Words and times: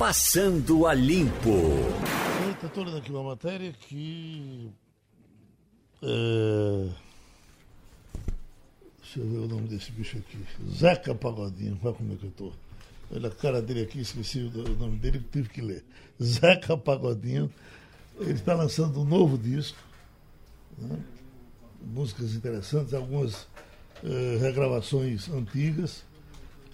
Passando 0.00 0.86
a 0.86 0.94
Limpo. 0.94 1.60
Estou 2.64 2.84
lendo 2.84 2.96
aqui 2.96 3.10
uma 3.10 3.22
matéria 3.22 3.70
que. 3.70 4.70
É... 6.02 6.88
Deixa 9.02 9.20
eu 9.20 9.28
ver 9.28 9.38
o 9.40 9.46
nome 9.46 9.68
desse 9.68 9.92
bicho 9.92 10.16
aqui. 10.16 10.38
Zeca 10.72 11.14
Pagodinho. 11.14 11.78
Olha 11.84 11.92
como 11.92 12.14
é 12.14 12.16
que 12.16 12.24
eu 12.24 12.30
estou. 12.30 12.52
Olha 13.14 13.28
a 13.28 13.30
cara 13.30 13.60
dele 13.60 13.82
aqui, 13.82 14.00
esqueci 14.00 14.38
o 14.38 14.76
nome 14.78 14.96
dele, 14.96 15.22
tive 15.30 15.50
que 15.50 15.60
ler. 15.60 15.84
Zeca 16.22 16.78
Pagodinho. 16.78 17.52
Ele 18.18 18.32
está 18.32 18.54
lançando 18.54 19.02
um 19.02 19.04
novo 19.04 19.36
disco. 19.36 19.76
Né? 20.78 20.98
Músicas 21.82 22.34
interessantes, 22.34 22.94
algumas 22.94 23.42
uh, 24.02 24.38
regravações 24.40 25.28
antigas. 25.28 26.06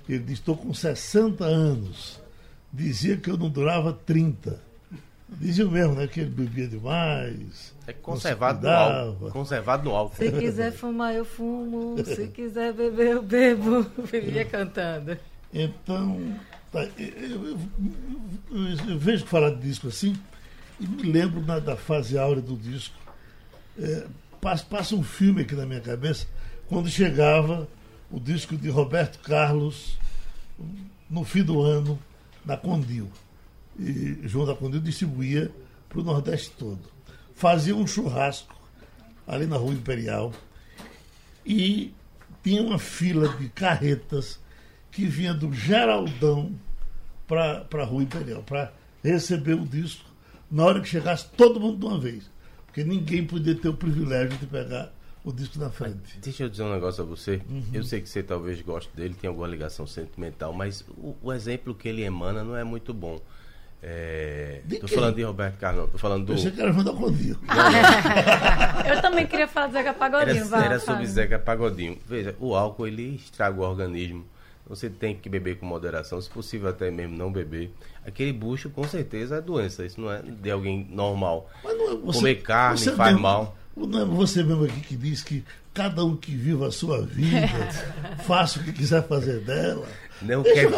Ele 0.09 0.21
diz: 0.21 0.39
Estou 0.39 0.57
com 0.57 0.73
60 0.73 1.45
anos. 1.45 2.25
Dizia 2.77 3.17
que 3.17 3.31
eu 3.31 3.39
não 3.39 3.49
durava 3.49 3.91
30. 3.91 4.61
Dizia 5.29 5.65
mesmo, 5.65 5.95
né? 5.95 6.07
Que 6.07 6.21
ele 6.21 6.31
bebia 6.31 6.69
demais. 6.69 7.75
É 7.87 7.93
conservado 7.95 8.67
no 8.67 8.71
álcool. 8.71 9.31
Conservado 9.31 9.85
no 9.85 9.97
álcool. 9.97 10.17
Se 10.17 10.31
quiser 10.31 10.73
fumar, 10.73 11.15
eu 11.15 11.25
fumo. 11.25 11.97
Se 12.05 12.29
quiser 12.29 12.75
beber, 12.75 13.13
eu 13.13 13.23
bebo. 13.23 13.83
Vivia 14.13 14.45
cantando. 14.45 15.17
Então, 15.55 16.21
tá, 16.71 16.83
eu, 16.99 17.07
eu, 17.09 17.59
eu, 18.51 18.91
eu, 18.91 18.99
vejo 18.99 19.25
falar 19.25 19.51
de 19.51 19.63
disco 19.63 19.89
assim 19.89 20.15
e 20.79 20.87
me 20.87 21.05
lembro 21.05 21.41
na, 21.41 21.59
da 21.59 21.77
fase 21.77 22.19
áurea 22.19 22.43
do 22.43 22.57
disco. 22.57 22.95
É, 23.79 24.07
passa, 24.39 24.67
passa 24.67 24.95
um 24.95 25.03
filme 25.03 25.43
aqui 25.43 25.55
na 25.55 25.65
minha 25.65 25.81
cabeça 25.81 26.27
quando 26.69 26.91
chegava 26.91 27.67
o 28.11 28.21
disco 28.21 28.55
de 28.55 28.69
Roberto 28.69 29.19
Carlos 29.21 29.97
no 31.09 31.25
fim 31.25 31.43
do 31.43 31.63
ano 31.63 31.99
na 32.47 32.57
Condil. 32.57 33.11
E 33.79 34.21
João 34.25 34.47
da 34.47 34.55
Condil 34.55 34.81
distribuía 34.81 35.51
para 35.89 36.01
o 36.01 36.05
Nordeste 36.05 36.53
todo. 36.57 36.81
Fazia 37.35 37.77
um 37.77 37.87
churrasco 37.87 38.57
ali 39.27 39.47
na 39.47 39.57
Rua 39.57 39.75
Imperial 39.75 40.33
e 41.45 41.93
tinha 42.43 42.63
uma 42.63 42.79
fila 42.79 43.29
de 43.37 43.49
carretas 43.49 44.39
que 44.91 45.05
vinha 45.05 45.35
do 45.35 45.53
Geraldão 45.53 46.53
para 47.27 47.67
a 47.71 47.85
Rua 47.85 48.05
Imperial, 48.05 48.43
para 48.43 48.73
receber 49.03 49.55
o 49.55 49.67
disco 49.67 50.09
na 50.51 50.65
hora 50.65 50.81
que 50.81 50.89
chegasse 50.89 51.29
todo 51.37 51.61
mundo 51.61 51.79
de 51.79 51.85
uma 51.85 52.01
vez. 52.01 52.31
Porque 52.67 52.85
ninguém 52.85 53.27
podia 53.27 53.55
ter 53.55 53.69
o 53.69 53.75
privilégio 53.75 54.39
de 54.39 54.47
pegar 54.47 54.93
o 55.27 55.33
disco 55.33 55.59
na 55.59 55.69
frente. 55.69 55.99
Mas 56.15 56.19
deixa 56.23 56.45
eu 56.45 56.49
dizer 56.49 56.63
um 56.63 56.73
negócio 56.73 57.03
a 57.03 57.07
você. 57.07 57.43
Uhum. 57.51 57.65
Eu 57.73 57.83
sei 57.83 58.01
que 58.01 58.09
você 58.09 58.23
talvez 58.23 58.63
goste 58.63 58.95
dele, 58.95 59.13
tem 59.13 59.27
alguma 59.27 59.49
ligação 59.49 59.85
sentimental, 59.85 60.53
mas 60.53 60.83
o, 60.97 61.17
o 61.21 61.33
exemplo 61.33 61.75
que 61.75 61.89
ele 61.89 62.03
emana 62.03 62.45
não 62.45 62.57
é 62.57 62.63
muito 62.63 62.95
bom. 62.95 63.21
É... 63.83 64.63
Tô 64.81 64.87
falando 64.87 65.17
de 65.17 65.23
Roberto 65.23 65.59
Carlos, 65.59 65.91
tô 65.91 65.99
falando 65.99 66.27
do. 66.27 66.33
Eu 66.33 66.39
sei 66.39 66.51
que 66.53 66.61
era 66.61 66.73
João 66.73 66.85
da 66.85 66.93
Condinho. 66.93 67.39
eu 68.89 69.03
também 69.03 69.27
queria 69.27 69.49
falar 69.49 69.67
de 69.67 69.73
Zeca 69.75 69.93
Pagodinho. 69.93 70.37
Era, 70.37 70.45
vai, 70.45 70.65
era 70.65 70.79
sobre 70.79 71.07
Zeca 71.07 71.39
Pagodinho. 71.39 71.99
Veja, 72.07 72.35
o 72.39 72.55
álcool 72.55 72.87
ele 72.87 73.17
estraga 73.17 73.61
o 73.61 73.65
organismo. 73.65 74.25
Você 74.69 74.89
tem 74.89 75.15
que 75.15 75.29
beber 75.29 75.59
com 75.59 75.67
moderação, 75.67 76.21
se 76.21 76.29
possível 76.29 76.69
até 76.69 76.91
mesmo 76.91 77.17
não 77.17 77.31
beber. 77.31 77.73
Aquele 78.05 78.33
bucho 78.33 78.71
com 78.71 78.83
certeza 78.85 79.37
é 79.37 79.41
doença, 79.41 79.85
isso 79.85 80.01
não 80.01 80.11
é 80.11 80.23
de 80.23 80.51
alguém 80.51 80.87
normal. 80.91 81.49
É, 81.65 81.69
você, 81.97 82.19
Comer 82.19 82.35
carne 82.43 82.91
faz 82.93 83.17
mal. 83.17 83.57
É 83.77 84.05
você 84.07 84.43
mesmo 84.43 84.65
aqui 84.65 84.81
que 84.81 84.97
diz 84.97 85.23
que 85.23 85.45
cada 85.75 86.03
um 86.03 86.17
que 86.17 86.35
viva 86.35 86.69
a 86.69 86.73
sua 86.73 87.03
vida, 87.03 87.47
faça 88.27 88.59
o 88.59 88.65
que 88.65 88.73
quiser 88.73 89.07
fazer 89.07 89.41
dela. 89.41 89.87
Não 90.23 90.43
quer, 90.43 90.71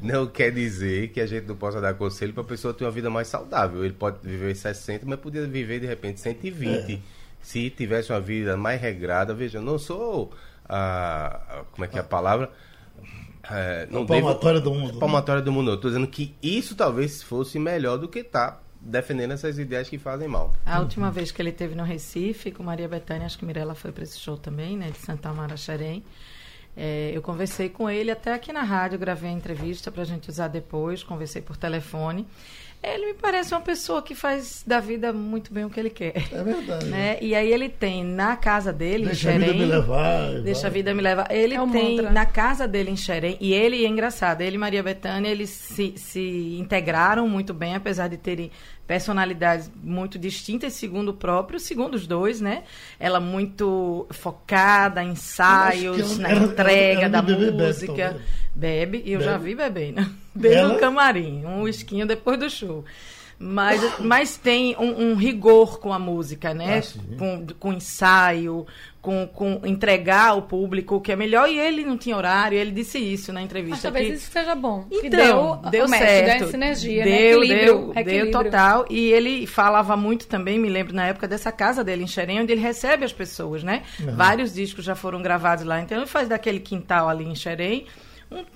não 0.00 0.26
quer 0.28 0.52
dizer 0.52 1.08
que 1.08 1.20
a 1.20 1.26
gente 1.26 1.48
não 1.48 1.56
possa 1.56 1.80
dar 1.80 1.94
conselho 1.94 2.32
para 2.32 2.44
a 2.44 2.46
pessoa 2.46 2.72
ter 2.72 2.84
uma 2.84 2.92
vida 2.92 3.10
mais 3.10 3.26
saudável. 3.26 3.84
Ele 3.84 3.94
pode 3.94 4.18
viver 4.22 4.54
60, 4.54 5.04
mas 5.04 5.18
podia 5.18 5.44
viver 5.44 5.80
de 5.80 5.86
repente 5.86 6.20
120. 6.20 6.94
É. 6.94 6.98
Se 7.42 7.68
tivesse 7.70 8.12
uma 8.12 8.20
vida 8.20 8.56
mais 8.56 8.80
regrada, 8.80 9.34
veja, 9.34 9.58
eu 9.58 9.62
não 9.62 9.76
sou 9.76 10.32
a, 10.68 11.64
como 11.72 11.84
é 11.84 11.88
que 11.88 11.96
é 11.96 12.00
a 12.00 12.04
palavra? 12.04 12.50
É, 13.50 13.88
não 13.90 14.02
a 14.02 14.06
palmatória 14.06 14.60
devo, 14.60 14.74
do 14.74 14.80
mundo. 14.80 14.98
Palmatória 15.00 15.42
do 15.42 15.52
mundo. 15.52 15.74
Estou 15.74 15.90
dizendo 15.90 16.06
que 16.06 16.34
isso 16.40 16.76
talvez 16.76 17.22
fosse 17.22 17.58
melhor 17.58 17.98
do 17.98 18.08
que 18.08 18.22
tá 18.22 18.60
defendendo 18.80 19.32
essas 19.32 19.58
ideias 19.58 19.88
que 19.88 19.98
fazem 19.98 20.28
mal. 20.28 20.54
A 20.64 20.80
última 20.80 21.10
vez 21.10 21.30
que 21.30 21.40
ele 21.42 21.52
teve 21.52 21.74
no 21.74 21.82
Recife 21.82 22.50
com 22.50 22.62
Maria 22.62 22.88
Bethânia, 22.88 23.26
acho 23.26 23.38
que 23.38 23.44
Mirella 23.44 23.74
foi 23.74 23.92
para 23.92 24.04
esse 24.04 24.18
show 24.18 24.36
também, 24.36 24.76
né, 24.76 24.90
de 24.90 24.98
Santa 24.98 25.28
Amara 25.28 25.56
Xerém. 25.56 26.04
É, 26.76 27.10
eu 27.14 27.22
conversei 27.22 27.70
com 27.70 27.88
ele 27.88 28.10
até 28.10 28.34
aqui 28.34 28.52
na 28.52 28.62
rádio, 28.62 28.98
gravei 28.98 29.30
a 29.30 29.32
entrevista 29.32 29.90
para 29.90 30.02
a 30.02 30.04
gente 30.04 30.28
usar 30.28 30.48
depois, 30.48 31.02
conversei 31.02 31.40
por 31.40 31.56
telefone. 31.56 32.26
Ele 32.86 33.06
me 33.06 33.14
parece 33.14 33.52
uma 33.52 33.60
pessoa 33.60 34.00
que 34.00 34.14
faz 34.14 34.62
da 34.64 34.78
vida 34.78 35.12
muito 35.12 35.52
bem 35.52 35.64
o 35.64 35.70
que 35.70 35.80
ele 35.80 35.90
quer. 35.90 36.14
É 36.32 36.42
verdade. 36.42 36.86
Né? 36.86 37.18
E 37.20 37.34
aí 37.34 37.52
ele 37.52 37.68
tem 37.68 38.04
na 38.04 38.36
casa 38.36 38.72
dele, 38.72 39.06
deixa 39.06 39.30
em 39.30 39.32
Xerém... 39.32 39.38
Deixa 39.38 39.50
a 39.50 39.54
vida 39.54 39.66
me 39.66 39.72
levar. 39.72 40.42
Deixa 40.42 40.60
vai. 40.62 40.70
a 40.70 40.72
vida 40.72 40.94
me 40.94 41.02
levar. 41.02 41.26
Ele 41.30 41.54
é 41.54 41.66
tem 41.66 41.96
mantra. 41.96 42.12
na 42.12 42.26
casa 42.26 42.68
dele 42.68 42.90
em 42.90 42.96
Xerém, 42.96 43.36
e 43.40 43.52
ele, 43.52 43.84
é 43.84 43.88
engraçado, 43.88 44.40
ele 44.40 44.56
e 44.56 44.58
Maria 44.58 44.82
Bethânia, 44.82 45.28
eles 45.28 45.50
se, 45.50 45.94
se 45.96 46.56
integraram 46.58 47.28
muito 47.28 47.52
bem, 47.52 47.74
apesar 47.74 48.08
de 48.08 48.16
terem 48.16 48.50
personalidades 48.86 49.70
muito 49.82 50.18
distintas, 50.18 50.74
segundo 50.74 51.08
o 51.08 51.14
próprio, 51.14 51.58
segundo 51.58 51.94
os 51.94 52.06
dois, 52.06 52.40
né? 52.40 52.62
Ela 53.00 53.18
muito 53.18 54.06
focada, 54.10 55.02
ensaios, 55.02 56.18
na 56.18 56.32
entrega 56.32 57.02
ela, 57.02 57.18
ela, 57.18 57.32
ela 57.32 57.50
da 57.50 57.66
música. 57.66 58.16
Bebe, 58.54 59.02
e 59.04 59.12
eu 59.12 59.18
Bebe. 59.18 59.30
já 59.30 59.38
vi 59.38 59.54
bebendo. 59.54 60.06
Bebe 60.34 60.62
no 60.62 60.78
camarim, 60.78 61.44
um 61.44 61.66
esquinho 61.66 62.06
depois 62.06 62.38
do 62.38 62.48
show. 62.48 62.84
Mas, 63.38 64.00
mas 64.00 64.36
tem 64.36 64.74
um, 64.78 65.10
um 65.10 65.14
rigor 65.14 65.78
com 65.78 65.92
a 65.92 65.98
música, 65.98 66.54
né? 66.54 66.80
Ah, 66.80 67.16
com, 67.18 67.46
com 67.58 67.72
ensaio, 67.72 68.66
com, 69.02 69.26
com 69.26 69.60
entregar 69.64 70.30
ao 70.30 70.42
público 70.42 70.96
o 70.96 71.00
que 71.00 71.12
é 71.12 71.16
melhor. 71.16 71.46
E 71.46 71.58
ele 71.58 71.84
não 71.84 71.98
tinha 71.98 72.16
horário, 72.16 72.56
ele 72.56 72.70
disse 72.70 72.98
isso 72.98 73.34
na 73.34 73.42
entrevista. 73.42 73.76
Mas 73.76 73.82
talvez 73.82 74.08
que... 74.08 74.14
isso 74.14 74.30
seja 74.30 74.54
bom. 74.54 74.86
Então, 74.90 75.60
deu, 75.60 75.70
deu 75.70 75.88
certo. 75.88 76.38
Deu 76.38 76.50
sinergia, 76.50 77.04
deu, 77.04 77.40
né? 77.40 77.46
Equilíbrio, 77.46 77.92
deu, 77.94 78.04
deu 78.04 78.30
total. 78.30 78.86
E 78.88 79.12
ele 79.12 79.46
falava 79.46 79.96
muito 79.98 80.26
também, 80.26 80.58
me 80.58 80.70
lembro 80.70 80.94
na 80.94 81.06
época 81.06 81.28
dessa 81.28 81.52
casa 81.52 81.84
dele 81.84 82.04
em 82.04 82.08
Xerém, 82.08 82.40
onde 82.40 82.52
ele 82.52 82.62
recebe 82.62 83.04
as 83.04 83.12
pessoas, 83.12 83.62
né? 83.62 83.82
Uhum. 84.00 84.16
Vários 84.16 84.54
discos 84.54 84.82
já 84.82 84.94
foram 84.94 85.20
gravados 85.20 85.64
lá. 85.64 85.78
Então 85.80 85.98
ele 85.98 86.06
faz 86.06 86.26
daquele 86.26 86.58
quintal 86.58 87.06
ali 87.06 87.24
em 87.24 87.34
Xerém 87.34 87.86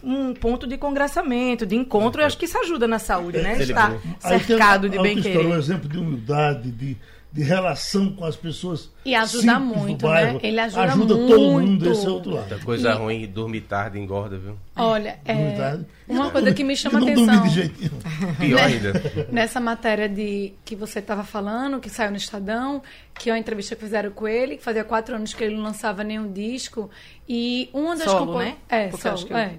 um, 0.03 0.29
um, 0.29 0.35
ponto 0.35 0.67
de 0.67 0.77
congressamento, 0.77 1.65
de 1.67 1.77
encontro, 1.77 2.21
e 2.21 2.25
acho 2.25 2.37
que 2.37 2.45
isso 2.45 2.59
ajuda 2.59 2.87
na 2.87 2.99
saúde, 2.99 3.39
né? 3.39 3.61
Estar 3.61 3.99
cercado 4.21 4.89
de 4.89 4.99
bem-querer. 4.99 5.47
Um 5.47 5.57
exemplo 5.57 5.89
de 5.89 5.99
humildade, 5.99 6.71
de, 6.71 6.97
de 7.33 7.43
relação 7.43 8.13
com 8.13 8.25
as 8.25 8.35
pessoas. 8.35 8.91
E 9.05 9.15
ajuda 9.15 9.59
muito, 9.61 10.09
né? 10.09 10.39
Ele 10.43 10.59
ajuda, 10.59 10.83
ajuda 10.83 11.15
muito. 11.15 11.33
todo 11.33 11.53
mundo 11.53 11.85
desse 11.85 12.09
outro 12.09 12.33
lado. 12.33 12.49
Muita 12.49 12.65
coisa 12.65 12.91
e... 12.91 12.95
ruim, 12.95 13.27
dormir 13.27 13.61
tarde 13.63 13.99
engorda, 13.99 14.37
viu? 14.37 14.57
Olha, 14.77 15.19
é... 15.25 15.79
uma 16.09 16.31
coisa 16.31 16.53
que 16.53 16.65
me 16.65 16.77
chama 16.77 16.99
a 16.99 17.03
atenção. 17.03 17.43
De 17.43 17.49
jeito 17.51 17.91
Pior 18.39 18.61
ainda. 18.61 18.93
Nessa 19.31 19.61
matéria 19.61 20.09
de 20.09 20.53
que 20.65 20.75
você 20.75 20.99
estava 20.99 21.23
falando, 21.23 21.79
que 21.79 21.89
saiu 21.89 22.11
no 22.11 22.17
Estadão, 22.17 22.83
que 23.15 23.31
é 23.31 23.33
uma 23.33 23.39
entrevista 23.39 23.77
que 23.77 23.83
fizeram 23.83 24.11
com 24.11 24.27
ele, 24.27 24.57
que 24.57 24.63
fazia 24.63 24.83
quatro 24.83 25.15
anos 25.15 25.33
que 25.33 25.45
ele 25.45 25.55
não 25.55 25.63
lançava 25.63 26.03
nenhum 26.03 26.33
disco. 26.33 26.91
E 27.29 27.71
uma 27.73 27.95
das 27.95 28.11
solo, 28.11 28.39
né? 28.39 28.57
É, 28.69 28.89
Porque 28.89 29.17
solo, 29.17 29.37
é. 29.37 29.55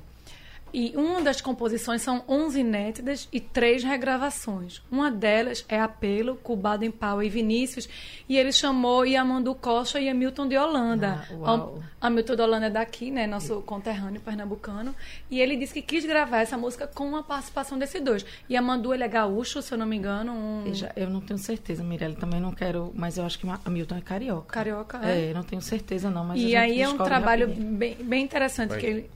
E 0.73 0.93
uma 0.95 1.21
das 1.21 1.41
composições 1.41 2.01
são 2.01 2.23
11 2.27 2.59
inéditas 2.59 3.27
e 3.31 3.39
três 3.39 3.83
regravações. 3.83 4.81
Uma 4.91 5.11
delas 5.11 5.65
é 5.67 5.79
Apelo, 5.79 6.35
Cubado 6.35 6.85
em 6.85 6.91
Pau 6.91 7.21
e 7.21 7.29
Vinícius. 7.29 7.87
E 8.27 8.37
ele 8.37 8.51
chamou 8.51 9.05
Yamandu 9.05 9.55
Costa 9.55 9.99
e 9.99 10.09
Hamilton 10.09 10.47
de 10.47 10.57
Holanda. 10.57 11.25
Ah, 11.43 11.69
Hamilton 12.01 12.35
de 12.35 12.41
Holanda 12.41 12.65
é 12.67 12.69
daqui, 12.69 13.11
né? 13.11 13.27
Nosso 13.27 13.61
conterrâneo 13.61 14.21
pernambucano. 14.21 14.95
E 15.29 15.39
ele 15.39 15.55
disse 15.55 15.73
que 15.73 15.81
quis 15.81 16.05
gravar 16.05 16.41
essa 16.41 16.57
música 16.57 16.87
com 16.87 17.15
a 17.15 17.23
participação 17.23 17.77
desses 17.77 18.01
dois. 18.01 18.25
Yamandu, 18.49 18.93
ele 18.93 19.03
é 19.03 19.07
gaúcho, 19.07 19.61
se 19.61 19.73
eu 19.73 19.77
não 19.77 19.85
me 19.85 19.97
engano. 19.97 20.33
Um... 20.33 20.63
Eu, 20.95 21.09
não 21.09 21.21
tenho 21.21 21.37
certeza, 21.37 21.83
Mirelle. 21.83 22.15
Também 22.15 22.39
não 22.39 22.51
quero... 22.51 22.91
Mas 22.95 23.17
eu 23.17 23.25
acho 23.25 23.37
que 23.39 23.47
Hamilton 23.65 23.95
é 23.95 24.01
carioca. 24.01 24.53
Carioca, 24.53 24.99
é. 25.03 25.29
É, 25.29 25.33
não 25.33 25.43
tenho 25.43 25.61
certeza 25.61 26.09
não. 26.09 26.25
Mas 26.25 26.41
e 26.41 26.55
aí 26.55 26.81
é 26.81 26.89
um 26.89 26.97
trabalho 26.97 27.47
bem, 27.47 27.95
bem, 27.95 28.23
interessante 28.23 28.69
Vai. 28.69 28.79
que 28.79 28.85
ele 28.85 29.09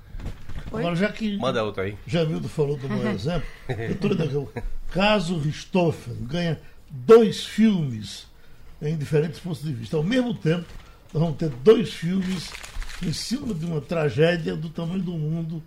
Oi? 0.75 0.81
Agora, 0.81 0.95
já 0.95 1.11
que 1.11 1.37
Manda 1.37 1.63
outra 1.63 1.83
aí. 1.83 1.97
Jamildo 2.05 2.47
falou 2.47 2.77
do 2.77 2.87
meu 2.89 3.09
exemplo, 3.11 3.47
eu 3.69 4.51
caso 4.91 5.37
Ristoffen 5.37 6.15
ganha 6.21 6.59
dois 6.89 7.43
filmes 7.43 8.27
em 8.81 8.95
diferentes 8.97 9.39
pontos 9.39 9.61
de 9.63 9.73
vista. 9.73 9.97
Ao 9.97 10.03
mesmo 10.03 10.33
tempo, 10.33 10.65
nós 11.13 11.21
vamos 11.21 11.37
ter 11.37 11.49
dois 11.49 11.93
filmes 11.93 12.51
em 13.03 13.11
cima 13.11 13.53
de 13.53 13.65
uma 13.65 13.81
tragédia 13.81 14.55
do 14.55 14.69
tamanho 14.69 15.01
do 15.01 15.11
mundo 15.11 15.61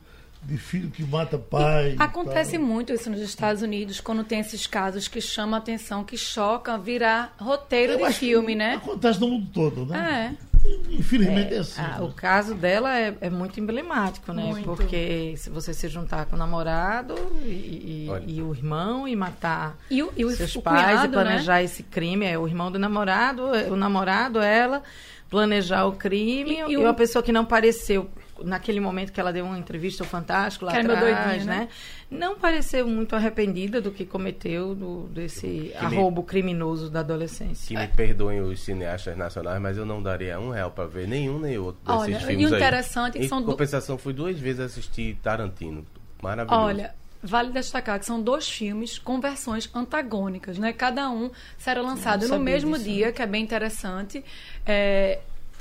de 0.49 0.57
filho 0.57 0.91
que 0.91 1.05
mata 1.05 1.39
pai. 1.39 1.95
E 1.99 2.03
acontece 2.03 2.53
tal. 2.53 2.67
muito 2.67 2.91
isso 2.91 3.11
nos 3.11 3.21
Estados 3.21 3.61
Unidos, 3.61 4.01
quando 4.01 4.25
tem 4.25 4.41
esses 4.41 4.67
casos 4.67 5.07
que 5.07 5.21
chamam 5.21 5.57
a 5.57 5.59
atenção, 5.59 6.03
que 6.03 6.17
chocam, 6.17 6.81
virar 6.81 7.35
roteiro 7.39 7.93
Eu 7.93 8.07
de 8.07 8.15
filme, 8.15 8.55
né? 8.55 8.77
Acontece 8.77 9.21
no 9.21 9.29
mundo 9.29 9.47
todo, 9.53 9.85
né? 9.85 10.35
É. 10.45 10.49
Infelizmente 10.91 11.53
é, 11.53 11.57
é 11.57 11.61
assim. 11.61 11.81
A, 11.81 12.03
o 12.03 12.13
caso 12.13 12.55
dela 12.55 12.99
é, 12.99 13.15
é 13.21 13.31
muito 13.31 13.61
emblemático, 13.61 14.33
né? 14.33 14.45
Muito. 14.45 14.65
Porque 14.65 15.35
se 15.37 15.51
você 15.51 15.75
se 15.75 15.87
juntar 15.87 16.25
com 16.25 16.35
o 16.35 16.39
namorado 16.39 17.15
e, 17.45 18.09
e, 18.27 18.35
e 18.37 18.43
o 18.43 18.55
irmão 18.55 19.07
e 19.07 19.15
matar 19.15 19.77
e 19.91 20.03
o, 20.03 20.11
e 20.17 20.25
seus 20.33 20.57
o 20.57 20.63
pais 20.63 20.87
cunhado, 20.87 21.07
e 21.07 21.09
planejar 21.11 21.57
né? 21.57 21.65
esse 21.65 21.83
crime, 21.83 22.25
é 22.25 22.39
o 22.39 22.47
irmão 22.47 22.73
do 22.73 22.79
namorado, 22.79 23.43
o 23.71 23.77
namorado, 23.77 24.41
ela, 24.41 24.83
planejar 25.29 25.85
o 25.85 25.93
crime 25.93 26.57
e, 26.69 26.73
e, 26.73 26.77
uma 26.79 26.95
pessoa 26.95 27.23
que 27.23 27.33
não 27.33 27.45
pareceu 27.45 28.09
naquele 28.45 28.81
momento 28.81 29.13
que 29.13 29.21
ela 29.21 29.33
deu 29.33 29.45
uma 29.45 29.59
entrevista 29.59 30.03
ao 30.03 30.09
Fantástico 30.09 30.65
lá 30.65 30.73
atrás, 30.73 31.45
né? 31.45 31.61
né? 31.61 31.69
Não 32.11 32.39
pareceu 32.39 32.87
muito 32.87 33.15
arrependida 33.15 33.81
do 33.81 33.91
que 33.91 34.05
cometeu 34.05 34.75
do, 34.75 35.09
desse 35.09 35.73
que 35.77 35.77
arrobo 35.77 36.23
me, 36.23 36.27
criminoso 36.27 36.91
da 36.91 37.01
adolescência. 37.01 37.69
Que 37.69 37.77
me 37.77 37.89
perdoem 37.89 38.41
os 38.41 38.61
cineastas 38.61 39.17
nacionais, 39.17 39.61
mas 39.61 39.77
eu 39.77 39.85
não 39.85 40.03
daria 40.03 40.39
um 40.39 40.51
real 40.51 40.71
para 40.71 40.87
ver 40.87 41.07
nenhum 41.07 41.39
nem 41.39 41.59
outro 41.59 41.81
desses 41.85 42.03
Olha, 42.03 42.21
filmes 42.21 42.51
e 42.51 42.53
o 42.53 42.57
interessante 42.57 43.19
aí. 43.19 43.25
Em 43.25 43.29
são 43.29 43.43
compensação, 43.43 43.97
do... 43.97 44.03
fui 44.03 44.13
duas 44.13 44.39
vezes 44.39 44.61
assistir 44.61 45.17
Tarantino. 45.23 45.87
Maravilhoso. 46.23 46.65
Olha, 46.65 46.95
Vale 47.21 47.51
destacar 47.51 47.99
que 47.99 48.07
são 48.07 48.23
dois 48.23 48.49
filmes 48.49 48.97
com 48.97 49.21
versões 49.21 49.69
antagônicas, 49.75 50.57
né? 50.57 50.73
Cada 50.73 51.11
um 51.11 51.31
será 51.57 51.83
lançado 51.83 52.29
no 52.29 52.39
mesmo 52.39 52.79
disso. 52.79 52.89
dia, 52.89 53.13
que 53.13 53.21
é 53.21 53.27
bem 53.27 53.43
interessante. 53.43 54.25
É, 54.65 55.19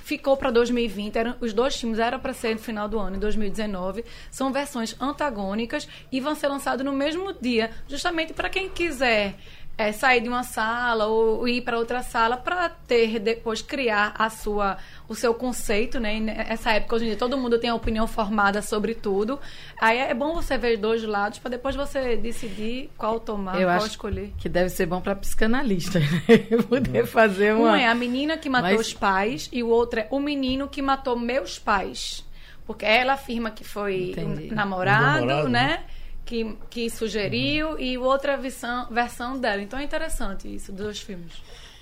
ficou 0.07 0.38
para 0.38 0.50
2020. 0.50 1.18
Eram, 1.18 1.36
os 1.42 1.51
dois 1.51 1.75
filmes 1.75 2.00
eram 2.00 2.18
para 2.18 2.33
ser 2.33 2.54
no 2.54 2.62
final 2.62 2.88
do 2.88 2.98
ano, 2.98 3.18
em 3.18 3.19
2019. 3.19 4.06
São 4.31 4.54
versões 4.54 4.95
antagônicas 5.01 5.86
e 6.09 6.21
vão 6.21 6.33
ser 6.33 6.48
lançados 6.48 6.86
no 6.86 6.94
mesmo 6.94 7.33
dia, 7.33 7.71
justamente 7.89 8.31
para 8.31 8.50
quem 8.50 8.69
quiser 8.69 9.36
é, 9.77 9.91
sair 9.91 10.21
de 10.21 10.27
uma 10.27 10.44
sala 10.44 11.06
ou 11.06 11.47
ir 11.47 11.62
para 11.62 11.77
outra 11.77 12.01
sala 12.01 12.35
para 12.35 12.68
ter 12.68 13.19
depois 13.19 13.62
criar 13.62 14.13
a 14.18 14.29
sua 14.29 14.77
o 15.07 15.15
seu 15.15 15.33
conceito, 15.33 16.00
né? 16.00 16.19
Nessa 16.19 16.74
época 16.74 16.95
hoje 16.95 17.06
em 17.06 17.07
dia 17.09 17.18
todo 17.18 17.38
mundo 17.38 17.59
tem 17.59 17.69
a 17.69 17.75
opinião 17.75 18.07
formada 18.07 18.62
sobre 18.62 18.95
tudo. 18.95 19.39
Aí 19.79 20.00
é 20.00 20.13
bom 20.13 20.33
você 20.33 20.57
ver 20.57 20.77
dois 20.77 21.03
lados 21.03 21.38
para 21.39 21.51
depois 21.51 21.75
você 21.75 22.18
decidir 22.18 22.89
qual 22.97 23.19
tomar, 23.19 23.62
Eu 23.62 23.68
qual 23.68 23.77
acho 23.77 23.88
escolher. 23.88 24.33
Que 24.38 24.50
deve 24.50 24.69
ser 24.69 24.88
bom 24.88 25.00
para 25.00 25.15
psicanalista, 25.15 26.00
né? 26.01 26.63
Poder 26.68 27.06
fazer 27.06 27.53
uma 27.53 27.71
Um 27.71 27.75
é 27.75 27.88
a 27.88 27.95
menina 27.95 28.35
que 28.38 28.50
matou 28.50 28.77
Mas... 28.77 28.88
os 28.88 28.94
pais 28.94 29.50
e 29.53 29.62
o 29.62 29.69
outro 29.69 30.00
é 30.00 30.07
o 30.09 30.19
menino 30.19 30.68
que 30.68 30.81
matou 30.81 31.18
meus 31.18 31.59
pais. 31.59 32.25
Porque 32.65 32.85
ela 32.85 33.13
afirma 33.13 33.51
que 33.51 33.63
foi 33.63 34.13
namorado, 34.51 35.25
namorado, 35.25 35.47
né? 35.47 35.68
né? 35.68 35.83
Que, 36.27 36.57
que 36.69 36.89
sugeriu 36.89 37.69
uhum. 37.71 37.79
e 37.79 37.97
outra 37.97 38.35
versão, 38.35 38.88
versão 38.91 39.39
dela. 39.39 39.62
Então 39.62 39.79
é 39.79 39.83
interessante 39.83 40.53
isso, 40.53 40.74
dos 40.74 41.00
filmes. 41.00 41.31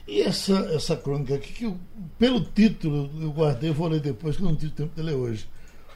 E 0.07 0.21
essa, 0.21 0.53
essa 0.71 0.95
crônica 0.95 1.33
aqui, 1.33 1.51
que 1.51 1.63
eu, 1.65 1.77
pelo 2.19 2.39
título 2.39 3.09
eu 3.19 3.31
guardei, 3.31 3.71
vou 3.71 3.87
ler 3.87 3.99
depois, 3.99 4.37
que 4.37 4.43
eu 4.43 4.47
não 4.47 4.55
tive 4.55 4.71
tempo 4.71 4.95
de 4.95 5.01
ler 5.01 5.15
hoje. 5.15 5.49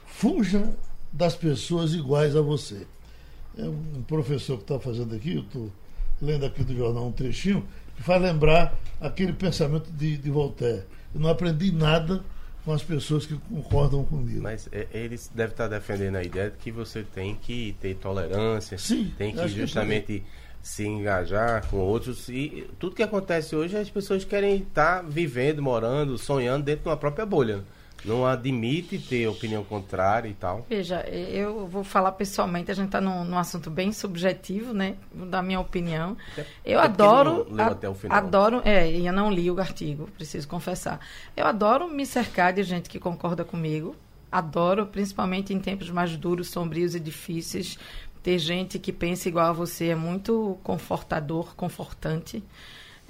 Fuja 0.04 0.76
das 1.12 1.36
pessoas 1.36 1.94
iguais 1.94 2.34
a 2.34 2.40
você. 2.40 2.86
É 3.56 3.62
um 3.62 4.02
professor 4.02 4.56
que 4.56 4.64
está 4.64 4.80
fazendo 4.80 5.14
aqui, 5.14 5.36
eu 5.36 5.42
estou 5.42 5.70
lendo 6.20 6.44
aqui 6.44 6.64
do 6.64 6.74
jornal 6.74 7.06
um 7.06 7.12
trechinho, 7.12 7.66
que 7.96 8.02
faz 8.02 8.20
lembrar 8.20 8.76
aquele 9.00 9.32
pensamento 9.32 9.90
de, 9.92 10.16
de 10.16 10.30
Voltaire. 10.30 10.82
Eu 11.14 11.20
não 11.20 11.30
aprendi 11.30 11.70
nada 11.70 12.24
com 12.64 12.72
as 12.72 12.82
pessoas 12.82 13.26
que 13.26 13.36
concordam 13.48 14.04
comigo. 14.04 14.42
Mas 14.42 14.68
é, 14.72 14.86
eles 14.92 15.30
devem 15.34 15.52
estar 15.52 15.68
defendendo 15.68 16.16
a 16.16 16.22
ideia 16.22 16.50
de 16.50 16.56
que 16.58 16.70
você 16.70 17.02
tem 17.02 17.34
que 17.34 17.76
ter 17.80 17.94
tolerância, 17.96 18.78
Sim, 18.78 19.12
tem 19.16 19.34
que 19.34 19.48
justamente 19.48 20.06
que 20.06 20.22
se 20.62 20.86
engajar 20.86 21.66
com 21.68 21.78
outros. 21.78 22.28
E 22.28 22.68
tudo 22.78 22.94
que 22.94 23.02
acontece 23.02 23.56
hoje, 23.56 23.76
as 23.76 23.88
pessoas 23.88 24.24
querem 24.24 24.56
estar 24.56 25.02
vivendo, 25.02 25.62
morando, 25.62 26.18
sonhando 26.18 26.64
dentro 26.64 26.84
de 26.84 26.88
uma 26.88 26.96
própria 26.96 27.24
bolha 27.24 27.64
não 28.04 28.26
admite 28.26 28.98
ter 28.98 29.26
opinião 29.26 29.64
contrária 29.64 30.28
e 30.28 30.34
tal? 30.34 30.66
Veja, 30.68 31.00
eu 31.08 31.66
vou 31.66 31.84
falar 31.84 32.12
pessoalmente, 32.12 32.70
a 32.70 32.74
gente 32.74 32.86
está 32.86 33.00
num, 33.00 33.24
num, 33.24 33.38
assunto 33.38 33.70
bem 33.70 33.92
subjetivo, 33.92 34.72
né? 34.72 34.96
Da 35.12 35.42
minha 35.42 35.60
opinião. 35.60 36.16
Até, 36.32 36.46
eu 36.64 36.80
adoro. 36.80 37.46
Não 37.50 37.66
até 37.66 37.88
o 37.88 37.94
final. 37.94 38.16
Adoro, 38.16 38.62
é, 38.64 38.90
e 38.90 39.06
eu 39.06 39.12
não 39.12 39.30
li 39.30 39.50
o 39.50 39.60
artigo, 39.60 40.08
preciso 40.16 40.48
confessar. 40.48 41.00
Eu 41.36 41.46
adoro 41.46 41.88
me 41.88 42.06
cercar 42.06 42.52
de 42.52 42.62
gente 42.62 42.88
que 42.88 42.98
concorda 42.98 43.44
comigo. 43.44 43.94
Adoro, 44.30 44.86
principalmente 44.86 45.52
em 45.52 45.58
tempos 45.58 45.90
mais 45.90 46.16
duros, 46.16 46.48
sombrios 46.48 46.94
e 46.94 47.00
difíceis. 47.00 47.78
Ter 48.22 48.38
gente 48.38 48.78
que 48.78 48.92
pensa 48.92 49.28
igual 49.28 49.46
a 49.46 49.52
você 49.52 49.88
é 49.88 49.94
muito 49.94 50.58
confortador, 50.62 51.54
confortante. 51.56 52.42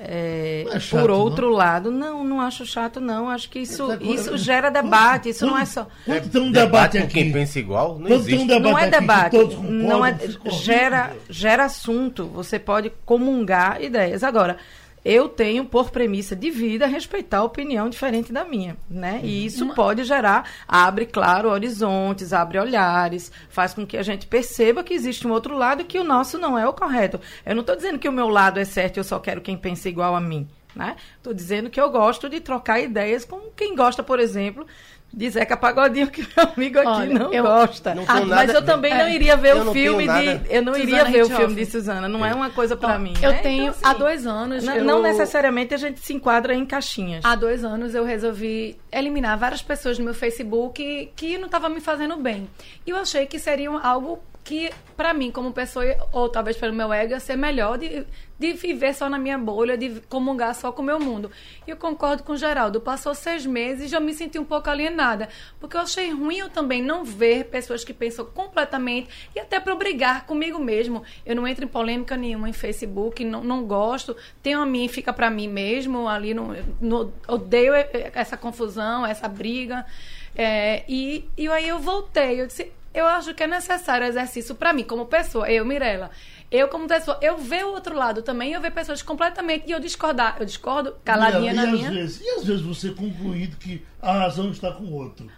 É, 0.03 0.65
é 0.73 0.81
chato, 0.81 1.01
por 1.01 1.11
outro 1.11 1.49
não? 1.49 1.57
lado, 1.57 1.91
não, 1.91 2.25
não 2.25 2.41
acho 2.41 2.65
chato, 2.65 3.01
não. 3.01 3.29
Acho 3.29 3.51
que 3.51 3.59
isso, 3.59 3.87
isso 4.01 4.37
gera 4.39 4.71
debate, 4.71 5.29
isso 5.29 5.45
não 5.45 5.59
é 5.59 5.67
só. 5.67 5.87
Quando 6.07 6.31
tem 6.31 6.41
um 6.41 6.51
debate, 6.51 6.97
aqui. 6.97 7.15
quem 7.15 7.31
pensa 7.31 7.59
igual, 7.59 7.99
não 7.99 8.09
existe. 8.09 8.51
Um 8.55 8.61
não 8.61 8.79
é 8.79 8.89
debate, 8.89 9.37
não 9.63 10.07
é, 10.07 10.17
gera, 10.47 11.13
gera 11.29 11.65
assunto. 11.65 12.27
Você 12.29 12.59
pode 12.59 12.91
comungar 13.05 13.83
ideias. 13.83 14.25
Agora, 14.25 14.57
eu 15.05 15.29
tenho 15.29 15.65
por 15.65 15.91
premissa 15.91 16.37
de 16.37 16.51
vida 16.51 16.87
respeitar 16.87 17.39
a 17.39 17.45
opinião 17.45 17.89
diferente 17.89 18.33
da 18.33 18.45
minha, 18.45 18.77
né? 18.89 19.21
E 19.23 19.41
uhum. 19.41 19.47
isso 19.47 19.65
Uma... 19.65 19.75
pode 19.75 20.05
gerar, 20.05 20.49
abre, 20.69 21.07
claro, 21.07 21.49
horizontes, 21.49 22.33
abre 22.33 22.59
olhares, 22.59 23.33
faz 23.49 23.73
com 23.73 23.87
que 23.87 23.97
a 23.97 24.03
gente 24.03 24.27
perceba 24.27 24.85
que 24.85 24.95
existe 24.95 25.27
um 25.27 25.33
outro 25.33 25.57
lado 25.57 25.83
e 25.83 25.85
que 25.85 25.99
o 25.99 26.05
nosso 26.05 26.39
não 26.39 26.59
é 26.59 26.69
o 26.69 26.73
correto. 26.73 27.21
Eu 27.45 27.55
não 27.55 27.63
estou 27.63 27.77
dizendo 27.77 27.99
que 27.99 28.09
o 28.09 28.13
meu 28.13 28.29
lado 28.29 28.61
é 28.61 28.65
certo 28.65 28.97
e 28.97 29.01
eu 29.01 29.05
só 29.05 29.19
quero 29.19 29.41
quem 29.41 29.57
pensa 29.57 29.89
igual 29.89 30.15
a 30.15 30.21
mim. 30.21 30.47
Né? 30.75 30.95
Estou 31.17 31.35
dizendo 31.35 31.69
que 31.69 31.81
eu 31.81 31.91
gosto 31.91 32.29
de 32.29 32.39
trocar 32.39 32.81
ideias 32.81 33.25
com 33.25 33.41
quem 33.57 33.75
gosta, 33.75 34.05
por 34.05 34.21
exemplo, 34.21 34.65
de 35.13 35.29
Zeca 35.29 35.57
Pagodinho, 35.57 36.09
que 36.09 36.23
meu 36.23 36.53
amigo 36.55 36.79
aqui 36.79 36.89
Olha, 36.89 37.19
não 37.19 37.33
eu, 37.33 37.43
gosta. 37.43 37.95
Não 37.95 38.05
ah, 38.07 38.21
mas 38.25 38.55
eu 38.55 38.65
também 38.65 38.97
não 38.97 39.09
iria 39.09 39.37
ver 39.37 39.57
o 39.57 39.73
filme 39.73 40.07
de. 40.07 40.55
Eu 40.55 40.63
não 40.63 40.77
iria 40.77 41.05
ver 41.05 41.25
o 41.25 41.29
filme 41.29 41.55
de 41.55 41.67
Suzana. 41.67 42.09
Não 42.09 42.25
é, 42.25 42.31
é 42.31 42.35
uma 42.35 42.51
coisa 42.51 42.77
para 42.77 42.99
mim. 42.99 43.15
Eu 43.21 43.33
né? 43.33 43.39
tenho. 43.39 43.63
Então, 43.63 43.75
assim, 43.75 43.81
há 43.85 43.93
dois 43.93 44.27
anos. 44.27 44.65
Não, 44.65 44.75
eu, 44.75 44.85
não, 44.85 45.03
necessariamente 45.03 45.75
a 45.75 45.77
gente 45.77 46.01
se 46.01 46.15
enquadra 46.15 46.55
em 46.55 46.65
caixinhas. 46.65 47.25
Há 47.25 47.35
dois 47.35 47.65
anos 47.65 47.95
eu 47.95 48.05
resolvi 48.05 48.79
eliminar 48.93 49.37
várias 49.37 49.63
pessoas 49.63 49.99
no 49.99 50.05
meu 50.05 50.15
Facebook 50.15 51.13
que 51.17 51.39
não 51.39 51.47
estavam 51.47 51.71
me 51.71 51.81
fazendo 51.81 52.17
bem. 52.17 52.49
E 52.87 52.91
eu 52.91 52.97
achei 52.97 53.27
que 53.27 53.39
seria 53.39 53.71
algo 53.71 54.21
que 54.43 54.71
para 54.97 55.15
mim 55.15 55.31
como 55.31 55.53
pessoa 55.53 55.85
ou 56.13 56.29
talvez 56.29 56.57
pelo 56.57 56.75
meu 56.75 56.93
ego 56.93 57.13
ia 57.13 57.21
ser 57.21 57.37
melhor 57.37 57.79
de, 57.79 58.05
de 58.39 58.53
viver 58.53 58.95
só 58.95 59.09
na 59.09 59.19
minha 59.19 59.39
bolha 59.39 59.77
de 59.77 60.01
comungar 60.09 60.55
só 60.55 60.73
com 60.73 60.83
o 60.83 60.85
meu 60.85 60.99
mundo. 60.99 61.31
E 61.67 61.71
eu 61.71 61.77
concordo 61.77 62.23
com 62.23 62.33
o 62.33 62.37
Geraldo. 62.37 62.81
Passou 62.81 63.15
seis 63.15 63.47
meses 63.47 63.91
já 63.91 64.01
me 64.01 64.13
senti 64.13 64.39
um 64.39 64.45
pouco 64.45 64.69
alienada. 64.69 65.29
Porque 65.59 65.77
eu 65.77 65.81
achei 65.81 66.11
ruim 66.11 66.39
eu 66.39 66.51
também 66.51 66.83
não 66.83 67.05
ver 67.05 67.45
pessoas 67.45 67.85
que 67.85 67.93
pensam 67.93 68.25
completamente 68.25 69.09
e 69.35 69.41
até 69.41 69.61
para 69.61 69.75
brigar 69.75 70.27
comigo 70.27 70.59
mesmo. 70.59 71.03
Eu 71.25 71.37
não 71.37 71.47
entro 71.47 71.65
em 71.65 71.69
polêmica 71.69 72.17
nenhuma 72.17 72.49
em 72.49 72.53
Facebook 72.53 73.25
não, 73.25 73.45
não 73.45 73.65
gosto. 73.65 74.17
Tenho 74.43 74.61
a 74.61 74.67
mim 74.67 74.89
fica 74.89 75.13
para 75.13 75.31
mim 75.31 75.49
mesmo 75.49 76.09
ali 76.09 76.35
no, 76.35 76.55
no, 76.81 77.13
odeio 77.29 77.73
essa 78.15 78.37
confusão 78.37 79.07
essa 79.07 79.29
briga. 79.29 79.87
É, 80.35 80.85
e, 80.89 81.29
e 81.37 81.49
aí 81.49 81.69
eu 81.69 81.79
voltei. 81.79 82.41
Eu 82.41 82.47
disse 82.47 82.73
eu 82.93 83.07
acho 83.07 83.35
que 83.35 83.43
é 83.43 83.47
necessário 83.47 84.07
exercício 84.07 84.55
para 84.55 84.73
mim, 84.73 84.83
como 84.83 85.07
pessoa, 85.07 85.51
eu, 85.51 85.65
Mirella. 85.65 86.11
Eu, 86.51 86.67
como 86.67 86.89
pessoa, 86.89 87.17
eu 87.23 87.39
ver 87.39 87.65
o 87.65 87.73
outro 87.73 87.95
lado 87.95 88.23
também, 88.23 88.53
eu 88.53 88.61
ver 88.61 88.73
pessoas 88.73 89.01
completamente 89.03 89.69
e 89.69 89.71
eu 89.71 89.79
discordar. 89.79 90.37
Eu 90.41 90.45
discordo, 90.45 90.97
caladinha 91.05 91.53
na 91.53 91.67
minha. 91.67 91.91
Vezes, 91.91 92.21
e 92.21 92.29
às 92.31 92.45
vezes 92.45 92.63
você 92.63 92.91
concluindo 92.91 93.57
que 93.57 93.85
a 94.03 94.13
razão 94.19 94.51
está 94.51 94.73
com 94.73 94.85
o 94.85 94.93
outro. 94.93 95.31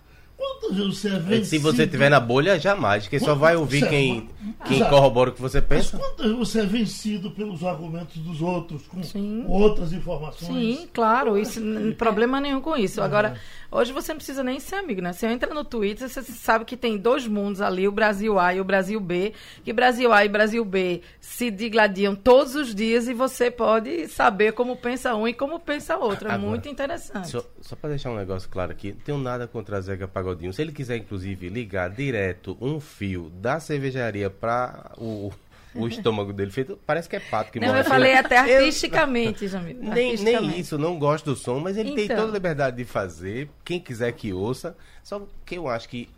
Quantas 0.42 0.76
vezes 0.76 0.98
você 0.98 1.08
é 1.08 1.18
vencido? 1.18 1.46
Se 1.46 1.58
você 1.58 1.84
estiver 1.84 2.10
na 2.10 2.18
bolha, 2.18 2.58
jamais. 2.58 3.06
Quem 3.06 3.18
só 3.20 3.34
vai 3.34 3.54
ouvir 3.54 3.88
quem, 3.88 4.28
quem 4.66 4.84
corrobora 4.84 5.30
o 5.30 5.32
que 5.32 5.40
você 5.40 5.62
pensa. 5.62 5.96
Mas 5.96 6.06
quantas 6.06 6.26
vezes 6.26 6.38
você 6.38 6.60
é 6.60 6.66
vencido 6.66 7.30
pelos 7.30 7.62
argumentos 7.62 8.16
dos 8.16 8.42
outros, 8.42 8.82
com 8.88 9.02
Sim. 9.02 9.44
outras 9.48 9.92
informações? 9.92 10.48
Sim, 10.48 10.88
claro. 10.92 11.38
Isso, 11.38 11.60
problema 11.96 12.40
nenhum 12.40 12.60
com 12.60 12.76
isso. 12.76 13.00
Agora, 13.00 13.38
Hoje 13.74 13.90
você 13.90 14.12
não 14.12 14.18
precisa 14.18 14.44
nem 14.44 14.60
ser 14.60 14.74
amigo, 14.74 15.00
né? 15.00 15.14
Você 15.14 15.26
entra 15.26 15.54
no 15.54 15.64
Twitter, 15.64 16.06
você 16.06 16.20
sabe 16.20 16.66
que 16.66 16.76
tem 16.76 16.98
dois 16.98 17.26
mundos 17.26 17.62
ali, 17.62 17.88
o 17.88 17.92
Brasil 17.92 18.38
A 18.38 18.54
e 18.54 18.60
o 18.60 18.64
Brasil 18.64 19.00
B, 19.00 19.32
que 19.64 19.72
Brasil 19.72 20.12
A 20.12 20.22
e 20.26 20.28
Brasil 20.28 20.62
B 20.62 21.00
se 21.32 21.50
digladiam 21.50 22.14
todos 22.14 22.54
os 22.54 22.74
dias 22.74 23.08
e 23.08 23.14
você 23.14 23.50
pode 23.50 24.06
saber 24.08 24.52
como 24.52 24.76
pensa 24.76 25.14
um 25.14 25.26
e 25.26 25.32
como 25.32 25.58
pensa 25.58 25.96
outro. 25.96 26.28
É 26.28 26.32
Agora, 26.32 26.50
muito 26.50 26.68
interessante. 26.68 27.28
Só, 27.28 27.42
só 27.60 27.74
para 27.74 27.90
deixar 27.90 28.10
um 28.10 28.16
negócio 28.16 28.50
claro 28.50 28.70
aqui, 28.70 28.92
não 28.92 29.00
tenho 29.00 29.18
nada 29.18 29.48
contra 29.48 29.78
a 29.78 29.80
Zeca 29.80 30.06
Pagodinho. 30.06 30.52
Se 30.52 30.60
ele 30.60 30.72
quiser, 30.72 30.98
inclusive, 30.98 31.48
ligar 31.48 31.88
direto 31.88 32.56
um 32.60 32.78
fio 32.78 33.30
da 33.30 33.58
cervejaria 33.58 34.28
para 34.28 34.92
o 34.98 35.32
o 35.74 35.88
estômago 35.88 36.34
dele 36.34 36.50
feito. 36.50 36.78
Parece 36.86 37.08
que 37.08 37.16
é 37.16 37.20
pato 37.20 37.50
que 37.50 37.58
Não, 37.58 37.68
morre. 37.68 37.80
eu 37.80 37.84
falei 37.84 38.12
até 38.12 38.36
artisticamente, 38.60 39.48
Jamil. 39.48 39.78
Nem, 39.80 40.18
nem 40.18 40.60
isso, 40.60 40.76
não 40.76 40.98
gosto 40.98 41.30
do 41.30 41.34
som, 41.34 41.60
mas 41.60 41.78
ele 41.78 41.92
então. 41.92 42.06
tem 42.06 42.14
toda 42.14 42.28
a 42.28 42.34
liberdade 42.34 42.76
de 42.76 42.84
fazer. 42.84 43.48
Quem 43.64 43.80
quiser 43.80 44.12
que 44.12 44.34
ouça. 44.34 44.76
Só 45.02 45.26
que 45.46 45.54
eu 45.56 45.66
acho 45.68 45.88
que 45.88 46.10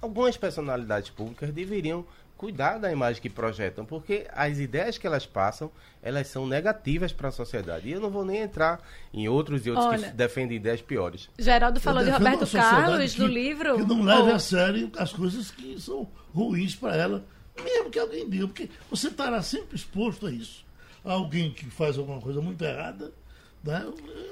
algumas 0.00 0.38
personalidades 0.38 1.10
públicas 1.10 1.50
deveriam 1.52 2.02
cuidar 2.44 2.76
da 2.76 2.92
imagem 2.92 3.22
que 3.22 3.30
projetam, 3.30 3.86
porque 3.86 4.26
as 4.30 4.58
ideias 4.58 4.98
que 4.98 5.06
elas 5.06 5.24
passam, 5.24 5.70
elas 6.02 6.26
são 6.26 6.46
negativas 6.46 7.10
para 7.10 7.28
a 7.28 7.32
sociedade. 7.32 7.88
E 7.88 7.92
eu 7.92 8.00
não 8.00 8.10
vou 8.10 8.22
nem 8.22 8.42
entrar 8.42 8.82
em 9.14 9.26
outros 9.28 9.64
e 9.66 9.70
outros 9.70 9.86
Olha, 9.86 10.10
que 10.10 10.14
defendem 10.14 10.58
ideias 10.58 10.82
piores. 10.82 11.30
Geraldo 11.38 11.80
falou 11.80 12.04
de 12.04 12.10
Roberto 12.10 12.46
Carlos, 12.46 13.14
que, 13.14 13.18
do 13.18 13.26
livro. 13.26 13.76
Que 13.76 13.84
não 13.86 14.02
leve 14.02 14.30
oh. 14.30 14.34
a 14.34 14.38
sério 14.38 14.92
as 14.98 15.10
coisas 15.10 15.50
que 15.50 15.80
são 15.80 16.06
ruins 16.34 16.74
para 16.74 16.94
ela, 16.94 17.24
mesmo 17.64 17.88
que 17.88 17.98
alguém 17.98 18.28
diga, 18.28 18.46
porque 18.46 18.68
você 18.90 19.08
estará 19.08 19.40
sempre 19.40 19.74
exposto 19.76 20.26
a 20.26 20.30
isso. 20.30 20.66
Alguém 21.02 21.50
que 21.50 21.64
faz 21.64 21.96
alguma 21.96 22.20
coisa 22.20 22.42
muito 22.42 22.62
errada 22.62 23.10
né? 23.64 23.86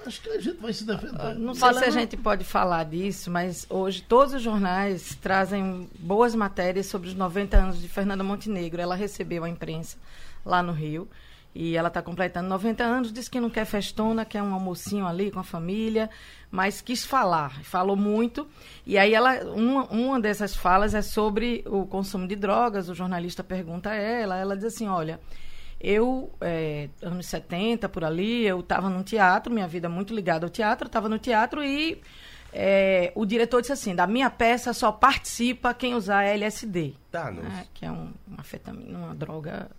Acho 0.05 0.21
que 0.21 0.29
a 0.31 0.41
gente 0.41 0.61
vai 0.61 0.73
se 0.73 0.85
defender. 0.85 1.15
Ah, 1.19 1.35
não 1.35 1.55
sei 1.55 1.73
se 1.75 1.85
a 1.85 1.91
gente 1.91 2.17
pode 2.17 2.45
falar 2.45 2.85
disso, 2.85 3.31
mas 3.31 3.67
hoje 3.71 4.03
todos 4.03 4.35
os 4.35 4.43
jornais 4.43 5.17
trazem 5.21 5.89
boas 5.99 6.35
matérias 6.35 6.87
sobre 6.87 7.09
os 7.09 7.15
90 7.15 7.57
anos 7.57 7.81
de 7.81 7.89
Fernanda 7.89 8.23
Montenegro. 8.23 8.81
Ela 8.81 8.95
recebeu 8.95 9.45
a 9.45 9.49
imprensa 9.49 9.97
lá 10.45 10.63
no 10.63 10.73
Rio. 10.73 11.09
E 11.55 11.77
ela 11.77 11.89
está 11.89 12.01
completando 12.01 12.49
90 12.49 12.83
anos, 12.83 13.13
disse 13.13 13.31
que 13.31 13.39
não 13.39 13.51
quer 13.51 13.67
festona, 13.67 14.25
quer 14.25 14.43
um 14.43 14.55
almocinho 14.55 15.07
ali 15.07 15.31
com 15.31 15.39
a 15.39 15.45
família, 15.45 16.09
mas 16.51 16.81
quis 16.81 17.05
falar, 17.05 17.63
falou 17.63 17.95
muito. 17.95 18.49
E 18.87 18.97
aí 18.97 19.13
ela, 19.13 19.39
uma, 19.55 19.85
uma 19.91 20.19
dessas 20.19 20.57
falas 20.57 20.95
é 20.95 21.03
sobre 21.03 21.63
o 21.67 21.85
consumo 21.85 22.27
de 22.27 22.37
drogas, 22.37 22.89
o 22.89 22.95
jornalista 22.95 23.45
pergunta 23.45 23.91
a 23.91 23.95
ela, 23.95 24.39
ela 24.39 24.57
diz 24.57 24.65
assim, 24.65 24.89
olha, 24.89 25.21
eu, 25.83 26.31
é, 26.41 26.89
anos 27.03 27.27
70, 27.27 27.89
por 27.89 28.05
ali, 28.05 28.47
eu 28.47 28.61
estava 28.61 28.89
no 28.89 29.03
teatro, 29.03 29.53
minha 29.53 29.67
vida 29.67 29.89
muito 29.89 30.15
ligada 30.15 30.47
ao 30.47 30.51
teatro, 30.51 30.87
estava 30.87 31.09
no 31.09 31.19
teatro 31.19 31.63
e 31.63 32.01
é, 32.53 33.11
o 33.15 33.27
diretor 33.27 33.61
disse 33.61 33.73
assim, 33.73 33.95
da 33.95 34.07
minha 34.07 34.31
peça 34.31 34.73
só 34.73 34.93
participa 34.93 35.75
quem 35.75 35.95
usar 35.95 36.23
LSD. 36.25 36.95
Tá, 37.11 37.31
né, 37.31 37.67
que 37.75 37.85
é 37.85 37.91
um, 37.91 38.13
uma 38.27 38.45
fetamina, 38.45 38.97
uma 38.97 39.15
droga 39.15 39.71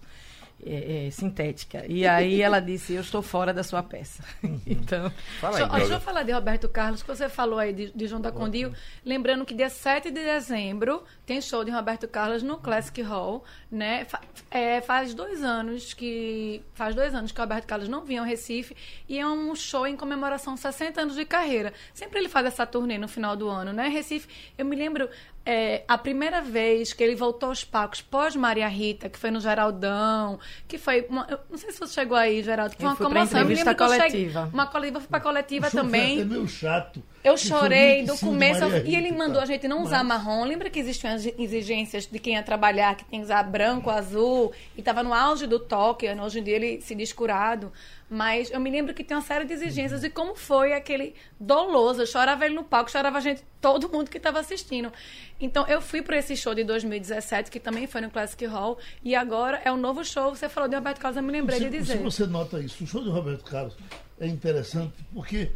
é, 0.66 1.08
é, 1.08 1.12
sintética. 1.12 1.86
E 1.88 2.06
aí 2.06 2.42
ela 2.42 2.60
disse, 2.60 2.94
eu 2.94 3.02
estou 3.02 3.22
fora 3.22 3.54
da 3.54 3.64
sua 3.64 3.84
peça. 3.84 4.24
então. 4.66 5.12
Fala 5.40 5.58
aí, 5.58 5.70
deixa, 5.80 5.94
eu 5.94 6.00
falar 6.00 6.24
de 6.24 6.32
Roberto 6.32 6.70
Carlos, 6.70 7.02
que 7.02 7.08
você 7.08 7.30
falou 7.30 7.60
aí 7.60 7.74
de, 7.74 7.92
de 7.92 8.08
João 8.08 8.22
da 8.22 8.32
Condil. 8.32 8.72
Lembrando 9.06 9.46
que 9.46 9.54
dia 9.54 9.70
7 9.70 10.12
de 10.12 10.24
dezembro 10.24 11.04
tem 11.26 11.42
show 11.42 11.64
de 11.64 11.72
Roberto 11.72 12.08
Carlos 12.08 12.44
no 12.44 12.58
Classic 12.58 13.02
Hall. 13.02 13.44
Né? 13.72 14.06
Fa 14.06 14.22
é, 14.52 14.82
faz 14.82 15.14
dois 15.14 15.44
anos 15.44 15.94
que. 15.94 16.62
Faz 16.74 16.94
dois 16.94 17.14
anos 17.16 17.32
que 17.32 17.40
o 17.40 17.44
Roberto 17.44 17.66
Carlos 17.66 17.90
não 17.90 18.06
vinha 18.06 18.22
ao 18.22 18.28
Recife 18.28 18.76
e 19.10 19.20
é 19.20 19.28
um 19.28 19.56
show 19.56 19.88
em 19.88 19.96
comemoração 19.98 20.56
60 20.56 21.02
anos 21.02 21.16
de 21.16 21.26
carreira. 21.26 21.74
Sempre 21.94 22.20
ele 22.20 22.30
faz 22.30 22.46
essa 22.46 22.66
turnê 22.66 22.98
no 22.98 23.08
final 23.08 23.36
do 23.36 23.48
ano, 23.48 23.74
né? 23.74 23.88
Recife, 23.88 24.28
eu 24.58 24.66
me 24.66 24.76
lembro, 24.76 25.10
é, 25.46 25.84
a 25.88 25.98
primeira 25.98 26.42
vez 26.42 26.94
que 26.94 27.04
ele 27.04 27.16
voltou 27.16 27.50
aos 27.50 27.64
palcos 27.64 28.02
pós 28.02 28.36
Maria 28.36 28.68
Rita, 28.68 29.10
que 29.10 29.20
foi 29.20 29.30
no 29.30 29.42
Geraldão, 29.42 30.40
que 30.68 30.78
foi 30.78 31.06
uma, 31.10 31.28
eu 31.30 31.40
não 31.50 31.58
sei 31.58 31.72
se 31.72 31.80
você 31.80 31.94
chegou 31.94 32.18
aí, 32.18 32.42
Geraldo, 32.42 32.76
que 32.76 32.82
foi 32.82 32.90
uma 32.90 32.96
comoção. 32.96 33.42
Eu 33.42 33.48
me 33.48 33.56
lembro 33.56 33.76
coletiva. 33.76 34.10
cheguei, 34.10 34.54
uma 34.54 34.68
coletiva, 34.68 35.02
pra 35.02 35.20
coletiva 35.20 35.70
também. 35.70 36.22
É 36.22 36.26
meio 36.26 36.48
chato. 36.48 37.04
Eu 37.24 37.38
chorei 37.38 38.04
do 38.04 38.18
começo 38.18 38.66
e 38.86 38.96
ele 38.96 39.12
mandou 39.12 39.42
a 39.42 39.46
gente 39.46 39.66
não 39.68 39.80
Mas... 39.80 39.88
usar 39.88 40.04
marrom. 40.04 40.44
Lembra 40.44 40.70
que 40.70 40.78
existiam 40.78 41.14
as 41.14 41.26
exigências 41.26 42.06
de 42.06 42.20
quem 42.20 42.34
ia 42.34 42.44
trabalhar, 42.44 42.96
que 42.96 43.06
tem 43.06 43.20
que 43.20 43.26
usar 43.26 43.44
branco, 43.44 43.90
azul, 43.90 44.52
e 44.76 44.82
estava 44.82 45.02
no 45.02 45.14
auge 45.14 45.48
do 45.48 45.58
toque, 45.58 46.06
hoje 46.10 46.40
em 46.40 46.44
dia 46.44 46.56
ele 46.56 46.82
se 46.82 46.94
diz 46.94 47.14
curado. 47.14 47.72
Mas 48.10 48.52
eu 48.52 48.60
me 48.60 48.70
lembro 48.70 48.94
que 48.94 49.04
tem 49.04 49.16
uma 49.16 49.24
série 49.24 49.46
de 49.46 49.54
exigências 49.54 50.04
e 50.04 50.10
como 50.10 50.36
foi 50.36 50.74
aquele 50.74 51.16
doloso. 51.40 52.02
Eu 52.02 52.06
chorava 52.06 52.46
ele 52.46 52.54
no 52.54 52.64
palco, 52.64 52.92
chorava 52.92 53.18
a 53.18 53.22
gente, 53.22 53.42
todo 53.62 53.90
mundo 53.90 54.10
que 54.10 54.18
estava 54.18 54.40
assistindo. 54.40 54.92
Então 55.40 55.66
eu 55.68 55.82
fui 55.82 56.02
para 56.02 56.18
esse 56.18 56.36
show 56.36 56.54
de 56.54 56.64
2017, 56.64 57.50
que 57.50 57.60
também 57.60 57.88
foi 57.88 58.02
no 58.02 58.12
Classic 58.12 58.46
Hall, 58.46 58.78
e 59.04 59.16
agora 59.16 59.62
é 59.64 59.72
o 59.72 59.76
um 59.76 59.78
novo 59.78 60.04
show. 60.04 60.36
Você 60.36 60.50
falou 60.50 60.70
de 60.70 60.76
Roberto 60.76 61.00
Carlos, 61.00 61.18
eu 61.18 61.24
me 61.24 61.32
lembrei 61.32 61.58
se, 61.58 61.66
de 61.66 61.72
dizer. 61.72 61.98
Se 61.98 62.04
você 62.04 62.28
nota 62.28 62.60
isso, 62.60 62.84
o 62.84 62.88
show 62.88 63.02
de 63.02 63.10
Roberto 63.10 63.46
Carlos 63.46 63.76
é 64.20 64.28
interessante 64.28 64.94
porque 65.14 65.50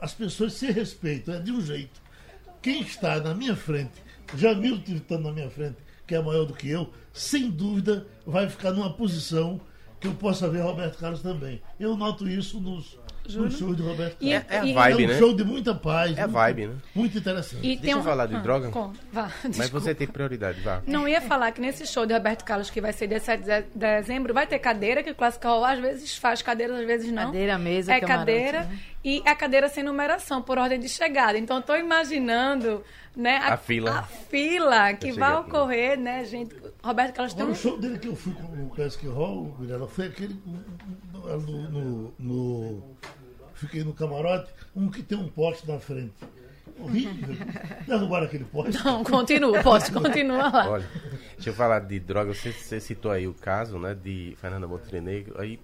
as 0.00 0.14
pessoas 0.14 0.54
se 0.54 0.70
respeitam, 0.70 1.34
é 1.34 1.40
de 1.40 1.52
um 1.52 1.60
jeito. 1.60 2.02
Quem 2.62 2.80
está 2.80 3.20
na 3.20 3.34
minha 3.34 3.54
frente, 3.54 4.02
Jamil 4.36 4.82
estando 4.86 5.24
na 5.24 5.32
minha 5.32 5.50
frente, 5.50 5.76
que 6.06 6.14
é 6.14 6.22
maior 6.22 6.44
do 6.44 6.54
que 6.54 6.68
eu, 6.68 6.92
sem 7.12 7.50
dúvida 7.50 8.06
vai 8.26 8.48
ficar 8.48 8.72
numa 8.72 8.92
posição 8.92 9.60
que 10.00 10.06
eu 10.06 10.14
possa 10.14 10.48
ver 10.48 10.60
Roberto 10.60 10.98
Carlos 10.98 11.22
também. 11.22 11.62
Eu 11.78 11.96
noto 11.96 12.28
isso 12.28 12.60
nos, 12.60 12.98
no 13.32 13.50
show 13.50 13.74
de 13.74 13.82
Roberto 13.82 14.18
Carlos. 14.18 14.50
É, 14.50 14.54
é 14.54 14.58
a 14.58 14.74
vibe, 14.74 15.02
é 15.02 15.06
um 15.06 15.10
né? 15.10 15.18
show 15.18 15.34
de 15.34 15.44
muita 15.44 15.74
paz. 15.74 16.16
É 16.16 16.22
a 16.22 16.26
vibe, 16.26 16.66
né? 16.66 16.74
Muito 16.94 17.16
interessante. 17.16 17.66
E 17.66 17.76
Deixa 17.76 17.96
eu 17.96 18.02
falar 18.02 18.26
de 18.26 18.36
ah, 18.36 18.40
droga. 18.40 18.70
Com, 18.70 18.92
vá, 19.12 19.30
Mas 19.56 19.70
você 19.70 19.94
tem 19.94 20.06
prioridade, 20.06 20.60
vá. 20.60 20.82
Não 20.86 21.08
ia 21.08 21.20
falar 21.20 21.52
que 21.52 21.60
nesse 21.60 21.86
show 21.86 22.04
de 22.04 22.12
Roberto 22.12 22.44
Carlos, 22.44 22.70
que 22.70 22.80
vai 22.80 22.92
ser 22.92 23.06
dia 23.06 23.20
7 23.20 23.42
de 23.42 23.64
dezembro, 23.74 24.34
vai 24.34 24.46
ter 24.46 24.58
cadeira, 24.58 25.02
que 25.02 25.10
o 25.10 25.14
Clássico 25.14 25.46
às 25.64 25.78
vezes 25.78 26.16
faz 26.16 26.42
cadeira, 26.42 26.78
às 26.78 26.86
vezes 26.86 27.10
não. 27.10 27.26
Cadeira, 27.26 27.58
mesa, 27.58 27.94
É 27.94 28.00
cadeira. 28.00 28.64
Né? 28.64 28.78
E 29.04 29.22
a 29.26 29.34
cadeira 29.34 29.68
sem 29.68 29.84
numeração, 29.84 30.40
por 30.40 30.58
ordem 30.58 30.80
de 30.80 30.88
chegada. 30.88 31.36
Então, 31.38 31.58
estou 31.58 31.76
imaginando 31.76 32.82
né, 33.16 33.36
a, 33.36 33.54
a, 33.54 33.56
fila. 33.56 33.98
A 33.98 34.02
fila 34.02 34.94
que 34.94 35.12
vai 35.12 35.34
ocorrer, 35.36 35.98
né, 35.98 36.24
gente? 36.24 36.54
Roberto 36.82 37.14
Carlos 37.14 37.34
tem. 37.34 37.46
O 37.46 37.54
show 37.54 37.78
dele 37.78 37.98
que 37.98 38.08
eu 38.08 38.16
fui 38.16 38.32
com 38.34 38.66
o 38.66 38.70
Classic 38.70 39.06
Hall, 39.06 39.54
Mirella, 39.58 39.86
foi 39.86 40.06
aquele 40.06 40.40
no, 41.12 41.70
no, 41.70 42.14
no, 42.18 42.96
Fiquei 43.54 43.84
no 43.84 43.92
camarote, 43.92 44.52
um 44.74 44.90
que 44.90 45.02
tem 45.02 45.16
um 45.16 45.28
poste 45.28 45.66
na 45.66 45.78
frente. 45.78 46.12
Horrível. 46.78 47.36
Derrubaram 47.86 48.26
aquele 48.26 48.44
poste. 48.44 48.84
Não, 48.84 49.04
continua, 49.04 49.62
pode 49.62 49.90
continuar 49.92 50.52
lá. 50.52 50.70
Olha, 50.70 50.88
deixa 51.34 51.50
eu 51.50 51.54
falar 51.54 51.80
de 51.80 52.00
droga. 52.00 52.34
Você, 52.34 52.52
você, 52.52 52.80
citou 52.80 53.10
aí 53.10 53.28
o 53.28 53.34
caso 53.34 53.78
né, 53.78 53.94
de 53.94 54.36
Fernanda 54.40 54.66
Montenegro. 54.66 55.40
Aí 55.40 55.60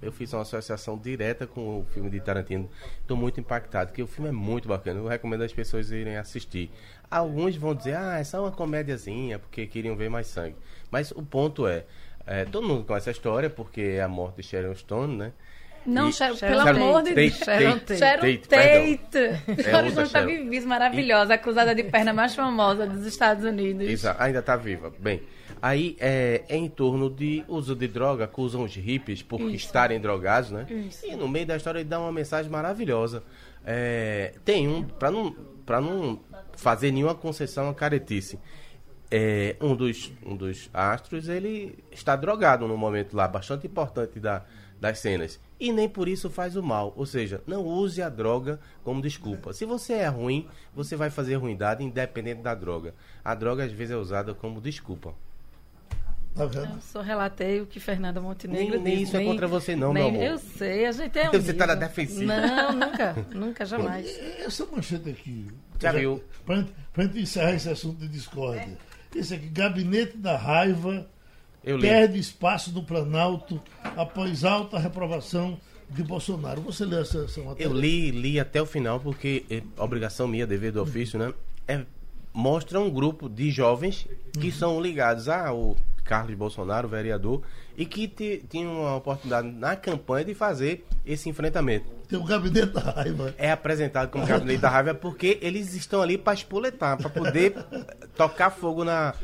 eu 0.00 0.12
fiz 0.12 0.32
uma 0.32 0.42
associação 0.42 0.96
direta 0.96 1.46
com 1.46 1.80
o 1.80 1.84
filme 1.92 2.08
de 2.10 2.20
Tarantino. 2.20 2.70
Estou 3.00 3.16
muito 3.16 3.40
impactado, 3.40 3.88
porque 3.88 4.02
o 4.02 4.06
filme 4.06 4.28
é 4.28 4.32
muito 4.32 4.68
bacana. 4.68 5.00
Eu 5.00 5.08
recomendo 5.08 5.42
as 5.42 5.52
pessoas 5.52 5.90
irem 5.90 6.16
assistir. 6.16 6.70
Alguns 7.10 7.56
vão 7.56 7.74
dizer, 7.74 7.96
ah, 7.96 8.18
é 8.18 8.24
só 8.24 8.40
uma 8.40 8.52
comédiazinha, 8.52 9.38
porque 9.38 9.66
queriam 9.66 9.96
ver 9.96 10.08
mais 10.08 10.28
sangue. 10.28 10.56
Mas 10.90 11.10
o 11.10 11.22
ponto 11.22 11.66
é, 11.66 11.84
é 12.24 12.44
todo 12.44 12.66
mundo 12.66 12.84
conhece 12.84 13.08
a 13.08 13.12
história, 13.12 13.50
porque 13.50 13.80
é 13.80 14.02
a 14.02 14.08
morte 14.08 14.36
de 14.36 14.42
Sharon 14.44 14.74
Stone, 14.74 15.16
né? 15.16 15.32
Não, 15.84 16.08
e, 16.08 16.12
Sharon, 16.12 16.36
pelo 16.36 16.60
amor 16.60 17.02
de 17.02 17.14
Deus. 17.14 17.34
Sharon 17.34 17.78
Tate. 17.78 17.98
Sharon 17.98 18.36
Tate. 18.36 19.62
Sharon 19.62 19.90
Stone 19.90 20.06
está 20.06 20.20
vivíssima, 20.24 20.78
maravilhosa, 20.78 21.34
a 21.34 21.38
cruzada 21.38 21.74
de 21.74 21.84
perna 21.84 22.12
mais 22.12 22.34
famosa 22.34 22.86
dos 22.86 23.04
Estados 23.06 23.44
Unidos. 23.44 23.88
Exato, 23.88 24.22
ainda 24.22 24.38
está 24.38 24.56
viva. 24.56 24.92
Bem, 24.98 25.22
aí 25.60 25.96
é, 25.98 26.44
é, 26.48 26.56
em 26.56 26.68
torno 26.68 27.10
de 27.10 27.44
uso 27.48 27.74
de 27.74 27.88
droga, 27.88 28.24
acusam 28.24 28.62
os 28.62 28.74
hippies 28.74 29.22
por 29.22 29.40
Isso. 29.40 29.54
estarem 29.54 30.00
drogados, 30.00 30.50
né? 30.50 30.66
Isso. 30.70 31.06
E 31.06 31.16
no 31.16 31.28
meio 31.28 31.46
da 31.46 31.56
história 31.56 31.80
ele 31.80 31.88
dá 31.88 31.98
uma 31.98 32.12
mensagem 32.12 32.50
maravilhosa. 32.50 33.22
É, 33.64 34.34
tem 34.44 34.68
um, 34.68 34.82
para 34.82 35.10
não, 35.10 35.34
não 35.66 36.20
fazer 36.56 36.92
nenhuma 36.92 37.14
concessão 37.14 37.68
a 37.68 37.74
caretice. 37.74 38.38
É, 39.14 39.56
um, 39.60 39.76
dos, 39.76 40.10
um 40.24 40.34
dos 40.34 40.70
astros, 40.72 41.28
ele 41.28 41.78
está 41.90 42.16
drogado 42.16 42.66
no 42.66 42.78
momento 42.78 43.14
lá, 43.14 43.28
bastante 43.28 43.66
importante 43.66 44.18
da, 44.18 44.42
das 44.82 44.98
cenas. 44.98 45.38
E 45.60 45.72
nem 45.72 45.88
por 45.88 46.08
isso 46.08 46.28
faz 46.28 46.56
o 46.56 46.62
mal. 46.62 46.92
Ou 46.96 47.06
seja, 47.06 47.40
não 47.46 47.64
use 47.64 48.02
a 48.02 48.08
droga 48.08 48.58
como 48.82 49.00
desculpa. 49.00 49.52
Se 49.52 49.64
você 49.64 49.92
é 49.92 50.08
ruim, 50.08 50.48
você 50.74 50.96
vai 50.96 51.08
fazer 51.08 51.36
ruindade 51.36 51.84
independente 51.84 52.42
da 52.42 52.52
droga. 52.52 52.92
A 53.24 53.32
droga 53.32 53.64
às 53.64 53.70
vezes 53.70 53.94
é 53.94 53.96
usada 53.96 54.34
como 54.34 54.60
desculpa. 54.60 55.14
Tá 56.34 56.46
vendo? 56.46 56.74
Eu 56.74 56.80
só 56.80 57.00
relatei 57.00 57.60
o 57.60 57.66
que 57.66 57.78
Fernanda 57.78 58.20
Montenegro 58.20 58.80
nem, 58.80 58.96
nem 58.96 59.02
isso 59.02 59.16
é 59.16 59.24
contra 59.24 59.46
você 59.46 59.76
não, 59.76 59.92
nem, 59.92 60.10
meu 60.10 60.20
amor. 60.20 60.32
Eu 60.32 60.38
sei, 60.38 60.86
a 60.86 60.90
gente 60.90 61.16
é 61.16 61.28
Você 61.30 61.52
está 61.52 61.66
na 61.66 61.74
defensiva. 61.76 62.34
Não, 62.34 62.72
nunca, 62.72 63.26
nunca, 63.32 63.64
jamais. 63.66 64.18
Essa 64.40 64.66
manchete 64.66 65.10
aqui, 65.10 65.46
já, 65.78 65.92
viu? 65.92 66.24
Para 66.44 66.64
gente 67.04 67.20
encerrar 67.20 67.52
esse 67.52 67.68
assunto 67.68 68.00
de 68.00 68.08
discórdia. 68.08 68.76
Esse 69.14 69.34
aqui, 69.34 69.46
Gabinete 69.48 70.16
da 70.16 70.36
Raiva 70.36 71.06
perde 71.62 72.18
espaço 72.18 72.72
no 72.72 72.82
Planalto 72.82 73.60
após 73.96 74.44
alta 74.44 74.78
reprovação 74.78 75.58
de 75.88 76.02
Bolsonaro. 76.02 76.60
Você 76.62 76.84
lê 76.84 77.00
essa, 77.00 77.24
essa 77.24 77.40
matéria? 77.42 77.68
Eu 77.68 77.72
li, 77.72 78.10
li 78.10 78.40
até 78.40 78.60
o 78.60 78.66
final, 78.66 78.98
porque 78.98 79.44
é 79.50 79.62
obrigação 79.76 80.26
minha, 80.26 80.46
dever 80.46 80.72
do 80.72 80.82
ofício, 80.82 81.18
né? 81.18 81.32
É, 81.68 81.84
mostra 82.32 82.80
um 82.80 82.90
grupo 82.90 83.28
de 83.28 83.50
jovens 83.50 84.06
que 84.32 84.46
uhum. 84.46 84.52
são 84.52 84.80
ligados 84.80 85.28
ao 85.28 85.76
Carlos 86.04 86.34
Bolsonaro, 86.34 86.88
vereador, 86.88 87.42
e 87.76 87.86
que 87.86 88.08
tinham 88.48 88.86
a 88.86 88.96
oportunidade 88.96 89.48
na 89.48 89.76
campanha 89.76 90.24
de 90.24 90.34
fazer 90.34 90.84
esse 91.06 91.28
enfrentamento. 91.28 91.86
Tem 92.08 92.18
o 92.18 92.24
gabinete 92.24 92.72
da 92.72 92.80
raiva. 92.80 93.34
É 93.38 93.50
apresentado 93.50 94.10
como 94.10 94.26
gabinete 94.26 94.60
da 94.60 94.68
raiva 94.68 94.94
porque 94.94 95.38
eles 95.40 95.74
estão 95.74 96.02
ali 96.02 96.18
para 96.18 96.34
espoletar, 96.34 96.98
para 96.98 97.08
poder 97.08 97.54
tocar 98.16 98.50
fogo 98.50 98.84
na, 98.84 99.14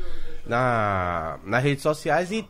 na, 0.49 1.39
nas 1.45 1.63
redes 1.63 1.83
sociais 1.83 2.31
e 2.31 2.43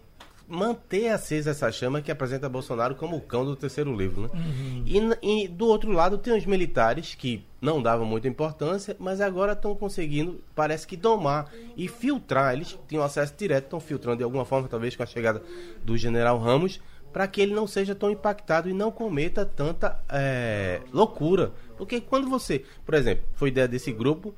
manter 0.47 1.09
acesa 1.09 1.51
essa 1.51 1.71
chama 1.71 2.01
que 2.01 2.09
apresenta 2.09 2.49
Bolsonaro 2.49 2.95
como 2.95 3.17
o 3.17 3.21
cão 3.21 3.45
do 3.45 3.55
terceiro 3.55 3.95
livro. 3.95 4.23
Né? 4.23 4.29
Uhum. 4.33 4.83
E, 5.21 5.43
e, 5.43 5.47
do 5.47 5.67
outro 5.67 5.91
lado 5.91 6.17
tem 6.17 6.35
os 6.35 6.45
militares 6.45 7.13
que 7.13 7.45
não 7.61 7.83
davam 7.83 8.05
muita 8.05 8.27
importância, 8.27 8.95
mas 8.97 9.21
agora 9.21 9.51
estão 9.51 9.75
conseguindo, 9.75 10.41
parece 10.55 10.87
que 10.87 10.97
domar 10.97 11.51
e 11.77 11.87
filtrar. 11.87 12.53
Eles 12.53 12.79
tinham 12.87 13.03
acesso 13.03 13.33
direto, 13.37 13.65
estão 13.65 13.79
filtrando 13.79 14.17
de 14.17 14.23
alguma 14.23 14.45
forma, 14.45 14.67
talvez 14.67 14.95
com 14.95 15.03
a 15.03 15.05
chegada 15.05 15.43
do 15.83 15.95
general 15.95 16.39
Ramos, 16.39 16.81
para 17.13 17.27
que 17.27 17.41
ele 17.41 17.53
não 17.53 17.67
seja 17.67 17.93
tão 17.93 18.09
impactado 18.09 18.69
e 18.69 18.73
não 18.73 18.91
cometa 18.91 19.45
tanta 19.45 19.99
é, 20.09 20.81
loucura. 20.91 21.51
Porque 21.77 22.01
quando 22.01 22.27
você, 22.27 22.63
por 22.85 22.95
exemplo, 22.95 23.25
foi 23.35 23.49
ideia 23.49 23.67
desse 23.67 23.91
grupo. 23.91 24.33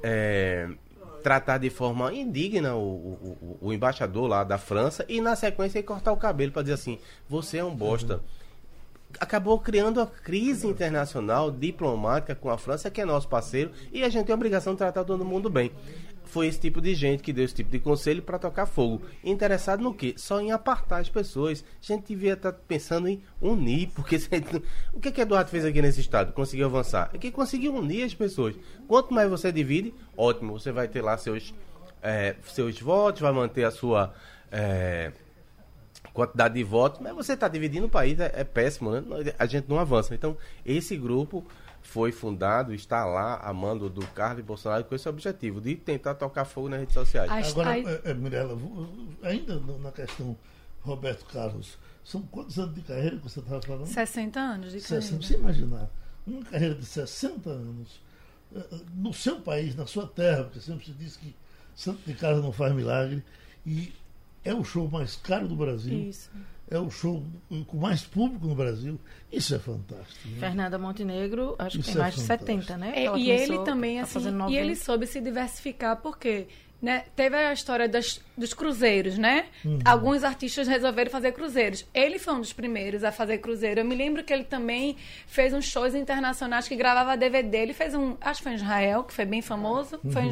É, 0.00 0.68
tratar 1.28 1.58
de 1.58 1.68
forma 1.68 2.10
indigna 2.14 2.74
o, 2.74 2.80
o, 2.80 3.58
o, 3.60 3.70
embaixador 3.70 4.26
lá 4.26 4.42
da 4.42 4.56
França 4.56 5.04
e 5.06 5.20
na 5.20 5.36
sequência 5.36 5.82
cortar 5.82 6.10
o 6.10 6.16
cabelo 6.16 6.52
para 6.52 6.62
dizer 6.62 6.72
assim, 6.72 6.98
você 7.28 7.58
é 7.58 7.64
um 7.64 7.74
bosta. 7.74 8.14
Uhum. 8.14 8.20
Acabou 9.20 9.58
criando 9.58 10.00
a 10.00 10.06
crise 10.06 10.66
internacional 10.66 11.50
diplomática 11.50 12.34
com 12.34 12.48
a 12.48 12.56
França, 12.56 12.90
que 12.90 12.98
é 12.98 13.04
nosso 13.04 13.28
parceiro, 13.28 13.72
e 13.92 14.02
a 14.04 14.08
gente 14.08 14.24
tem 14.24 14.32
a 14.32 14.36
obrigação 14.36 14.72
de 14.72 14.78
tratar 14.78 15.04
todo 15.04 15.22
mundo 15.22 15.50
bem 15.50 15.70
foi 16.28 16.46
esse 16.46 16.60
tipo 16.60 16.80
de 16.80 16.94
gente 16.94 17.22
que 17.22 17.32
deu 17.32 17.44
esse 17.44 17.54
tipo 17.54 17.70
de 17.70 17.78
conselho 17.78 18.22
para 18.22 18.38
tocar 18.38 18.66
fogo. 18.66 19.02
Interessado 19.24 19.82
no 19.82 19.94
quê? 19.94 20.14
Só 20.16 20.40
em 20.40 20.52
apartar 20.52 20.98
as 20.98 21.08
pessoas. 21.08 21.64
A 21.82 21.86
gente 21.86 22.06
devia 22.06 22.34
estar 22.34 22.52
tá 22.52 22.58
pensando 22.66 23.08
em 23.08 23.22
unir, 23.40 23.90
porque 23.94 24.16
o 24.92 25.00
que 25.00 25.10
que 25.10 25.20
Eduardo 25.20 25.50
fez 25.50 25.64
aqui 25.64 25.80
nesse 25.80 26.00
estado? 26.00 26.32
Conseguiu 26.32 26.66
avançar? 26.66 27.10
É 27.12 27.18
que 27.18 27.30
conseguiu 27.30 27.74
unir 27.74 28.04
as 28.04 28.14
pessoas. 28.14 28.54
Quanto 28.86 29.12
mais 29.12 29.28
você 29.28 29.50
divide, 29.50 29.94
ótimo, 30.16 30.58
você 30.58 30.70
vai 30.70 30.86
ter 30.86 31.02
lá 31.02 31.16
seus, 31.16 31.54
é, 32.02 32.36
seus 32.46 32.78
votos, 32.80 33.22
vai 33.22 33.32
manter 33.32 33.64
a 33.64 33.70
sua 33.70 34.14
é, 34.52 35.12
quantidade 36.12 36.54
de 36.54 36.64
votos, 36.64 37.00
mas 37.00 37.14
você 37.14 37.32
está 37.32 37.48
dividindo 37.48 37.86
o 37.86 37.90
país, 37.90 38.18
é, 38.20 38.32
é 38.34 38.44
péssimo, 38.44 38.90
né? 38.90 39.02
A 39.38 39.46
gente 39.46 39.68
não 39.68 39.78
avança. 39.78 40.14
Então, 40.14 40.36
esse 40.64 40.96
grupo 40.96 41.44
foi 41.88 42.12
fundado, 42.12 42.74
está 42.74 43.06
lá 43.06 43.36
a 43.36 43.50
mando 43.50 43.88
do 43.88 44.06
Carlos 44.08 44.44
Bolsonaro 44.44 44.84
com 44.84 44.94
esse 44.94 45.08
objetivo, 45.08 45.58
de 45.58 45.74
tentar 45.74 46.14
tocar 46.16 46.44
fogo 46.44 46.68
nas 46.68 46.80
redes 46.80 46.92
sociais. 46.92 47.50
Agora, 47.50 47.78
é, 47.78 48.02
é, 48.04 48.12
Mirella, 48.12 48.58
ainda 49.22 49.58
na 49.58 49.90
questão 49.90 50.36
Roberto 50.82 51.24
Carlos, 51.32 51.78
são 52.04 52.20
quantos 52.20 52.58
anos 52.58 52.74
de 52.74 52.82
carreira 52.82 53.16
que 53.16 53.22
você 53.22 53.40
estava 53.40 53.62
falando? 53.62 53.86
60 53.86 54.38
anos 54.38 54.72
de 54.72 54.80
60, 54.82 55.00
carreira. 55.00 55.26
Você 55.26 55.34
imaginar, 55.34 55.90
uma 56.26 56.44
carreira 56.44 56.74
de 56.74 56.84
60 56.84 57.48
anos, 57.48 58.02
eh, 58.54 58.64
no 58.94 59.14
seu 59.14 59.40
país, 59.40 59.74
na 59.74 59.86
sua 59.86 60.06
terra, 60.06 60.44
porque 60.44 60.60
sempre 60.60 60.84
se 60.84 60.92
diz 60.92 61.16
que 61.16 61.34
santo 61.74 62.00
de 62.04 62.12
casa 62.12 62.42
não 62.42 62.52
faz 62.52 62.74
milagre, 62.74 63.24
e 63.64 63.94
é 64.44 64.52
o 64.52 64.62
show 64.62 64.90
mais 64.90 65.16
caro 65.16 65.48
do 65.48 65.56
Brasil. 65.56 66.10
Isso 66.10 66.30
é 66.70 66.78
o 66.78 66.90
show 66.90 67.24
com 67.66 67.76
mais 67.76 68.02
público 68.02 68.46
no 68.46 68.54
Brasil. 68.54 68.98
Isso 69.32 69.54
é 69.54 69.58
fantástico. 69.58 70.28
Né? 70.28 70.38
Fernanda 70.38 70.78
Montenegro, 70.78 71.54
acho 71.58 71.78
Isso 71.78 71.88
que 71.88 71.92
tem 71.92 72.00
é 72.00 72.02
mais 72.04 72.14
fantástico. 72.14 72.44
de 72.44 72.66
70, 72.66 72.76
né? 72.76 72.92
É, 72.94 73.16
e 73.16 73.30
ele 73.30 73.58
também, 73.64 74.00
assim, 74.00 74.20
e 74.48 74.56
ele 74.56 74.76
soube 74.76 75.06
se 75.06 75.20
diversificar, 75.20 75.96
porque 75.96 76.46
né, 76.80 77.04
teve 77.16 77.36
a 77.36 77.52
história 77.52 77.88
das, 77.88 78.20
dos 78.36 78.54
cruzeiros, 78.54 79.18
né? 79.18 79.46
Uhum. 79.64 79.80
Alguns 79.84 80.22
artistas 80.22 80.68
resolveram 80.68 81.10
fazer 81.10 81.32
cruzeiros. 81.32 81.84
Ele 81.92 82.20
foi 82.20 82.34
um 82.34 82.40
dos 82.40 82.52
primeiros 82.52 83.02
a 83.02 83.10
fazer 83.10 83.38
cruzeiro. 83.38 83.80
Eu 83.80 83.84
me 83.84 83.96
lembro 83.96 84.22
que 84.22 84.32
ele 84.32 84.44
também 84.44 84.96
fez 85.26 85.52
uns 85.52 85.64
shows 85.64 85.94
internacionais 85.94 86.68
que 86.68 86.76
gravava 86.76 87.16
DVD. 87.16 87.58
Ele 87.58 87.74
fez 87.74 87.94
um, 87.94 88.16
acho 88.20 88.38
que 88.40 88.44
foi 88.44 88.52
em 88.52 88.56
Israel, 88.56 89.02
que 89.02 89.12
foi 89.12 89.24
bem 89.24 89.42
famoso, 89.42 89.98
uhum. 90.04 90.12
foi 90.12 90.22
em 90.22 90.26
uhum. 90.26 90.30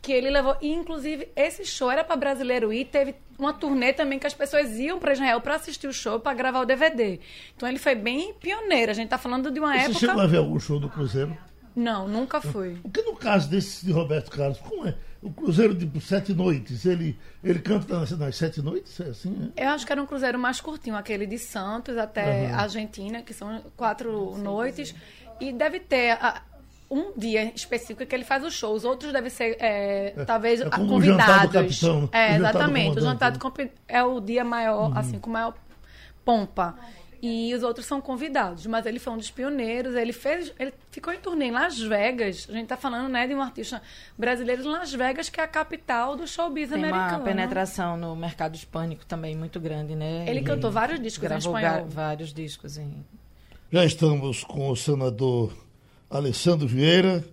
Que 0.00 0.12
ele 0.12 0.30
levou. 0.30 0.56
E, 0.60 0.72
inclusive, 0.72 1.28
esse 1.34 1.64
show 1.64 1.90
era 1.90 2.04
para 2.04 2.16
brasileiro 2.16 2.72
ir. 2.72 2.86
Teve 2.86 3.14
uma 3.38 3.52
turnê 3.52 3.92
também 3.92 4.18
que 4.18 4.26
as 4.26 4.34
pessoas 4.34 4.78
iam 4.78 4.98
para 4.98 5.12
Israel 5.12 5.40
para 5.40 5.54
assistir 5.54 5.86
o 5.86 5.92
show, 5.92 6.18
para 6.18 6.34
gravar 6.34 6.60
o 6.60 6.66
DVD. 6.66 7.20
Então 7.56 7.68
ele 7.68 7.78
foi 7.78 7.94
bem 7.94 8.34
pioneiro. 8.34 8.90
A 8.90 8.94
gente 8.94 9.08
tá 9.08 9.18
falando 9.18 9.50
de 9.50 9.60
uma 9.60 9.72
Você 9.72 9.78
época. 9.78 9.92
Você 9.94 10.06
chegou 10.06 10.22
a 10.22 10.26
ver 10.26 10.38
algum 10.38 10.58
show 10.58 10.78
do 10.80 10.88
Cruzeiro? 10.88 11.36
Não, 11.78 12.08
nunca 12.08 12.40
fui. 12.40 12.76
O 12.82 12.90
que 12.90 13.02
no 13.02 13.14
caso 13.14 13.48
desse 13.48 13.86
de 13.86 13.92
Roberto 13.92 14.32
Carlos, 14.32 14.58
como 14.58 14.88
é? 14.88 14.96
O 15.22 15.30
Cruzeiro 15.30 15.74
de 15.74 16.00
Sete 16.00 16.34
Noites, 16.34 16.84
ele, 16.84 17.16
ele 17.42 17.60
canta 17.60 18.00
nas, 18.00 18.10
nas 18.10 18.36
Sete 18.36 18.60
Noites? 18.60 18.98
É 18.98 19.04
assim, 19.04 19.52
é? 19.56 19.64
Eu 19.64 19.68
acho 19.70 19.86
que 19.86 19.92
era 19.92 20.02
um 20.02 20.06
cruzeiro 20.06 20.38
mais 20.38 20.60
curtinho, 20.60 20.96
aquele 20.96 21.24
de 21.24 21.38
Santos 21.38 21.96
até 21.96 22.48
uhum. 22.48 22.54
Argentina, 22.56 23.22
que 23.22 23.32
são 23.32 23.62
quatro 23.76 24.36
noites. 24.38 24.92
E 25.40 25.52
deve 25.52 25.78
ter. 25.78 26.12
A, 26.20 26.42
um 26.90 27.12
dia 27.16 27.52
específico 27.54 28.06
que 28.06 28.14
ele 28.14 28.24
faz 28.24 28.44
o 28.44 28.50
show. 28.50 28.74
Os 28.74 28.84
outros 28.84 29.12
devem 29.12 29.30
ser, 29.30 29.56
é, 29.60 30.14
é, 30.16 30.24
talvez, 30.24 30.60
é 30.60 30.70
convidados. 30.70 31.50
O 31.50 31.52
capitão, 31.52 32.08
é, 32.12 32.32
o 32.32 32.36
exatamente. 32.36 32.98
O 32.98 33.02
jantar 33.02 33.30
do 33.32 33.38
é 33.86 34.02
o 34.02 34.20
dia 34.20 34.44
maior, 34.44 34.90
uhum. 34.90 34.98
assim, 34.98 35.18
com 35.18 35.30
maior 35.30 35.54
pompa. 36.24 36.76
E 37.20 37.52
os 37.52 37.64
outros 37.64 37.84
são 37.84 38.00
convidados. 38.00 38.64
Mas 38.66 38.86
ele 38.86 38.98
foi 39.00 39.12
um 39.12 39.16
dos 39.16 39.30
pioneiros. 39.30 39.94
Ele 39.96 40.12
fez. 40.12 40.54
Ele 40.58 40.72
ficou 40.90 41.12
em 41.12 41.18
turnê 41.18 41.46
em 41.46 41.50
Las 41.50 41.78
Vegas. 41.78 42.46
A 42.48 42.52
gente 42.52 42.62
está 42.62 42.76
falando, 42.76 43.08
né, 43.08 43.26
de 43.26 43.34
um 43.34 43.42
artista 43.42 43.82
brasileiro 44.16 44.62
em 44.62 44.68
Las 44.68 44.92
Vegas, 44.92 45.28
que 45.28 45.40
é 45.40 45.44
a 45.44 45.48
capital 45.48 46.16
do 46.16 46.28
showbiz 46.28 46.70
Tem 46.70 46.78
americano. 46.78 47.16
Uma 47.16 47.24
penetração 47.24 47.96
no 47.96 48.14
mercado 48.14 48.54
hispânico 48.54 49.04
também 49.04 49.36
muito 49.36 49.58
grande, 49.58 49.96
né? 49.96 50.22
Ele, 50.22 50.38
ele 50.38 50.42
cantou 50.42 50.70
vários 50.70 51.00
discos 51.00 51.28
em 51.30 51.38
espanhol. 51.38 51.86
vários 51.86 52.32
discos 52.32 52.78
em. 52.78 53.04
Já 53.70 53.84
estamos 53.84 54.44
com 54.44 54.70
o 54.70 54.76
senador 54.76 55.52
Alessandro 56.10 56.66
Vieira, 56.66 57.24